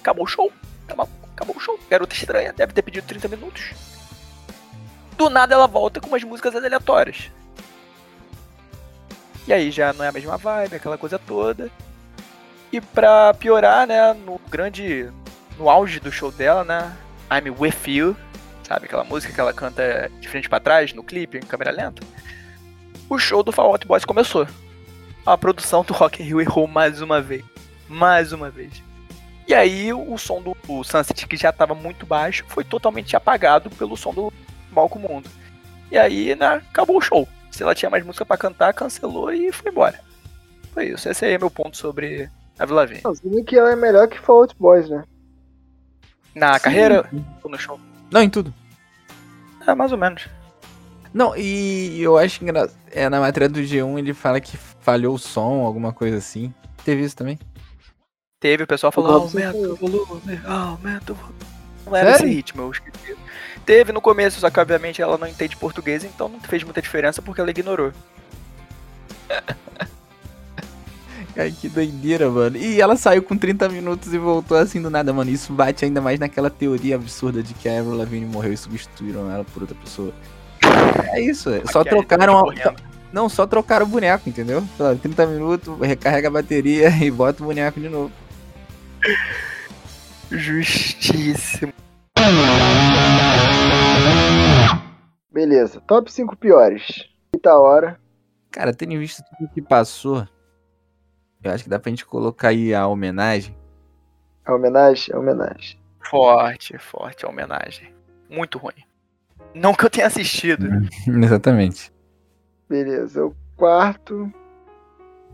Acabou 0.00 0.24
o 0.24 0.28
show. 0.28 0.52
Tá? 0.86 0.94
Acabou 1.34 1.56
o 1.56 1.60
show. 1.60 1.78
Garota 1.90 2.14
estranha, 2.14 2.52
deve 2.52 2.72
ter 2.72 2.82
pedido 2.82 3.06
30 3.06 3.28
minutos. 3.28 3.74
Do 5.18 5.28
nada 5.28 5.52
ela 5.52 5.66
volta 5.66 6.00
com 6.00 6.06
umas 6.06 6.22
músicas 6.22 6.54
aleatórias. 6.54 7.30
E 9.48 9.52
aí 9.52 9.70
já 9.72 9.92
não 9.92 10.04
é 10.04 10.08
a 10.08 10.12
mesma 10.12 10.36
vibe, 10.36 10.76
aquela 10.76 10.96
coisa 10.96 11.18
toda. 11.18 11.70
E 12.72 12.80
pra 12.80 13.34
piorar, 13.34 13.86
né, 13.86 14.12
no 14.12 14.40
grande. 14.48 15.10
No 15.58 15.68
auge 15.68 15.98
do 15.98 16.12
show 16.12 16.30
dela, 16.30 16.62
né? 16.62 16.96
I'm 17.32 17.50
with 17.50 17.74
you. 17.86 18.16
Sabe 18.62 18.86
aquela 18.86 19.02
música 19.02 19.32
que 19.32 19.40
ela 19.40 19.52
canta 19.52 20.08
de 20.20 20.28
frente 20.28 20.48
pra 20.48 20.60
trás, 20.60 20.92
no 20.92 21.02
clipe, 21.02 21.36
em 21.36 21.42
câmera 21.42 21.72
lenta? 21.72 22.06
O 23.10 23.18
show 23.18 23.42
do 23.42 23.50
Fall 23.50 23.72
Out 23.72 23.86
Boys 23.88 24.04
começou. 24.04 24.46
A 25.26 25.36
produção 25.36 25.82
do 25.82 25.92
Rock 25.92 26.22
in 26.22 26.26
Rio 26.26 26.40
errou 26.40 26.68
mais 26.68 27.02
uma 27.02 27.20
vez. 27.20 27.44
Mais 27.88 28.32
uma 28.32 28.50
vez. 28.50 28.82
E 29.48 29.54
aí 29.54 29.92
o 29.92 30.16
som 30.16 30.40
do 30.40 30.54
Sunset, 30.84 31.26
que 31.26 31.36
já 31.36 31.50
tava 31.50 31.74
muito 31.74 32.06
baixo, 32.06 32.44
foi 32.46 32.62
totalmente 32.62 33.16
apagado 33.16 33.68
pelo 33.70 33.96
som 33.96 34.12
do 34.12 34.32
Malco 34.70 34.98
Mundo. 34.98 35.28
E 35.90 35.98
aí, 35.98 36.34
né, 36.34 36.62
acabou 36.70 36.98
o 36.98 37.00
show. 37.00 37.26
Se 37.50 37.62
ela 37.62 37.74
tinha 37.74 37.90
mais 37.90 38.04
música 38.04 38.24
pra 38.24 38.36
cantar, 38.36 38.72
cancelou 38.74 39.32
e 39.32 39.50
foi 39.52 39.70
embora. 39.70 40.00
Foi 40.72 40.88
isso. 40.90 41.08
Esse 41.08 41.24
aí 41.24 41.32
é 41.32 41.38
meu 41.38 41.50
ponto 41.50 41.76
sobre 41.76 42.30
a 42.58 42.66
Vila 42.66 42.86
você 42.86 43.28
viu 43.28 43.44
que 43.44 43.56
ela 43.56 43.70
é 43.72 43.76
melhor 43.76 44.08
que 44.08 44.18
Fall 44.18 44.40
Out 44.42 44.54
Boys, 44.58 44.88
né? 44.88 45.04
Na 46.34 46.54
Sim. 46.54 46.60
carreira 46.64 47.08
ou 47.42 47.50
no 47.50 47.58
show? 47.58 47.78
Não, 48.10 48.20
em 48.20 48.28
tudo. 48.28 48.52
É, 49.66 49.74
mais 49.74 49.92
ou 49.92 49.98
menos. 49.98 50.28
Não, 51.14 51.36
e 51.36 52.00
eu 52.02 52.18
acho 52.18 52.42
engraçado. 52.42 52.76
É, 52.90 53.08
na 53.08 53.20
matéria 53.20 53.48
do 53.48 53.60
G1 53.60 53.98
ele 53.98 54.12
fala 54.12 54.40
que 54.40 54.56
falhou 54.56 55.14
o 55.14 55.18
som, 55.18 55.64
alguma 55.64 55.92
coisa 55.92 56.16
assim. 56.18 56.52
Teve 56.84 57.02
isso 57.02 57.16
também? 57.16 57.38
Teve, 58.40 58.64
o 58.64 58.66
pessoal 58.66 58.92
falou, 58.92 59.12
O 59.12 59.22
aumenta 59.22 59.56
o 59.56 59.76
volume, 59.76 60.40
aumenta 60.44 61.12
o 61.12 61.14
volume. 61.14 61.38
Não 61.86 61.96
era 61.96 62.10
esse 62.10 62.18
Sério? 62.20 62.34
ritmo, 62.34 62.62
eu 62.62 62.70
esqueci. 62.70 63.16
Teve 63.68 63.92
no 63.92 64.00
começo, 64.00 64.40
só 64.40 64.48
que 64.48 64.58
obviamente 64.58 65.02
ela 65.02 65.18
não 65.18 65.26
entende 65.26 65.54
português, 65.54 66.02
então 66.02 66.26
não 66.26 66.40
fez 66.40 66.64
muita 66.64 66.80
diferença 66.80 67.20
porque 67.20 67.38
ela 67.38 67.50
ignorou. 67.50 67.92
Ai, 71.36 71.52
que 71.52 71.68
doideira, 71.68 72.30
mano. 72.30 72.56
E 72.56 72.80
ela 72.80 72.96
saiu 72.96 73.22
com 73.22 73.36
30 73.36 73.68
minutos 73.68 74.14
e 74.14 74.16
voltou 74.16 74.56
assim 74.56 74.80
do 74.80 74.88
nada, 74.88 75.12
mano. 75.12 75.30
Isso 75.30 75.52
bate 75.52 75.84
ainda 75.84 76.00
mais 76.00 76.18
naquela 76.18 76.48
teoria 76.48 76.94
absurda 76.94 77.42
de 77.42 77.52
que 77.52 77.68
a 77.68 77.78
Avril 77.78 77.98
Lavigne 77.98 78.24
morreu 78.24 78.54
e 78.54 78.56
substituíram 78.56 79.30
ela 79.30 79.44
por 79.44 79.60
outra 79.60 79.76
pessoa. 79.76 80.14
É 81.12 81.20
isso, 81.20 81.50
é. 81.50 81.60
só 81.70 81.84
trocaram. 81.84 82.38
a- 82.38 82.44
correndo. 82.44 82.82
Não, 83.12 83.28
só 83.28 83.46
trocaram 83.46 83.84
o 83.84 83.88
boneco, 83.90 84.30
entendeu? 84.30 84.66
Falaram, 84.78 84.96
30 84.96 85.26
minutos, 85.26 85.78
recarrega 85.78 86.28
a 86.28 86.30
bateria 86.30 86.88
e 87.04 87.10
bota 87.10 87.42
o 87.42 87.46
boneco 87.46 87.78
de 87.78 87.90
novo. 87.90 88.10
Justíssimo. 90.30 91.74
Beleza. 95.38 95.80
Top 95.82 96.10
5 96.10 96.36
piores. 96.36 97.08
Rita 97.32 97.56
Ora. 97.56 97.96
Cara, 98.50 98.74
tendo 98.74 98.98
visto 98.98 99.22
tudo 99.22 99.48
que 99.50 99.62
passou, 99.62 100.26
eu 101.44 101.52
acho 101.52 101.62
que 101.62 101.70
dá 101.70 101.78
pra 101.78 101.90
gente 101.90 102.04
colocar 102.04 102.48
aí 102.48 102.74
a 102.74 102.88
homenagem. 102.88 103.56
A 104.44 104.52
homenagem? 104.52 105.14
A 105.14 105.18
homenagem. 105.20 105.80
Forte, 106.10 106.76
forte 106.76 107.24
a 107.24 107.28
homenagem. 107.28 107.94
Muito 108.28 108.58
ruim. 108.58 108.82
Não 109.54 109.74
que 109.74 109.84
eu 109.86 109.90
tenha 109.90 110.08
assistido. 110.08 110.66
Exatamente. 111.06 111.92
Beleza. 112.68 113.26
O 113.26 113.36
quarto. 113.56 114.32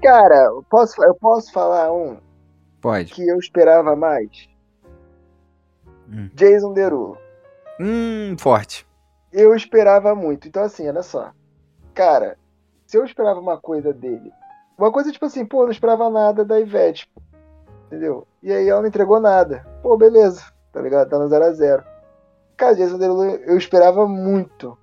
Cara, 0.02 0.48
eu 0.48 0.62
posso, 0.64 1.02
eu 1.02 1.14
posso 1.14 1.50
falar 1.50 1.90
um 1.90 2.18
Pode. 2.78 3.10
que 3.14 3.26
eu 3.26 3.38
esperava 3.38 3.96
mais? 3.96 4.50
Hum. 6.10 6.28
Jason 6.34 6.74
Derulo. 6.74 7.16
Hum, 7.80 8.36
forte. 8.38 8.86
Eu 9.34 9.52
esperava 9.52 10.14
muito. 10.14 10.46
Então, 10.46 10.62
assim, 10.62 10.88
olha 10.88 11.02
só. 11.02 11.32
Cara, 11.92 12.38
se 12.86 12.96
eu 12.96 13.04
esperava 13.04 13.40
uma 13.40 13.58
coisa 13.58 13.92
dele. 13.92 14.32
Uma 14.78 14.92
coisa 14.92 15.10
tipo 15.10 15.26
assim, 15.26 15.44
pô, 15.44 15.62
eu 15.62 15.64
não 15.64 15.72
esperava 15.72 16.08
nada 16.08 16.44
da 16.44 16.60
Ivete. 16.60 17.10
pô. 17.12 17.20
Entendeu? 17.86 18.28
E 18.40 18.52
aí 18.52 18.68
ela 18.68 18.80
não 18.80 18.88
entregou 18.88 19.18
nada. 19.18 19.66
Pô, 19.82 19.96
beleza. 19.96 20.44
Tá 20.72 20.80
ligado? 20.80 21.08
Tá 21.08 21.18
no 21.18 21.28
0 21.28 21.44
a 21.44 21.52
0 21.52 21.84
Cara, 22.56 22.76
Jason 22.76 22.96
Derulo 22.96 23.24
eu 23.24 23.58
esperava 23.58 24.06
muito. 24.06 24.78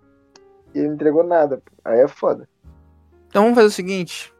E 0.76 0.80
ele 0.80 0.90
não 0.90 0.96
entregou 0.96 1.24
nada. 1.24 1.58
pô. 1.58 1.72
Aí 1.86 2.02
é 2.02 2.08
foda. 2.10 2.46
Então 3.30 3.44
vamos 3.44 3.56
fazer 3.56 3.68
o 3.68 3.72
seguinte. 3.72 4.34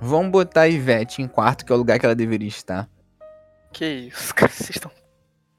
Vamos 0.00 0.30
botar 0.30 0.62
a 0.62 0.68
Ivete 0.68 1.20
em 1.20 1.28
quarto, 1.28 1.66
que 1.66 1.72
é 1.72 1.74
o 1.74 1.78
lugar 1.78 1.98
que 1.98 2.06
ela 2.06 2.14
deveria 2.14 2.48
estar. 2.48 2.88
Que 3.70 3.84
isso, 3.84 4.32
cara, 4.34 4.50
vocês 4.50 4.70
estão. 4.70 4.90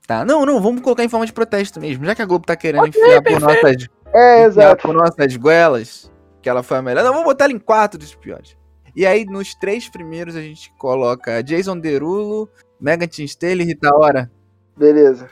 Tá? 0.08 0.26
Não, 0.26 0.44
não, 0.44 0.60
vamos 0.60 0.82
colocar 0.82 1.04
em 1.04 1.10
forma 1.10 1.28
de 1.28 1.32
protesto 1.32 1.80
mesmo. 1.80 2.04
Já 2.04 2.16
que 2.16 2.22
a 2.24 2.26
Globo 2.26 2.44
tá 2.44 2.56
querendo 2.56 2.88
enfiar 2.88 3.22
por 3.22 3.40
nossas, 3.40 3.88
É, 4.20 4.44
exato. 4.44 4.82
por 4.88 4.94
nossas 4.94 5.36
goelas, 5.38 6.12
que 6.42 6.50
ela 6.50 6.62
foi 6.64 6.78
a 6.78 6.82
melhor. 6.82 7.04
Não, 7.04 7.12
vamos 7.12 7.26
botar 7.26 7.46
ela 7.46 7.54
em 7.54 7.60
quarto 7.60 7.98
dos 7.98 8.14
piores. 8.16 8.58
E 8.96 9.06
aí, 9.06 9.24
nos 9.26 9.56
três 9.56 9.88
primeiros, 9.88 10.36
a 10.36 10.42
gente 10.42 10.74
coloca 10.78 11.42
Jason 11.44 11.80
Derulo, 11.80 12.50
Megan 12.80 13.08
Thee 13.08 13.26
Staley 13.26 13.62
e 13.62 13.66
Rita 13.66 13.96
Ora. 13.96 14.32
Beleza. 14.78 15.30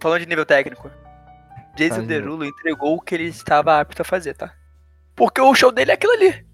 Falando 0.00 0.20
de 0.20 0.26
nível 0.26 0.46
técnico. 0.46 0.90
Jason 1.74 1.96
Faz 1.96 2.06
Derulo 2.06 2.44
entregou 2.44 2.96
o 2.96 3.00
que 3.00 3.14
ele 3.14 3.24
estava 3.24 3.80
apto 3.80 4.02
a 4.02 4.04
fazer, 4.04 4.34
tá? 4.34 4.52
Porque 5.16 5.40
o 5.40 5.54
show 5.54 5.72
dele 5.72 5.90
é 5.90 5.94
aquilo 5.94 6.12
ali. 6.12 6.44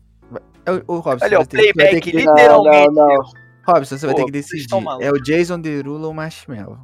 É 0.64 0.72
o, 0.72 0.82
o 0.86 0.98
Robson, 0.98 1.28
vai 1.28 1.30
vai 1.30 1.46
ter 1.46 1.72
playback, 1.72 2.00
que- 2.00 2.16
literalmente. 2.16 2.94
Não, 2.94 3.06
não, 3.08 3.22
Robson, 3.66 3.98
você 3.98 4.06
vai 4.06 4.14
Pô, 4.14 4.20
ter 4.20 4.26
que 4.26 4.32
decidir. 4.32 4.66
É 5.00 5.10
o 5.10 5.20
Jason 5.20 5.60
Derulo 5.60 6.04
ou 6.04 6.10
o 6.12 6.14
Marshmallow? 6.14 6.78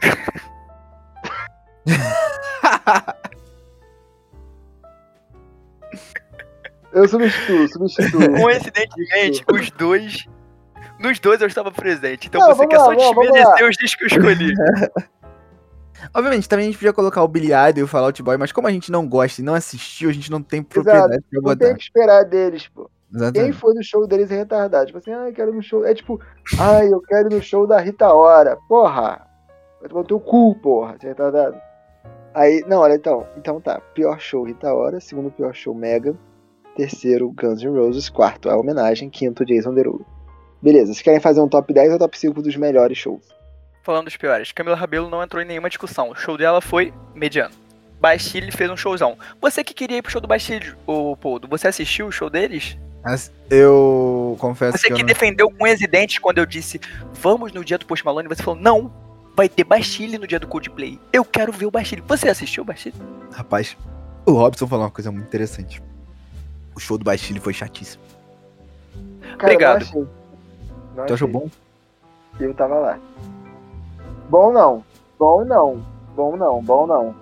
Eu 6.92 7.06
substituo, 7.06 7.68
substituo. 7.68 8.20
Coincidentemente, 8.40 9.44
os 9.50 9.70
dois. 9.72 10.26
Nos 10.98 11.20
dois 11.20 11.40
eu 11.40 11.46
estava 11.46 11.70
presente. 11.70 12.26
Então 12.26 12.40
Não, 12.40 12.54
você 12.54 12.66
quer 12.66 12.78
lá, 12.78 12.84
só 12.86 12.94
desmerecer 12.94 13.68
os 13.68 13.76
discos 13.76 14.08
que 14.08 14.18
eu 14.18 14.30
escolhi. 14.30 14.52
Obviamente, 16.14 16.48
também 16.48 16.64
a 16.64 16.66
gente 16.68 16.78
podia 16.78 16.92
colocar 16.92 17.22
o 17.22 17.28
Billy 17.28 17.48
Idol 17.52 17.78
e 17.78 17.82
o 17.82 17.86
Fall 17.86 18.04
Out 18.04 18.22
Boy, 18.22 18.36
mas 18.36 18.52
como 18.52 18.68
a 18.68 18.70
gente 18.70 18.90
não 18.90 19.06
gosta 19.06 19.40
e 19.40 19.44
não 19.44 19.54
assistiu, 19.54 20.10
a 20.10 20.12
gente 20.12 20.30
não 20.30 20.42
tem 20.42 20.62
propriedade 20.62 21.08
pra 21.08 21.22
Não 21.32 21.42
botar. 21.42 21.66
tem 21.66 21.76
que 21.76 21.82
esperar 21.82 22.24
deles, 22.24 22.68
pô. 22.68 22.90
Quem 23.10 23.20
Exatamente. 23.20 23.56
foi 23.56 23.74
no 23.74 23.82
show 23.82 24.06
deles 24.06 24.30
é 24.30 24.36
retardado. 24.36 24.86
Tipo 24.86 24.98
assim, 24.98 25.12
ah, 25.12 25.28
eu 25.28 25.32
quero 25.32 25.50
ir 25.50 25.54
no 25.54 25.62
show. 25.62 25.84
É 25.84 25.94
tipo, 25.94 26.20
ai, 26.58 26.92
eu 26.92 27.00
quero 27.00 27.28
ir 27.32 27.34
no 27.34 27.42
show 27.42 27.66
da 27.66 27.80
Rita 27.80 28.12
Ora. 28.12 28.56
Porra! 28.68 29.26
Vai 29.80 29.88
tomar 29.88 30.02
o 30.02 30.04
teu 30.04 30.20
cu, 30.20 30.54
porra, 30.56 30.96
você 30.98 31.06
é 31.06 31.08
retardado. 31.10 31.56
Aí, 32.38 32.64
não, 32.68 32.78
olha, 32.78 32.94
então. 32.94 33.26
Então 33.36 33.60
tá. 33.60 33.80
Pior 33.94 34.20
show, 34.20 34.44
Rita 34.44 34.72
Ora. 34.72 35.00
Segundo 35.00 35.28
pior 35.28 35.52
show, 35.52 35.74
Mega. 35.74 36.14
Terceiro, 36.76 37.28
Guns 37.32 37.60
N' 37.60 37.76
Roses. 37.76 38.08
Quarto, 38.08 38.48
a 38.48 38.56
homenagem. 38.56 39.10
Quinto, 39.10 39.44
Jason 39.44 39.74
Derulo. 39.74 40.06
Beleza, 40.62 40.86
vocês 40.86 41.02
querem 41.02 41.18
fazer 41.18 41.40
um 41.40 41.48
top 41.48 41.72
10 41.72 41.94
ou 41.94 41.98
top 41.98 42.16
5 42.16 42.40
dos 42.40 42.54
melhores 42.54 42.96
shows? 42.96 43.22
Falando 43.82 44.04
dos 44.04 44.16
piores, 44.16 44.52
Camila 44.52 44.76
Rabelo 44.76 45.10
não 45.10 45.22
entrou 45.22 45.42
em 45.42 45.46
nenhuma 45.46 45.68
discussão. 45.68 46.10
O 46.10 46.14
show 46.14 46.36
dela 46.36 46.60
foi 46.60 46.92
mediano. 47.12 47.54
Bastille 48.00 48.52
fez 48.52 48.70
um 48.70 48.76
showzão. 48.76 49.18
Você 49.40 49.64
que 49.64 49.74
queria 49.74 49.98
ir 49.98 50.02
pro 50.02 50.12
show 50.12 50.20
do 50.20 50.28
Bastille, 50.28 50.74
ô 50.86 51.16
Poldo, 51.16 51.48
você 51.48 51.66
assistiu 51.66 52.06
o 52.06 52.12
show 52.12 52.30
deles? 52.30 52.78
Mas 53.02 53.32
eu 53.50 54.36
confesso 54.38 54.78
Você 54.78 54.86
que 54.86 54.92
eu 54.92 54.96
que 54.96 55.02
não... 55.02 55.08
defendeu 55.08 55.50
com 55.50 55.66
e 55.66 55.86
dentes 55.86 56.18
quando 56.18 56.38
eu 56.38 56.46
disse 56.46 56.80
vamos 57.14 57.52
no 57.52 57.64
dia 57.64 57.78
do 57.78 57.86
Post 57.86 58.04
Malone, 58.04 58.28
você 58.28 58.42
falou 58.42 58.60
não, 58.60 58.92
vai 59.38 59.48
ter 59.48 59.62
Bastille 59.62 60.18
no 60.18 60.26
dia 60.26 60.40
do 60.40 60.48
Coldplay. 60.48 60.98
Eu 61.12 61.24
quero 61.24 61.52
ver 61.52 61.66
o 61.66 61.70
Bastille. 61.70 62.02
Você 62.08 62.28
assistiu 62.28 62.64
o 62.64 62.66
Bastille? 62.66 62.96
Rapaz, 63.30 63.76
o 64.26 64.32
Robson 64.32 64.66
falou 64.66 64.84
uma 64.84 64.90
coisa 64.90 65.12
muito 65.12 65.26
interessante. 65.28 65.80
O 66.74 66.80
show 66.80 66.98
do 66.98 67.04
Bastille 67.04 67.38
foi 67.38 67.52
chatíssimo. 67.52 68.02
Cara, 69.38 69.52
Obrigado. 69.52 69.80
não 69.80 69.86
achei. 69.86 70.06
Não 70.96 71.06
Tu 71.06 71.14
achou 71.14 71.28
bom? 71.28 71.48
Eu 72.40 72.52
tava 72.52 72.80
lá. 72.80 72.98
Bom 74.28 74.52
não. 74.52 74.84
Bom 75.16 75.44
não. 75.44 75.84
Bom 76.16 76.36
não. 76.36 76.60
Bom 76.60 76.86
não. 76.88 77.14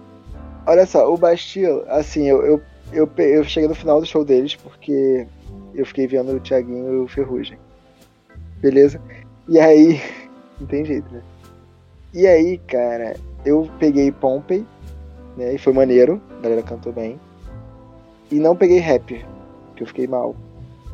Olha 0.65 0.87
só, 0.87 1.13
o 1.13 1.19
Bastille, 1.19 1.85
assim, 1.87 2.27
eu, 2.27 2.43
eu, 2.47 2.63
eu, 2.95 3.11
eu 3.19 3.45
cheguei 3.45 3.69
no 3.69 3.75
final 3.75 4.01
do 4.01 4.07
show 4.07 4.25
deles 4.25 4.57
porque 4.57 5.29
eu 5.75 5.85
fiquei 5.85 6.07
vendo 6.07 6.33
o 6.33 6.41
Thiaguinho 6.41 6.95
e 6.95 6.97
o 6.97 7.09
Ferrugem. 7.09 7.59
Beleza? 8.63 9.03
E 9.47 9.61
aí. 9.61 10.01
Não 10.59 10.67
tem 10.67 10.83
jeito, 10.83 11.13
né? 11.13 11.23
E 12.15 12.27
aí, 12.27 12.59
cara, 12.59 13.17
eu 13.45 13.69
peguei 13.79 14.11
Pompey, 14.11 14.67
né? 15.37 15.55
E 15.55 15.59
foi 15.59 15.73
maneiro, 15.73 16.21
a 16.39 16.43
galera 16.43 16.63
cantou 16.63 16.93
bem. 16.93 17.21
E 18.31 18.37
não 18.37 18.57
peguei 18.57 18.79
rap, 18.79 19.25
que 19.77 19.83
eu 19.83 19.87
fiquei 19.87 20.07
mal. 20.07 20.35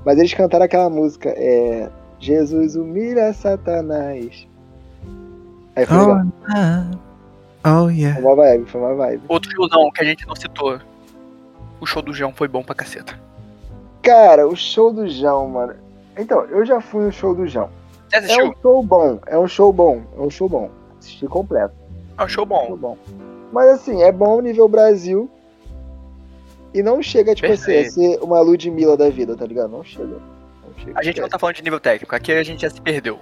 Mas 0.05 0.19
eles 0.19 0.35
cantaram 0.35 0.65
aquela 0.65 0.91
música, 0.91 1.31
é. 1.31 1.89
Jesus 2.19 2.77
humilha 2.77 3.33
Satanás. 3.33 4.47
Aí 5.75 5.87
foi 5.87 5.97
legal. 5.97 6.23
Oh, 7.65 7.89
yeah. 7.89 8.21
Foi 8.21 8.25
uma 8.25 8.37
vibe, 8.37 8.71
foi 8.71 8.81
uma 8.81 8.95
vibe. 8.95 9.23
Outro 9.29 9.51
showzão 9.51 9.91
que 9.93 10.03
a 10.03 10.05
gente 10.05 10.27
não 10.27 10.37
citou. 10.37 10.79
O 11.81 11.87
show 11.87 12.03
do 12.03 12.13
João 12.13 12.33
foi 12.33 12.47
bom 12.47 12.63
pra 12.63 12.75
caceta. 12.75 13.19
Cara, 14.03 14.47
o 14.47 14.55
show 14.55 14.93
do 14.93 15.09
João, 15.09 15.49
mano. 15.49 15.75
Então, 16.17 16.45
eu 16.45 16.65
já 16.65 16.81
fui 16.81 17.05
no 17.05 17.13
show 17.13 17.35
do 17.35 17.47
João. 17.47 17.71
É 18.13 18.21
um 18.45 18.53
show 18.61 18.83
bom, 18.83 19.19
é 19.27 19.39
um 19.39 19.49
show 19.49 19.73
bom, 19.73 20.03
é 20.17 20.21
um 20.21 20.31
show 20.31 20.49
bom. 20.49 20.71
Assisti 21.03 21.27
completo, 21.27 21.75
um 22.15 22.29
show 22.29 22.29
show 22.29 22.47
bom. 22.47 22.77
bom. 22.77 22.99
Mas 23.53 23.69
assim, 23.71 24.03
é 24.03 24.13
bom 24.13 24.41
nível 24.41 24.69
Brasil. 24.69 25.29
E 26.73 26.81
não 26.83 27.03
chega, 27.03 27.35
tipo 27.35 27.53
assim, 27.53 27.73
a 27.73 27.75
Perfeito. 27.83 27.93
ser 27.93 28.23
uma 28.23 28.41
Ludmilla 28.41 28.97
da 28.97 29.11
vida, 29.11 29.37
tá 29.37 29.45
ligado? 29.45 29.71
Não 29.71 29.83
chega. 29.83 30.07
Não 30.07 30.79
chega. 30.79 30.99
A 30.99 31.03
gente 31.03 31.21
não 31.21 31.29
tá 31.29 31.39
falando 31.39 31.57
de 31.57 31.63
nível 31.63 31.81
técnico, 31.81 32.15
aqui 32.15 32.33
a 32.33 32.43
gente 32.43 32.63
já 32.63 32.71
se 32.71 32.81
perdeu. 32.81 33.19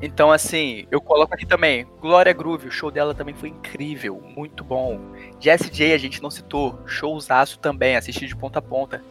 Então, 0.00 0.30
assim, 0.30 0.86
eu 0.90 1.00
coloco 1.00 1.32
aqui 1.32 1.46
também. 1.46 1.86
Glória 2.00 2.32
Groove, 2.32 2.68
o 2.68 2.70
show 2.70 2.90
dela 2.90 3.14
também 3.14 3.34
foi 3.34 3.48
incrível, 3.48 4.20
muito 4.36 4.62
bom. 4.62 5.00
Jess 5.40 5.70
J 5.70 5.94
a 5.94 5.98
gente 5.98 6.22
não 6.22 6.30
citou, 6.30 6.78
showzaço 6.86 7.58
também, 7.60 7.96
assisti 7.96 8.26
de 8.26 8.36
ponta 8.36 8.58
a 8.58 8.62
ponta. 8.62 9.02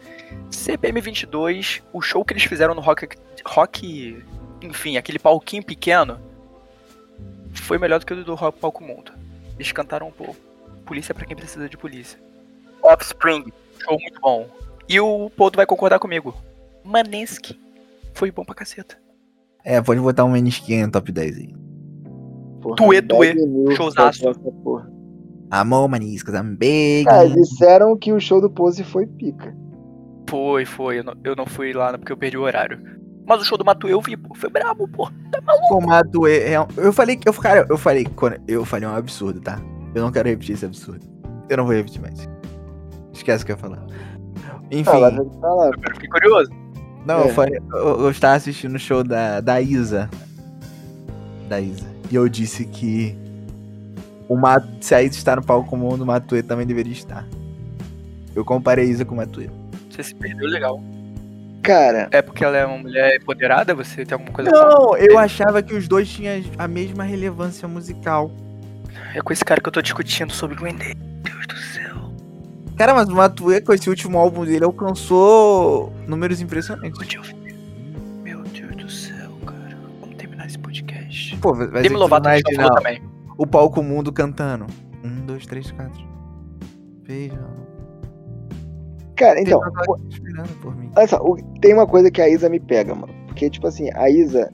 CPM 0.50 1.00
22, 1.00 1.82
o 1.92 2.00
show 2.00 2.24
que 2.24 2.32
eles 2.32 2.44
fizeram 2.44 2.74
no 2.74 2.80
Rock, 2.80 3.08
rock 3.44 4.22
enfim, 4.62 4.96
aquele 4.96 5.18
palquinho 5.18 5.64
pequeno, 5.64 6.20
foi 7.60 7.78
melhor 7.78 8.00
do 8.00 8.06
que 8.06 8.14
o 8.14 8.24
do 8.24 8.34
Rock 8.34 8.58
Palco 8.58 8.82
Mundo. 8.82 9.12
Eles 9.56 9.72
cantaram 9.72 10.08
um 10.08 10.12
pouco. 10.12 10.36
Polícia 10.86 11.14
pra 11.14 11.26
quem 11.26 11.36
precisa 11.36 11.68
de 11.68 11.76
polícia. 11.76 12.18
Offspring, 12.82 13.52
show 13.78 13.98
muito 14.00 14.20
bom. 14.20 14.48
E 14.88 14.98
o 15.00 15.30
Pouto 15.30 15.56
vai 15.56 15.66
concordar 15.66 15.98
comigo. 15.98 16.34
Maneskin 16.84 17.58
foi 18.14 18.30
bom 18.30 18.44
pra 18.44 18.54
caceta. 18.54 18.98
É, 19.64 19.80
pode 19.80 20.00
botar 20.00 20.24
um 20.24 20.32
menisquinho 20.32 20.86
no 20.86 20.92
top 20.92 21.12
10 21.12 21.38
aí. 21.38 21.54
Porra, 22.60 22.76
Tuê, 22.76 23.02
tuê, 23.02 23.34
10 23.34 23.48
mil 23.48 23.70
showzaço. 23.76 24.24
Amor, 25.50 25.88
maniscas, 25.88 26.34
I'm 26.34 26.56
big. 26.56 27.04
Cara, 27.04 27.28
disseram 27.28 27.96
que 27.96 28.12
o 28.12 28.18
show 28.18 28.40
do 28.40 28.50
Pose 28.50 28.82
foi 28.82 29.06
pica. 29.06 29.54
Foi, 30.28 30.64
foi. 30.64 31.00
Eu 31.00 31.04
não, 31.04 31.14
eu 31.22 31.36
não 31.36 31.46
fui 31.46 31.72
lá 31.72 31.96
porque 31.98 32.12
eu 32.12 32.16
perdi 32.16 32.38
o 32.38 32.42
horário. 32.42 32.80
Mas 33.26 33.40
o 33.40 33.44
show 33.44 33.56
do 33.56 33.64
Matuê 33.64 33.92
eu 33.92 34.00
vi, 34.00 34.16
pô. 34.16 34.34
Foi 34.34 34.50
brabo, 34.50 34.88
pô. 34.88 35.08
formato 35.68 36.26
é, 36.26 36.54
é- 36.54 36.66
eu 36.76 36.92
falei 36.92 37.16
que 37.16 37.28
eu 37.28 37.32
cara, 37.32 37.66
eu 37.68 37.78
falei 37.78 38.04
quando 38.16 38.36
eu 38.48 38.64
falei 38.64 38.88
um 38.88 38.94
absurdo, 38.94 39.40
tá? 39.40 39.60
Eu 39.94 40.02
não 40.02 40.10
quero 40.10 40.28
repetir 40.28 40.54
esse 40.54 40.64
absurdo. 40.66 41.06
Eu 41.48 41.56
não 41.56 41.64
vou 41.66 41.74
repetir 41.74 42.00
mais. 42.00 42.28
Esquece 43.12 43.42
o 43.42 43.46
que 43.46 43.52
eu 43.52 43.56
ia 43.56 43.60
falar. 43.60 43.86
Enfim, 44.70 44.84
falar. 44.84 45.12
Eu 45.14 45.94
fiquei 45.94 46.08
curioso. 46.08 46.50
não, 47.06 47.20
eu 47.20 47.26
É. 47.26 47.32
falei, 47.32 47.58
eu, 47.72 48.00
eu 48.04 48.10
estava 48.10 48.34
assistindo 48.36 48.74
o 48.74 48.78
show 48.78 49.04
da 49.04 49.40
da 49.40 49.60
Isa. 49.60 50.08
Da 51.48 51.60
Isa. 51.60 51.86
E 52.10 52.14
eu 52.16 52.28
disse 52.28 52.64
que 52.64 53.16
o 54.28 54.36
Mat, 54.36 54.64
se 54.80 54.94
a 54.94 55.02
Isa 55.02 55.16
está 55.16 55.36
no 55.36 55.42
palco 55.44 55.68
como 55.68 55.88
o 55.94 56.06
Matuê 56.06 56.42
também 56.42 56.66
deveria 56.66 56.92
estar. 56.92 57.26
Eu 58.34 58.44
comparei 58.44 58.86
a 58.86 58.88
Isa 58.88 59.04
com 59.04 59.14
o 59.14 59.16
Matuê. 59.18 59.48
Você 59.90 60.02
se 60.02 60.14
perdeu 60.14 60.48
legal. 60.48 60.80
Cara, 61.62 62.08
É 62.10 62.20
porque 62.20 62.44
ela 62.44 62.56
é 62.56 62.66
uma 62.66 62.78
mulher 62.78 63.16
empoderada? 63.16 63.72
Você 63.74 64.04
tem 64.04 64.14
alguma 64.16 64.32
coisa? 64.32 64.50
Não, 64.50 64.96
eu 64.96 65.16
achava 65.18 65.62
que 65.62 65.72
os 65.74 65.86
dois 65.86 66.08
tinham 66.08 66.42
a 66.58 66.66
mesma 66.66 67.04
relevância 67.04 67.68
musical. 67.68 68.30
É 69.14 69.20
com 69.20 69.32
esse 69.32 69.44
cara 69.44 69.60
que 69.60 69.68
eu 69.68 69.72
tô 69.72 69.80
discutindo 69.80 70.32
sobre 70.32 70.56
Green 70.56 70.74
Day. 70.74 70.94
Deus 70.94 71.46
do 71.46 71.56
céu. 71.56 72.10
Cara, 72.76 72.94
mas 72.94 73.08
o 73.08 73.14
Matuê, 73.14 73.60
com 73.60 73.72
esse 73.72 73.88
último 73.88 74.18
álbum 74.18 74.44
dele, 74.44 74.64
alcançou 74.64 75.92
números 76.06 76.40
impressionantes. 76.40 76.98
Meu 78.24 78.42
Deus 78.42 78.74
do 78.76 78.90
céu, 78.90 79.30
cara. 79.46 79.76
Vamos 80.00 80.16
terminar 80.16 80.46
esse 80.46 80.58
podcast. 80.58 81.36
Pô, 81.36 81.54
vai 81.54 81.66
ser 81.68 81.82
Demi 81.82 81.96
Lovato 81.96 82.24
falou 82.24 82.40
imaginar 82.40 82.74
também. 82.74 83.02
o 83.38 83.46
palco 83.46 83.82
mundo 83.82 84.10
cantando. 84.12 84.66
Um, 85.04 85.26
dois, 85.26 85.46
três, 85.46 85.70
quatro. 85.70 86.02
Beijo. 87.06 87.36
cara, 89.16 89.40
então, 89.40 89.60
Tem 89.60 90.21
esperando 90.32 90.60
por 90.60 90.76
mim. 90.76 90.90
olha 90.96 91.06
só, 91.06 91.18
tem 91.60 91.72
uma 91.74 91.86
coisa 91.86 92.10
que 92.10 92.20
a 92.20 92.28
Isa 92.28 92.48
me 92.48 92.58
pega, 92.60 92.94
mano. 92.94 93.12
Porque, 93.26 93.48
tipo 93.48 93.66
assim, 93.66 93.88
a 93.94 94.08
Isa, 94.10 94.52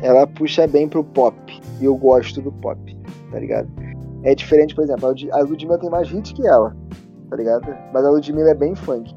ela 0.00 0.26
puxa 0.26 0.66
bem 0.66 0.88
pro 0.88 1.04
pop. 1.04 1.36
E 1.80 1.84
eu 1.84 1.96
gosto 1.96 2.40
do 2.40 2.50
pop, 2.52 2.78
tá 3.30 3.38
ligado? 3.38 3.68
É 4.22 4.34
diferente, 4.34 4.74
por 4.74 4.84
exemplo, 4.84 5.06
a 5.06 5.08
Lud- 5.10 5.30
a 5.32 5.38
Ludmilla 5.40 5.78
tem 5.78 5.90
mais 5.90 6.10
hits 6.10 6.32
que 6.32 6.46
ela, 6.46 6.74
tá 7.30 7.36
ligado? 7.36 7.66
Mas 7.92 8.04
a 8.04 8.10
Ludmilla 8.10 8.50
é 8.50 8.54
bem 8.54 8.74
funk. 8.74 9.14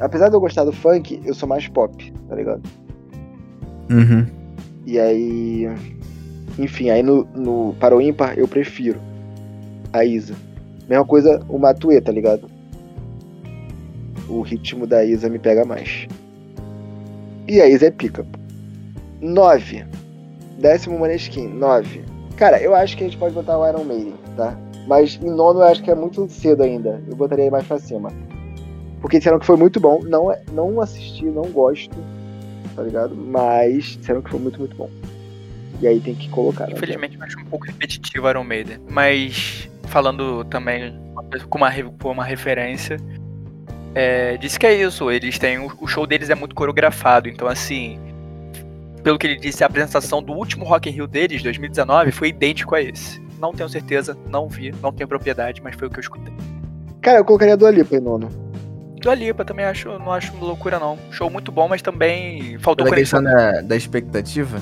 Apesar 0.00 0.28
de 0.28 0.34
eu 0.34 0.40
gostar 0.40 0.64
do 0.64 0.72
funk, 0.72 1.20
eu 1.24 1.34
sou 1.34 1.48
mais 1.48 1.68
pop, 1.68 2.12
tá 2.28 2.34
ligado? 2.34 2.62
Uhum. 3.90 4.26
E 4.86 4.98
aí. 4.98 5.68
Enfim, 6.58 6.90
aí 6.90 7.02
no, 7.02 7.24
no 7.34 7.74
para 7.80 7.96
o 7.96 8.00
ímpar 8.00 8.38
eu 8.38 8.46
prefiro 8.46 8.98
a 9.92 10.04
Isa. 10.04 10.34
Mesma 10.88 11.04
coisa 11.04 11.40
o 11.48 11.58
Matuê, 11.58 12.00
tá 12.00 12.12
ligado? 12.12 12.48
O 14.28 14.40
ritmo 14.40 14.86
da 14.86 15.04
Isa 15.04 15.28
me 15.28 15.38
pega 15.38 15.64
mais. 15.64 16.06
E 17.46 17.60
a 17.60 17.68
Isa 17.68 17.86
é 17.86 17.90
pica. 17.90 18.26
9. 19.20 19.84
Décimo 20.58 20.98
Maneskin, 20.98 21.48
9. 21.48 22.02
Cara, 22.36 22.60
eu 22.60 22.74
acho 22.74 22.96
que 22.96 23.04
a 23.04 23.06
gente 23.06 23.18
pode 23.18 23.34
botar 23.34 23.58
o 23.58 23.68
Iron 23.68 23.84
Maiden, 23.84 24.14
tá? 24.36 24.56
Mas 24.86 25.18
em 25.22 25.30
nono 25.30 25.60
eu 25.60 25.64
acho 25.64 25.82
que 25.82 25.90
é 25.90 25.94
muito 25.94 26.28
cedo 26.28 26.62
ainda. 26.62 27.02
Eu 27.08 27.16
botaria 27.16 27.50
mais 27.50 27.66
pra 27.66 27.78
cima. 27.78 28.10
Porque 29.00 29.18
disseram 29.18 29.38
que 29.38 29.46
foi 29.46 29.56
muito 29.56 29.78
bom. 29.78 30.00
Não, 30.02 30.30
é- 30.32 30.42
não 30.52 30.80
assisti, 30.80 31.24
não 31.24 31.44
gosto, 31.50 31.94
tá 32.74 32.82
ligado? 32.82 33.14
Mas 33.14 33.96
disseram 33.98 34.22
que 34.22 34.30
foi 34.30 34.40
muito, 34.40 34.58
muito 34.58 34.76
bom. 34.76 34.88
E 35.80 35.86
aí 35.86 36.00
tem 36.00 36.14
que 36.14 36.28
colocar, 36.30 36.66
né? 36.66 36.72
Infelizmente, 36.76 37.16
eu 37.16 37.22
acho 37.22 37.38
um 37.38 37.44
pouco 37.44 37.66
repetitivo 37.66 38.28
Iron 38.28 38.44
Maiden. 38.44 38.78
Mas, 38.88 39.68
falando 39.88 40.44
também 40.44 40.94
com 41.50 41.58
uma, 41.58 41.70
com 42.00 42.10
uma 42.10 42.24
referência, 42.24 42.96
é, 43.94 44.36
disse 44.36 44.58
que 44.58 44.66
é 44.66 44.74
isso. 44.74 45.10
Eles 45.10 45.38
têm. 45.38 45.58
O, 45.58 45.72
o 45.80 45.86
show 45.86 46.06
deles 46.06 46.30
é 46.30 46.34
muito 46.34 46.54
coreografado. 46.54 47.28
Então, 47.28 47.46
assim. 47.48 47.98
Pelo 49.02 49.18
que 49.18 49.26
ele 49.26 49.36
disse, 49.36 49.62
a 49.62 49.66
apresentação 49.66 50.22
do 50.22 50.32
último 50.32 50.64
Rock 50.64 50.88
in 50.88 50.92
Rio 50.92 51.06
deles, 51.06 51.42
2019, 51.42 52.10
foi 52.10 52.28
idêntico 52.28 52.74
a 52.74 52.80
esse. 52.80 53.20
Não 53.38 53.52
tenho 53.52 53.68
certeza, 53.68 54.16
não 54.30 54.48
vi, 54.48 54.72
não 54.80 54.90
tenho 54.90 55.06
propriedade, 55.06 55.60
mas 55.62 55.76
foi 55.76 55.88
o 55.88 55.90
que 55.90 55.98
eu 55.98 56.00
escutei. 56.00 56.32
Cara, 57.02 57.18
eu 57.18 57.24
colocaria 57.24 57.52
a 57.52 57.56
Dua 57.56 57.70
Lipa 57.70 57.96
em 57.96 58.00
nono. 58.00 58.30
Do 59.02 59.12
Lipa 59.12 59.44
também 59.44 59.66
acho, 59.66 59.90
não 59.98 60.10
acho 60.10 60.34
loucura 60.38 60.78
não. 60.78 60.98
Show 61.10 61.28
muito 61.28 61.52
bom, 61.52 61.68
mas 61.68 61.82
também 61.82 62.56
faltou 62.60 62.86
Pela 62.86 62.96
conexão. 62.96 63.22
questão 63.22 63.36
da, 63.36 63.60
da 63.60 63.76
expectativa, 63.76 64.58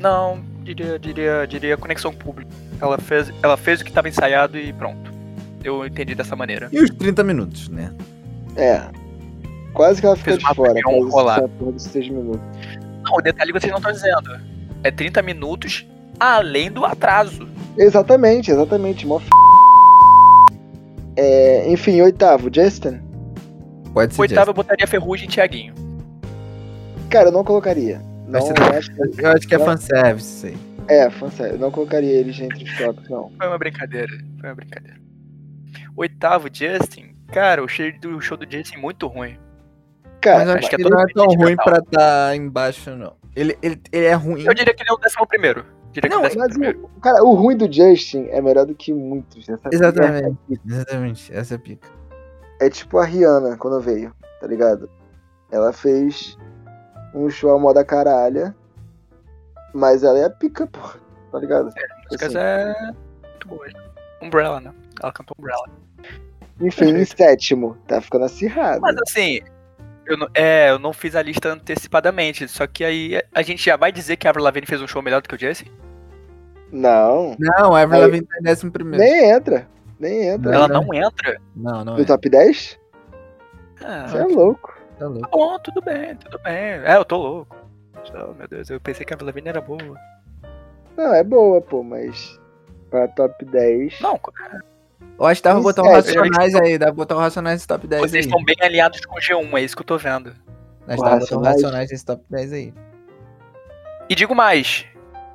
Não, 0.00 0.42
diria, 0.64 0.98
diria, 0.98 1.46
diria 1.46 1.76
conexão 1.76 2.14
pública. 2.14 2.50
Ela 2.80 2.96
fez, 2.96 3.30
ela 3.42 3.58
fez 3.58 3.82
o 3.82 3.84
que 3.84 3.90
estava 3.90 4.08
ensaiado 4.08 4.56
e 4.58 4.72
pronto. 4.72 5.12
Eu 5.62 5.84
entendi 5.86 6.14
dessa 6.14 6.34
maneira. 6.34 6.70
e 6.72 6.80
os 6.80 6.88
30 6.88 7.22
minutos, 7.22 7.68
né? 7.68 7.92
É. 8.56 8.82
Quase 9.72 10.00
que 10.00 10.06
ela 10.06 10.16
fica 10.16 10.32
Fez 10.32 10.42
de 10.42 10.54
fora. 10.54 10.80
Não, 13.04 13.14
o 13.14 13.20
detalhe 13.22 13.52
que 13.52 13.60
vocês 13.60 13.70
não 13.70 13.78
estão 13.78 13.92
dizendo. 13.92 14.40
É 14.82 14.90
30 14.90 15.22
minutos 15.22 15.86
além 16.18 16.70
do 16.70 16.84
atraso. 16.84 17.48
Exatamente, 17.76 18.50
exatamente. 18.50 19.06
Mó 19.06 19.18
f... 19.20 19.28
É, 21.16 21.70
enfim, 21.70 22.00
oitavo, 22.00 22.50
Justin. 22.52 23.00
Pode 23.92 24.14
ser. 24.14 24.20
Oitavo 24.20 24.50
eu 24.50 24.54
botaria 24.54 24.86
Ferrugem 24.86 25.26
e 25.28 25.30
Thiaguinho. 25.30 25.74
Cara, 27.10 27.28
eu 27.28 27.32
não 27.32 27.44
colocaria. 27.44 28.00
Não, 28.26 28.40
você 28.40 28.50
eu 28.50 28.54
tá- 28.54 28.76
acho 28.76 28.90
que 28.90 28.96
Justin. 28.96 29.22
Eu 29.22 29.30
acho 29.30 29.48
que 29.48 29.54
é 29.54 29.58
fanservice 29.58 30.28
isso 30.28 30.46
aí. 30.46 30.56
é, 30.88 31.10
fansério. 31.10 31.54
Eu 31.54 31.58
não 31.58 31.70
colocaria 31.70 32.12
eles 32.12 32.38
entre 32.40 32.64
os 32.64 32.76
tops, 32.78 33.08
não. 33.08 33.30
Foi 33.36 33.46
uma 33.46 33.58
brincadeira. 33.58 34.12
Foi 34.40 34.48
uma 34.48 34.54
brincadeira. 34.54 34.98
Oitavo, 35.96 36.48
Justin. 36.52 37.15
Cara, 37.32 37.62
o 37.62 37.68
show 37.68 37.86
do, 38.00 38.20
show 38.20 38.36
do 38.36 38.50
Justin 38.50 38.76
é 38.76 38.78
muito 38.78 39.06
ruim. 39.06 39.38
Cara, 40.20 40.38
Mas 40.38 40.48
eu 40.48 40.54
acho 40.54 40.68
que 40.68 40.76
é 40.76 40.80
ele 40.80 40.90
não 40.90 41.00
é 41.00 41.06
tão 41.12 41.26
ruim 41.26 41.56
pra 41.56 41.78
estar 41.78 42.36
embaixo, 42.36 42.96
não. 42.96 43.16
Ele, 43.34 43.56
ele, 43.62 43.80
ele 43.92 44.06
é 44.06 44.14
ruim. 44.14 44.44
Eu 44.44 44.54
diria 44.54 44.74
que 44.74 44.82
ele 44.82 44.90
é 44.90 44.92
o 44.92 44.96
décimo 44.96 45.26
primeiro. 45.26 45.64
Diria 45.92 46.10
Não, 46.10 46.22
décimo 46.22 46.40
Mas 46.40 46.52
primeiro. 46.52 46.90
o, 46.96 47.00
cara, 47.00 47.22
o 47.22 47.34
ruim 47.34 47.56
do 47.56 47.70
Justin 47.70 48.26
é 48.30 48.40
melhor 48.40 48.66
do 48.66 48.74
que 48.74 48.92
muitos. 48.92 49.48
Essa 49.48 49.68
Exatamente. 49.70 50.38
Exatamente. 50.66 51.34
Essa 51.34 51.54
é 51.54 51.56
a 51.56 51.60
pica. 51.60 51.88
É 52.60 52.70
tipo 52.70 52.98
a 52.98 53.04
Rihanna 53.04 53.56
quando 53.56 53.80
veio, 53.80 54.14
tá 54.40 54.46
ligado? 54.46 54.88
Ela 55.50 55.72
fez 55.72 56.36
um 57.14 57.28
show 57.28 57.54
à 57.54 57.58
moda 57.58 57.84
caralha, 57.84 58.56
mas 59.74 60.02
ela 60.02 60.18
é 60.18 60.24
a 60.24 60.30
pica, 60.30 60.66
pô, 60.66 60.80
tá 61.30 61.38
ligado? 61.38 61.68
As 61.68 61.74
músicas 62.04 62.34
Assim, 62.34 62.38
é 62.38 62.92
muito 63.22 63.48
boas. 63.48 63.72
Umbrella, 64.22 64.60
né? 64.60 64.74
Ela 65.02 65.12
cantou 65.12 65.36
Umbrella. 65.38 65.68
Enfim, 66.60 66.90
em 66.96 67.04
sétimo, 67.04 67.76
tá 67.86 68.00
ficando 68.00 68.24
acirrado. 68.24 68.80
Mas 68.80 68.96
assim, 69.06 69.40
eu 70.06 70.16
não, 70.16 70.28
é, 70.34 70.70
eu 70.70 70.78
não 70.78 70.92
fiz 70.92 71.14
a 71.16 71.22
lista 71.22 71.48
antecipadamente, 71.50 72.46
só 72.48 72.66
que 72.66 72.84
aí 72.84 73.20
a 73.34 73.42
gente 73.42 73.64
já 73.64 73.76
vai 73.76 73.90
dizer 73.92 74.16
que 74.16 74.26
a 74.26 74.30
Avril 74.30 74.44
Lavigne 74.44 74.66
fez 74.66 74.80
um 74.80 74.86
show 74.86 75.02
melhor 75.02 75.20
do 75.22 75.28
que 75.28 75.34
o 75.34 75.38
Jesse? 75.38 75.70
Não, 76.72 77.36
Não, 77.38 77.74
a 77.74 77.82
Avril 77.82 78.00
Lavigne 78.00 78.26
tá 78.26 78.38
em 78.38 78.42
décimo 78.42 78.72
primeiro. 78.72 79.02
nem 79.04 79.30
entra. 79.30 79.68
Nem 79.98 80.28
entra. 80.28 80.54
Ela 80.54 80.68
não. 80.68 80.82
não 80.82 80.94
entra? 80.94 81.40
Não, 81.54 81.84
não 81.84 81.94
No 81.96 82.02
é. 82.02 82.04
top 82.04 82.28
10? 82.28 82.78
Ah, 83.82 84.06
Você 84.08 84.18
é 84.18 84.24
louco. 84.24 84.74
Tá 84.98 85.06
louco. 85.06 85.20
tá 85.22 85.28
bom, 85.36 85.58
tudo 85.58 85.80
bem, 85.82 86.16
tudo 86.16 86.38
bem. 86.42 86.54
É, 86.54 86.96
eu 86.96 87.04
tô 87.04 87.16
louco. 87.16 87.56
Oh, 88.14 88.34
meu 88.34 88.46
Deus, 88.48 88.70
eu 88.70 88.80
pensei 88.80 89.04
que 89.04 89.12
a 89.12 89.16
Avril 89.16 89.26
Lavigne 89.26 89.48
era 89.48 89.60
boa. 89.60 89.98
Não, 90.96 91.12
é 91.14 91.22
boa, 91.22 91.60
pô, 91.60 91.82
mas 91.82 92.38
pra 92.90 93.08
top 93.08 93.44
10. 93.44 94.00
Não, 94.00 94.18
Eu 95.18 95.26
acho 95.26 95.40
que 95.40 95.44
dá 95.48 95.52
pra 95.52 95.60
Em 95.60 95.62
botar 95.62 95.82
o 95.82 96.02
sétimo. 96.02 96.24
Racionais 96.24 96.54
aí. 96.54 96.78
Dá 96.78 96.86
pra 96.86 96.94
botar 96.94 97.16
o 97.16 97.18
Racionais 97.18 97.56
nesse 97.56 97.66
top 97.66 97.86
10 97.86 98.02
vocês 98.02 98.14
aí. 98.14 98.20
estão 98.30 98.44
bem 98.44 98.56
alinhados 98.60 99.00
com 99.04 99.14
o 99.16 99.18
G1, 99.20 99.58
é 99.58 99.62
isso 99.62 99.74
que 99.76 99.82
eu 99.82 99.86
tô 99.86 99.96
vendo. 99.98 100.32
Nós 100.86 101.00
dá 101.00 101.10
pra 101.10 101.18
botar 101.18 101.36
o 101.36 101.42
Racionais. 101.42 101.90
Nesse 101.90 102.04
top 102.04 102.22
10 102.28 102.52
aí. 102.52 102.74
E 104.08 104.14
digo 104.14 104.34
mais, 104.34 104.84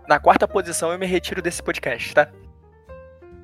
na 0.07 0.19
quarta 0.19 0.47
posição 0.47 0.91
eu 0.91 0.99
me 0.99 1.05
retiro 1.05 1.41
desse 1.41 1.61
podcast, 1.63 2.13
tá? 2.13 2.28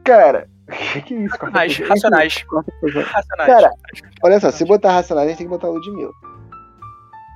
Cara, 0.03 0.47
que 0.93 1.01
que 1.01 1.13
é 1.13 1.17
isso? 1.17 1.36
Racionais, 1.38 1.78
racionais, 1.80 2.45
racionais. 3.05 3.47
Cara, 3.47 3.71
Olha 4.23 4.39
só, 4.39 4.51
se 4.51 4.63
botar 4.63 4.91
Racionais, 4.93 5.28
a 5.28 5.30
gente 5.30 5.38
tem 5.39 5.47
que 5.47 5.51
botar 5.51 5.67
a 5.67 5.71
Ludmilla. 5.71 6.11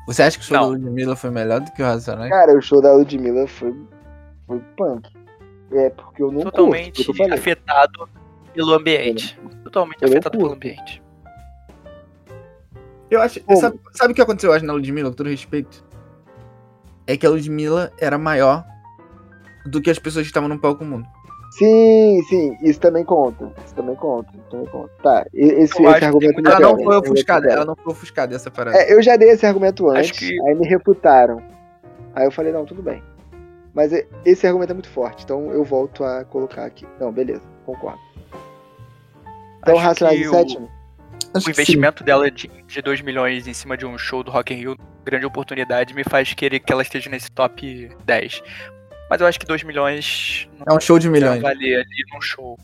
Você 0.07 0.23
acha 0.23 0.37
que 0.37 0.43
o 0.43 0.47
show 0.47 0.57
Não. 0.57 0.63
da 0.63 0.69
Ludmilla 0.77 1.15
foi 1.15 1.29
melhor 1.29 1.59
do 1.59 1.71
que 1.71 1.81
o 1.81 1.85
Racionais? 1.85 2.29
Cara, 2.29 2.57
o 2.57 2.61
show 2.61 2.81
da 2.81 2.93
Ludmilla 2.93 3.47
foi, 3.47 3.75
foi 4.47 4.59
punk. 4.77 5.09
É, 5.73 5.89
porque 5.89 6.23
eu 6.23 6.31
não 6.31 6.41
totalmente 6.41 7.05
curto, 7.05 7.33
afetado 7.33 8.09
pelo 8.53 8.73
ambiente. 8.73 9.39
Totalmente 9.63 10.01
Eu 10.01 10.09
afetado 10.09 10.37
pelo 10.37 10.51
ambiente. 10.53 11.01
Eu 13.09 13.21
acho. 13.21 13.41
Sabe, 13.59 13.79
sabe 13.91 14.11
o 14.13 14.15
que 14.15 14.21
aconteceu 14.21 14.51
hoje 14.51 14.65
na 14.65 14.73
Ludmilla, 14.73 15.09
com 15.09 15.15
todo 15.15 15.29
respeito? 15.29 15.83
É 17.05 17.17
que 17.17 17.25
a 17.25 17.29
Ludmilla 17.29 17.91
era 17.99 18.17
maior 18.17 18.63
do 19.65 19.81
que 19.81 19.89
as 19.89 19.99
pessoas 19.99 20.23
que 20.25 20.29
estavam 20.29 20.47
no 20.47 20.59
palco 20.59 20.85
mundo. 20.85 21.05
Sim, 21.51 22.21
sim, 22.29 22.57
isso 22.63 22.79
também 22.79 23.03
conta. 23.03 23.51
Isso 23.65 23.75
também 23.75 23.95
conta. 23.95 24.29
Isso 24.33 24.45
também 24.49 24.65
conta. 24.67 24.89
Tá, 25.03 25.25
esse, 25.33 25.83
Eu 25.83 25.89
acho 25.89 25.97
esse 25.97 25.99
que 25.99 26.05
argumento 26.05 26.47
Ela 26.49 26.59
não 26.61 26.81
foi 26.81 26.95
ofuscada, 26.95 27.51
ela 27.51 27.65
não 27.65 27.75
foi 27.75 27.91
ofuscada 27.91 28.33
essa 28.33 28.49
parada. 28.49 28.77
É, 28.77 28.93
eu 28.93 29.01
já 29.01 29.17
dei 29.17 29.31
esse 29.31 29.45
argumento 29.45 29.89
Acho 29.89 29.99
antes, 30.11 30.19
que- 30.29 30.41
aí 30.47 30.55
me 30.55 30.65
refutaram. 30.65 31.41
Aí 32.15 32.25
eu 32.25 32.31
falei, 32.31 32.53
não, 32.53 32.65
tudo 32.65 32.81
bem. 32.81 33.03
Mas 33.73 33.91
esse 34.25 34.47
argumento 34.47 34.71
é 34.71 34.73
muito 34.73 34.89
forte, 34.89 35.23
então 35.25 35.51
eu 35.51 35.63
volto 35.65 36.05
a 36.05 36.23
colocar 36.23 36.65
aqui. 36.65 36.85
Não, 36.99 37.11
beleza, 37.11 37.43
concordo. 37.65 37.99
Então, 39.61 39.93
que 39.95 40.05
em 40.05 40.27
o- 40.27 40.31
sétimo? 40.31 40.71
Acho 41.33 41.47
O 41.47 41.51
investimento 41.51 42.03
dela 42.03 42.29
de, 42.29 42.47
de 42.67 42.81
2 42.81 43.01
milhões 43.01 43.47
em 43.47 43.53
cima 43.53 43.77
de 43.77 43.85
um 43.85 43.97
show 43.97 44.21
do 44.21 44.29
Rock 44.31 44.53
in 44.53 44.57
Rio, 44.57 44.77
grande 45.05 45.25
oportunidade, 45.25 45.93
me 45.93 46.03
faz 46.03 46.33
querer 46.33 46.59
que 46.59 46.73
ela 46.73 46.81
esteja 46.81 47.09
nesse 47.09 47.31
top 47.31 47.89
10. 48.05 48.43
Mas 49.09 49.21
eu 49.21 49.27
acho 49.27 49.39
que 49.39 49.45
2 49.45 49.63
milhões 49.63 50.49
É 50.69 50.73
um 50.73 50.79
show 50.79 50.99
de 50.99 51.07
não 51.07 51.13
milhões. 51.13 51.41
valer 51.41 51.75
ali 51.79 52.05
num 52.13 52.21
show. 52.21 52.57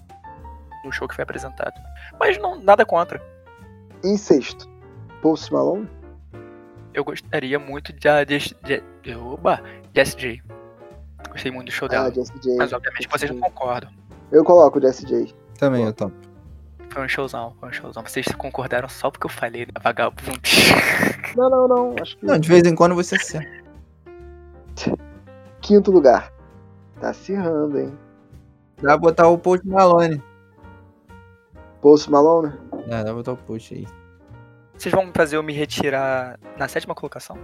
No 0.83 0.91
show 0.91 1.07
que 1.07 1.15
foi 1.15 1.23
apresentado. 1.23 1.73
Mas 2.19 2.37
não, 2.37 2.59
nada 2.61 2.85
contra. 2.85 3.21
Em 4.03 4.17
sexto, 4.17 4.67
Post 5.21 5.51
Malone? 5.53 5.87
Eu 6.93 7.03
gostaria 7.05 7.57
muito 7.59 7.93
de. 7.93 8.25
de, 8.25 8.55
de, 8.63 8.83
de 9.03 9.15
oba, 9.15 9.61
Jessie 9.95 10.17
J. 10.19 10.43
Gostei 11.29 11.51
muito 11.51 11.67
do 11.67 11.71
show 11.71 11.87
dela. 11.87 12.07
Ah, 12.07 12.11
Jessie 12.11 12.35
J. 12.41 12.55
mas 12.57 12.73
obviamente 12.73 13.07
vocês 13.07 13.31
não 13.31 13.39
concordam. 13.39 13.91
Eu 14.31 14.43
coloco 14.43 14.77
o 14.77 14.81
Jessie 14.81 15.05
J. 15.07 15.33
Também, 15.57 15.85
eu 15.85 15.93
topo. 15.93 16.15
Foi 16.89 17.03
um 17.03 17.07
showzão, 17.07 17.53
foi 17.59 17.69
um 17.69 17.73
showzão. 17.73 18.03
Vocês 18.03 18.25
concordaram 18.37 18.87
só 18.89 19.11
porque 19.11 19.25
eu 19.27 19.29
falei, 19.31 19.61
né? 19.65 19.71
Vagabundo. 19.81 20.39
Não, 21.35 21.49
não, 21.51 21.67
não, 21.67 21.95
acho 22.01 22.17
que... 22.17 22.25
Não, 22.25 22.39
de 22.39 22.49
vez 22.49 22.63
em 22.63 22.73
quando 22.73 22.95
você 22.95 23.15
acerta. 23.15 23.47
Quinto 25.61 25.91
lugar. 25.91 26.31
Tá 26.99 27.09
acirrando, 27.09 27.77
hein? 27.79 27.97
Dá 28.77 28.89
pra 28.89 28.97
botar 28.97 29.27
o 29.27 29.37
Post 29.37 29.67
Malone. 29.67 30.23
Post 31.81 32.09
Malone? 32.09 32.53
É, 32.87 32.89
dá 32.89 33.03
pra 33.05 33.13
botar 33.13 33.33
o 33.33 33.37
Post 33.37 33.73
aí. 33.75 33.87
Vocês 34.75 34.93
vão 34.93 35.11
fazer 35.13 35.35
eu 35.37 35.43
me 35.43 35.53
retirar 35.53 36.39
na 36.57 36.67
sétima 36.67 36.95
colocação? 36.95 37.37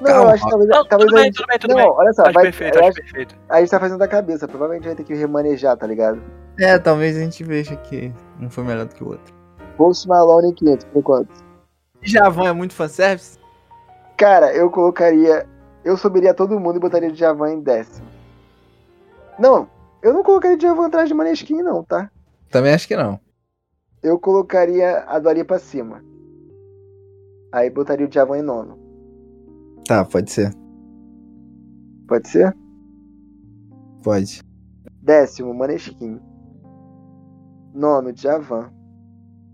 Não, 0.00 0.06
Calma. 0.12 0.22
eu 0.22 0.34
acho 0.34 0.44
que 0.44 0.50
talvez, 0.50 0.70
Não, 0.70 0.84
talvez 0.86 1.08
tudo 1.10 1.16
a 1.18 1.20
bem, 1.22 1.24
gente... 1.26 1.36
tudo 1.36 1.46
bem, 1.48 1.58
tudo 1.58 1.70
não, 1.70 1.76
bem. 1.76 1.90
olha 1.90 2.12
só, 2.12 2.22
Acho 2.22 2.32
vai, 2.34 2.44
perfeito, 2.44 2.78
acho 2.78 2.88
acho- 2.88 2.94
perfeito. 3.02 3.36
a 3.48 3.60
gente 3.60 3.70
tá 3.70 3.80
fazendo 3.80 3.98
da 3.98 4.08
cabeça. 4.08 4.46
Provavelmente 4.48 4.84
vai 4.86 4.94
ter 4.94 5.04
que 5.04 5.14
remanejar, 5.14 5.76
tá 5.76 5.86
ligado? 5.86 6.22
É, 6.58 6.78
talvez 6.78 7.16
a 7.16 7.20
gente 7.20 7.42
veja 7.44 7.74
que 7.76 8.12
um 8.40 8.48
foi 8.50 8.64
melhor 8.64 8.86
do 8.86 8.94
que 8.94 9.04
o 9.04 9.08
outro. 9.08 9.34
Post 9.76 10.08
Malone 10.08 10.50
em 10.50 10.54
quinto, 10.54 10.86
por 10.86 10.98
enquanto. 10.98 11.48
Javan 12.02 12.48
é 12.48 12.52
muito 12.52 12.74
fanservice? 12.74 13.38
Cara, 14.16 14.52
eu 14.54 14.70
colocaria. 14.70 15.46
Eu 15.84 15.96
subiria 15.96 16.34
todo 16.34 16.58
mundo 16.58 16.76
e 16.76 16.80
botaria 16.80 17.10
Djavan 17.10 17.52
em 17.52 17.60
décimo. 17.60 18.06
Não, 19.38 19.68
eu 20.02 20.12
não 20.12 20.22
colocaria 20.22 20.56
Djavan 20.56 20.86
atrás 20.86 21.08
de 21.08 21.14
Maneskin, 21.14 21.62
não, 21.62 21.84
tá? 21.84 22.10
Também 22.50 22.74
acho 22.74 22.88
que 22.88 22.96
não. 22.96 23.20
Eu 24.02 24.18
colocaria 24.18 25.04
a 25.06 25.18
Dua 25.18 25.32
Lipa 25.32 25.56
acima. 25.56 26.02
Aí 27.52 27.70
botaria 27.70 28.06
o 28.06 28.08
Djavan 28.08 28.38
em 28.38 28.42
nono. 28.42 28.78
Tá, 29.86 30.04
pode 30.04 30.30
ser. 30.30 30.52
Pode 32.06 32.28
ser? 32.28 32.56
Pode. 34.02 34.42
Décimo, 35.02 35.54
Maneskin. 35.54 36.20
Nono, 37.74 38.12
Djavan. 38.12 38.70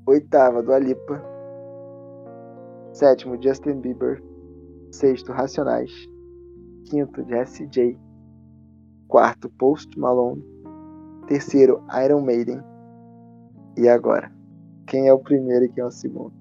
Oitava, 0.06 0.62
Dua 0.62 0.78
Lipa. 0.78 1.22
Sétimo, 2.92 3.40
Justin 3.42 3.80
Bieber. 3.80 4.22
Sexto, 4.90 5.32
Racionais. 5.32 5.90
Quinto, 6.84 7.24
Jessie 7.28 7.66
J. 7.66 7.98
Quarto, 9.08 9.48
Post 9.58 9.98
Malone. 9.98 10.44
Terceiro, 11.26 11.82
Iron 12.04 12.22
Maiden. 12.22 12.60
E 13.76 13.88
agora? 13.88 14.30
Quem 14.86 15.08
é 15.08 15.12
o 15.12 15.18
primeiro 15.18 15.64
e 15.64 15.68
quem 15.68 15.82
é 15.82 15.86
o 15.86 15.90
segundo? 15.90 16.32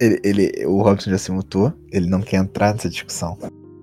Ele, 0.00 0.20
ele, 0.22 0.66
o 0.66 0.80
Robson 0.82 1.10
já 1.10 1.18
se 1.18 1.32
mutou, 1.32 1.72
ele 1.90 2.08
não 2.08 2.20
quer 2.20 2.36
entrar 2.36 2.72
nessa 2.72 2.88
discussão. 2.88 3.36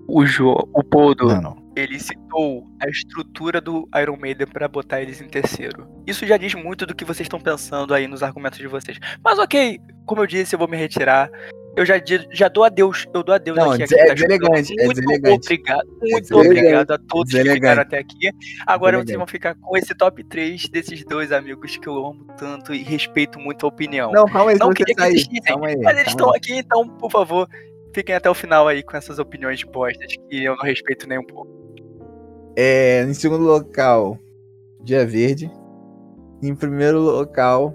O 0.08 0.24
Jo, 0.24 0.54
o 0.72 0.82
Poldo, 0.82 1.26
Não, 1.26 1.42
não. 1.42 1.65
Ele 1.76 2.00
citou 2.00 2.66
a 2.82 2.88
estrutura 2.88 3.60
do 3.60 3.86
Iron 4.00 4.16
Maiden 4.16 4.46
pra 4.46 4.66
botar 4.66 5.02
eles 5.02 5.20
em 5.20 5.28
terceiro. 5.28 5.86
Isso 6.06 6.26
já 6.26 6.36
diz 6.38 6.54
muito 6.54 6.86
do 6.86 6.94
que 6.94 7.04
vocês 7.04 7.26
estão 7.26 7.38
pensando 7.38 7.92
aí 7.92 8.08
nos 8.08 8.22
argumentos 8.22 8.58
de 8.58 8.66
vocês. 8.66 8.98
Mas 9.22 9.38
ok, 9.38 9.78
como 10.06 10.22
eu 10.22 10.26
disse, 10.26 10.54
eu 10.54 10.58
vou 10.58 10.66
me 10.66 10.76
retirar. 10.76 11.30
Eu 11.76 11.84
já, 11.84 11.96
já 12.32 12.48
dou 12.48 12.64
adeus, 12.64 13.06
eu 13.12 13.22
dou 13.22 13.34
adeus 13.34 13.58
Não, 13.58 13.72
aqui. 13.72 13.82
a 13.82 13.84
é 13.84 14.06
tá 14.06 14.14
deselegante, 14.14 14.72
é 14.80 14.84
Muito 14.86 14.98
deselegante. 15.02 15.44
obrigado, 15.44 15.86
muito 16.00 16.20
deselegante. 16.22 16.58
obrigado 16.58 16.90
a 16.92 16.98
todos 16.98 17.32
que 17.34 17.52
ficaram 17.52 17.82
até 17.82 17.98
aqui. 17.98 18.30
Agora 18.66 18.96
vocês 19.04 19.18
vão 19.18 19.26
ficar 19.26 19.54
com 19.56 19.76
esse 19.76 19.94
top 19.94 20.24
3 20.24 20.70
desses 20.70 21.04
dois 21.04 21.32
amigos 21.32 21.76
que 21.76 21.86
eu 21.86 22.06
amo 22.06 22.24
tanto 22.38 22.72
e 22.72 22.82
respeito 22.82 23.38
muito 23.38 23.66
a 23.66 23.68
opinião. 23.68 24.10
Não, 24.10 24.24
calma 24.24 24.52
aí, 24.52 24.58
Não 24.58 24.70
queria 24.72 24.94
que 24.94 25.40
Calma 25.42 25.66
aí. 25.66 25.76
Mas 25.76 25.98
eles 25.98 26.08
estão 26.08 26.30
aqui, 26.30 26.54
então, 26.54 26.88
por 26.88 27.10
favor, 27.10 27.46
fiquem 27.94 28.14
até 28.14 28.30
o 28.30 28.34
final 28.34 28.66
aí 28.66 28.82
com 28.82 28.96
essas 28.96 29.18
opiniões 29.18 29.62
bostas 29.62 30.14
que 30.30 30.44
eu 30.44 30.56
não 30.56 30.64
respeito 30.64 31.06
nem 31.06 31.18
um 31.18 31.26
pouco. 31.26 31.65
É, 32.56 33.02
em 33.02 33.14
segundo 33.14 33.44
local, 33.44 34.18
Dia 34.82 35.06
Verde. 35.06 35.50
Em 36.42 36.54
primeiro 36.54 36.98
local, 37.00 37.74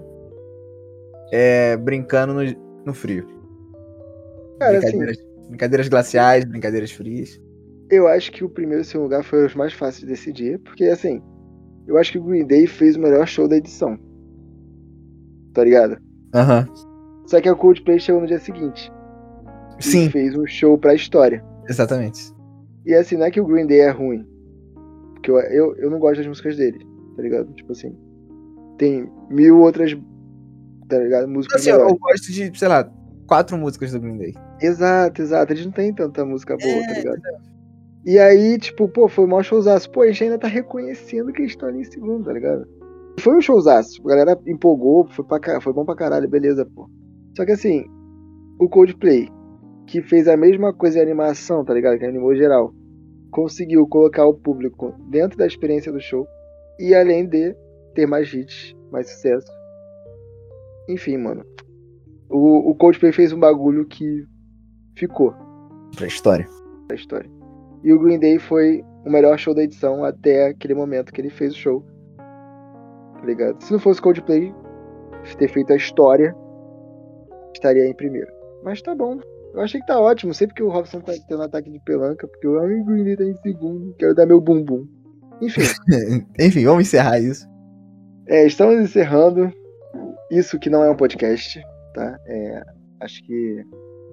é 1.32 1.76
Brincando 1.76 2.34
no, 2.34 2.42
no 2.84 2.94
Frio. 2.94 3.26
Cara, 4.58 4.78
assim, 4.78 4.98
brincadeiras, 4.98 5.18
brincadeiras 5.48 5.88
glaciais, 5.88 6.44
brincadeiras 6.44 6.90
frias. 6.92 7.40
eu 7.90 8.06
acho 8.08 8.30
que 8.32 8.44
o 8.44 8.48
primeiro 8.48 8.82
e 8.82 8.84
o 8.84 8.84
segundo 8.84 9.04
lugar 9.04 9.24
foram 9.24 9.46
os 9.46 9.54
mais 9.54 9.72
fáceis 9.72 10.00
de 10.00 10.06
decidir. 10.06 10.58
Porque, 10.60 10.84
assim, 10.84 11.20
eu 11.86 11.96
acho 11.98 12.12
que 12.12 12.18
o 12.18 12.22
Green 12.24 12.46
Day 12.46 12.66
fez 12.66 12.96
o 12.96 13.00
melhor 13.00 13.26
show 13.26 13.48
da 13.48 13.56
edição. 13.56 13.98
Tá 15.52 15.64
ligado? 15.64 15.98
Aham. 16.34 16.66
Só 17.26 17.40
que 17.40 17.50
o 17.50 17.56
Coldplay 17.56 17.98
chegou 17.98 18.20
no 18.20 18.26
dia 18.26 18.38
seguinte. 18.38 18.90
E 19.78 19.84
Sim, 19.84 20.10
fez 20.10 20.36
um 20.36 20.46
show 20.46 20.78
pra 20.78 20.94
história. 20.94 21.44
exatamente. 21.68 22.32
E 22.86 22.94
assim, 22.94 23.16
não 23.16 23.26
é 23.26 23.30
que 23.30 23.40
o 23.40 23.46
Green 23.46 23.66
Day 23.66 23.80
é 23.80 23.90
ruim. 23.90 24.26
Porque 25.22 25.30
eu, 25.30 25.38
eu, 25.38 25.76
eu 25.76 25.90
não 25.90 26.00
gosto 26.00 26.16
das 26.18 26.26
músicas 26.26 26.56
dele, 26.56 26.84
tá 27.16 27.22
ligado? 27.22 27.52
Tipo 27.54 27.70
assim. 27.72 27.96
Tem 28.76 29.08
mil 29.30 29.60
outras. 29.60 29.96
Tá 30.88 30.98
ligado? 30.98 31.28
Músicas 31.28 31.60
Assim, 31.60 31.70
eu, 31.70 31.76
melhores. 31.76 31.94
eu 31.94 31.98
gosto 32.00 32.32
de, 32.32 32.58
sei 32.58 32.68
lá, 32.68 32.90
quatro 33.28 33.56
músicas 33.56 33.92
do 33.92 34.00
Green 34.00 34.18
Day. 34.18 34.34
Exato, 34.60 35.22
exato. 35.22 35.52
Eles 35.52 35.64
não 35.64 35.72
têm 35.72 35.94
tanta 35.94 36.24
música 36.24 36.56
boa, 36.56 36.72
É, 36.72 36.86
tá 36.86 36.92
ligado? 36.94 37.20
E 38.04 38.18
aí, 38.18 38.58
tipo, 38.58 38.88
pô, 38.88 39.08
foi 39.08 39.24
o 39.24 39.28
maior 39.28 39.44
showzaço. 39.44 39.88
Pô, 39.92 40.02
a 40.02 40.08
gente 40.08 40.24
ainda 40.24 40.38
tá 40.38 40.48
reconhecendo 40.48 41.32
que 41.32 41.42
eles 41.42 41.52
estão 41.52 41.68
ali 41.68 41.82
em 41.82 41.84
segundo, 41.84 42.24
tá 42.24 42.32
ligado? 42.32 42.66
Foi 43.20 43.36
um 43.36 43.40
showzaço. 43.40 44.02
A 44.04 44.08
galera 44.08 44.38
empolgou, 44.46 45.06
foi, 45.06 45.24
pra, 45.24 45.60
foi 45.60 45.72
bom 45.72 45.84
pra 45.84 45.94
caralho, 45.94 46.28
beleza, 46.28 46.66
pô. 46.74 46.90
Só 47.36 47.44
que 47.46 47.52
assim, 47.52 47.84
o 48.58 48.68
Coldplay, 48.68 49.28
que 49.86 50.02
fez 50.02 50.26
a 50.26 50.36
mesma 50.36 50.74
coisa 50.74 50.98
em 50.98 51.02
animação, 51.02 51.64
tá 51.64 51.72
ligado? 51.72 51.98
Que 51.98 52.04
animou 52.04 52.34
geral, 52.34 52.74
conseguiu 53.32 53.86
colocar 53.88 54.26
o 54.26 54.34
público 54.34 54.94
dentro 55.10 55.36
da 55.38 55.46
experiência 55.46 55.90
do 55.90 56.00
show 56.00 56.26
e 56.78 56.94
além 56.94 57.26
de 57.26 57.56
ter 57.94 58.06
mais 58.06 58.32
hits, 58.32 58.76
mais 58.92 59.10
sucesso. 59.10 59.50
Enfim, 60.88 61.16
mano. 61.16 61.44
O, 62.30 62.70
o 62.70 62.74
Coldplay 62.76 63.12
fez 63.12 63.32
um 63.32 63.40
bagulho 63.40 63.86
que 63.86 64.24
ficou 64.96 65.34
Pra 65.96 66.06
história. 66.06 66.46
da 66.88 66.94
história. 66.94 67.30
E 67.82 67.92
o 67.92 67.98
Green 68.00 68.18
Day 68.18 68.38
foi 68.38 68.82
o 69.04 69.10
melhor 69.10 69.36
show 69.38 69.54
da 69.54 69.62
edição 69.62 70.04
até 70.04 70.48
aquele 70.48 70.74
momento 70.74 71.12
que 71.12 71.20
ele 71.20 71.30
fez 71.30 71.52
o 71.52 71.58
show. 71.58 71.84
Tá 72.16 73.26
ligado? 73.26 73.60
Se 73.62 73.72
não 73.72 73.80
fosse 73.80 74.00
Coldplay 74.00 74.54
ter 75.38 75.48
feito 75.48 75.72
a 75.72 75.76
história, 75.76 76.34
estaria 77.54 77.86
em 77.86 77.94
primeiro. 77.94 78.30
Mas 78.64 78.80
tá 78.82 78.94
bom. 78.94 79.18
Eu 79.54 79.60
achei 79.60 79.80
que 79.80 79.86
tá 79.86 80.00
ótimo. 80.00 80.32
Sempre 80.32 80.54
que 80.56 80.62
o 80.62 80.70
Robson 80.70 81.00
tá 81.00 81.12
tendo 81.28 81.42
ataque 81.42 81.70
de 81.70 81.78
pelanca, 81.80 82.26
porque 82.26 82.46
o 82.46 82.58
ai, 82.58 82.80
o 82.80 82.84
Green 82.84 83.04
Day 83.04 83.16
tá 83.16 83.24
em 83.24 83.36
segundo, 83.42 83.94
quero 83.98 84.14
dar 84.14 84.26
meu 84.26 84.40
bumbum. 84.40 84.86
Enfim, 85.40 85.60
Enfim, 86.40 86.64
vamos 86.64 86.82
encerrar 86.86 87.18
isso. 87.20 87.46
é, 88.28 88.46
estamos 88.46 88.80
encerrando. 88.82 89.52
Isso 90.30 90.58
que 90.58 90.70
não 90.70 90.82
é 90.82 90.90
um 90.90 90.96
podcast, 90.96 91.60
tá? 91.94 92.18
É, 92.26 92.62
acho 93.00 93.22
que 93.24 93.62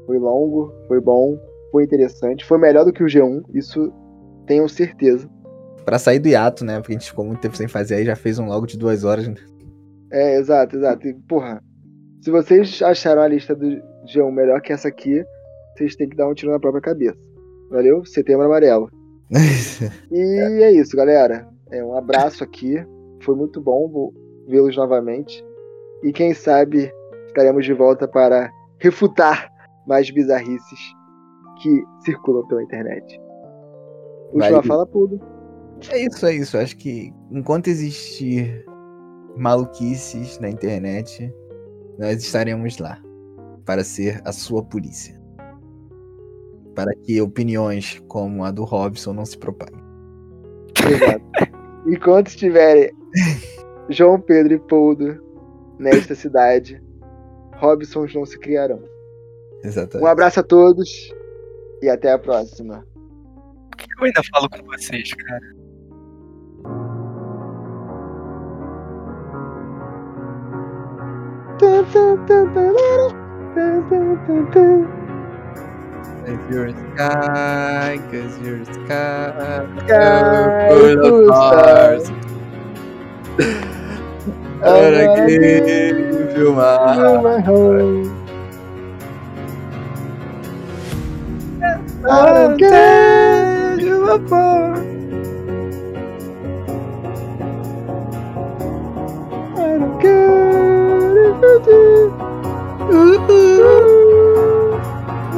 foi 0.05 0.17
longo, 0.17 0.73
foi 0.87 0.99
bom, 0.99 1.37
foi 1.71 1.83
interessante, 1.85 2.43
foi 2.43 2.57
melhor 2.57 2.83
do 2.83 2.91
que 2.91 3.01
o 3.03 3.05
G1, 3.07 3.41
isso 3.53 3.93
tenho 4.45 4.67
certeza. 4.67 5.29
Pra 5.85 5.97
sair 5.97 6.19
do 6.19 6.27
hiato, 6.27 6.65
né? 6.65 6.77
Porque 6.79 6.91
a 6.93 6.97
gente 6.99 7.07
ficou 7.09 7.23
muito 7.23 7.39
tempo 7.39 7.55
sem 7.55 7.67
fazer 7.69 7.95
aí, 7.95 8.05
já 8.05 8.15
fez 8.17 8.37
um 8.37 8.47
logo 8.47 8.65
de 8.65 8.77
duas 8.77 9.03
horas. 9.05 9.27
né? 9.29 9.35
É, 10.11 10.37
exato, 10.39 10.75
exato. 10.75 11.07
E, 11.07 11.13
porra, 11.27 11.63
se 12.21 12.29
vocês 12.31 12.81
acharam 12.81 13.21
a 13.21 13.27
lista 13.27 13.55
do 13.55 13.79
G1 14.13 14.31
melhor 14.31 14.61
que 14.61 14.73
essa 14.73 14.87
aqui, 14.87 15.23
vocês 15.75 15.95
têm 15.95 16.09
que 16.09 16.15
dar 16.15 16.27
um 16.27 16.33
tiro 16.33 16.51
na 16.51 16.59
própria 16.59 16.81
cabeça. 16.81 17.17
Valeu? 17.69 18.03
Setembro 18.05 18.45
amarelo. 18.45 18.89
E 20.11 20.63
é 20.63 20.71
isso, 20.71 20.97
galera. 20.97 21.47
É, 21.71 21.83
um 21.83 21.95
abraço 21.95 22.43
aqui. 22.43 22.75
Foi 23.21 23.35
muito 23.35 23.61
bom 23.61 24.11
vê-los 24.47 24.75
novamente. 24.75 25.45
E 26.03 26.11
quem 26.11 26.33
sabe 26.33 26.91
estaremos 27.27 27.63
de 27.63 27.73
volta 27.73 28.07
para 28.07 28.51
refutar 28.79 29.51
mais 29.87 30.09
bizarrices 30.09 30.79
que 31.61 31.83
circulam 32.03 32.47
pela 32.47 32.63
internet. 32.63 33.19
Última 34.33 34.59
Vai. 34.59 34.63
fala, 34.63 34.85
Pudo. 34.87 35.21
É 35.91 35.99
isso, 35.99 36.25
é 36.25 36.33
isso. 36.33 36.57
Acho 36.57 36.75
que 36.75 37.13
enquanto 37.31 37.67
existir 37.67 38.65
maluquices 39.37 40.39
na 40.39 40.49
internet, 40.49 41.31
nós 41.99 42.23
estaremos 42.23 42.77
lá 42.79 42.99
para 43.69 43.83
ser 43.83 44.19
a 44.25 44.31
sua 44.31 44.63
polícia. 44.63 45.15
Para 46.73 46.91
que 47.03 47.21
opiniões 47.21 48.01
como 48.07 48.43
a 48.43 48.49
do 48.49 48.63
Robson 48.63 49.13
não 49.13 49.23
se 49.23 49.37
propaguem. 49.37 49.79
Exato. 50.91 51.23
Enquanto 51.85 52.29
estiverem 52.29 52.91
João 53.87 54.19
Pedro 54.19 54.55
e 54.55 54.59
Poldo 54.59 55.23
nesta 55.77 56.15
cidade, 56.15 56.81
Robsons 57.57 58.11
não 58.15 58.25
se 58.25 58.39
criarão. 58.39 58.79
Um 59.63 59.67
Exatamente. 59.67 60.09
abraço 60.09 60.39
a 60.39 60.43
todos 60.43 60.89
e 61.83 61.89
até 61.89 62.11
a 62.11 62.17
próxima. 62.17 62.83
Por 63.69 63.77
que 63.77 63.85
eu 63.99 64.05
ainda 64.05 64.21
falo 64.33 64.49
com 64.49 64.65
vocês, 64.65 65.13
cara? 65.13 65.59
Cause 76.25 76.39
you're 76.49 76.69
sky, 76.95 77.99
cause 78.09 78.39
you're 78.39 78.63
sky, 78.65 79.67
Sky 79.85 80.69
full 80.69 80.85
of 80.85 80.99
full 81.01 81.29
of 81.29 81.35
stars. 81.35 82.11
Para 84.61 85.07
Para 85.15 85.25
que 85.25 86.31
filmar. 86.33 87.21
my 87.21 87.41
home. 87.41 88.15
I 92.09 92.33
don't 92.33 92.57
care 92.59 93.79
you 93.79 94.03
are 94.09 94.19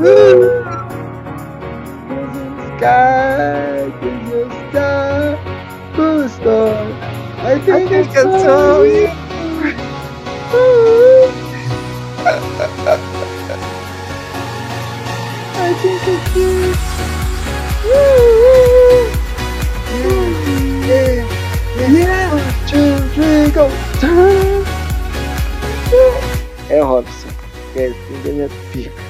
Sky. 0.01 0.41
I 7.43 7.59
think 7.63 7.91
I 7.91 8.03
tell 8.13 8.85
you. 8.85 9.07
I 15.57 15.73
think. 15.81 16.01
É 26.69 26.81
Robson. 26.81 27.27
É 27.75 27.85
assim 27.87 28.21
da 28.23 28.31
minha 28.31 28.49
filha. 28.71 29.00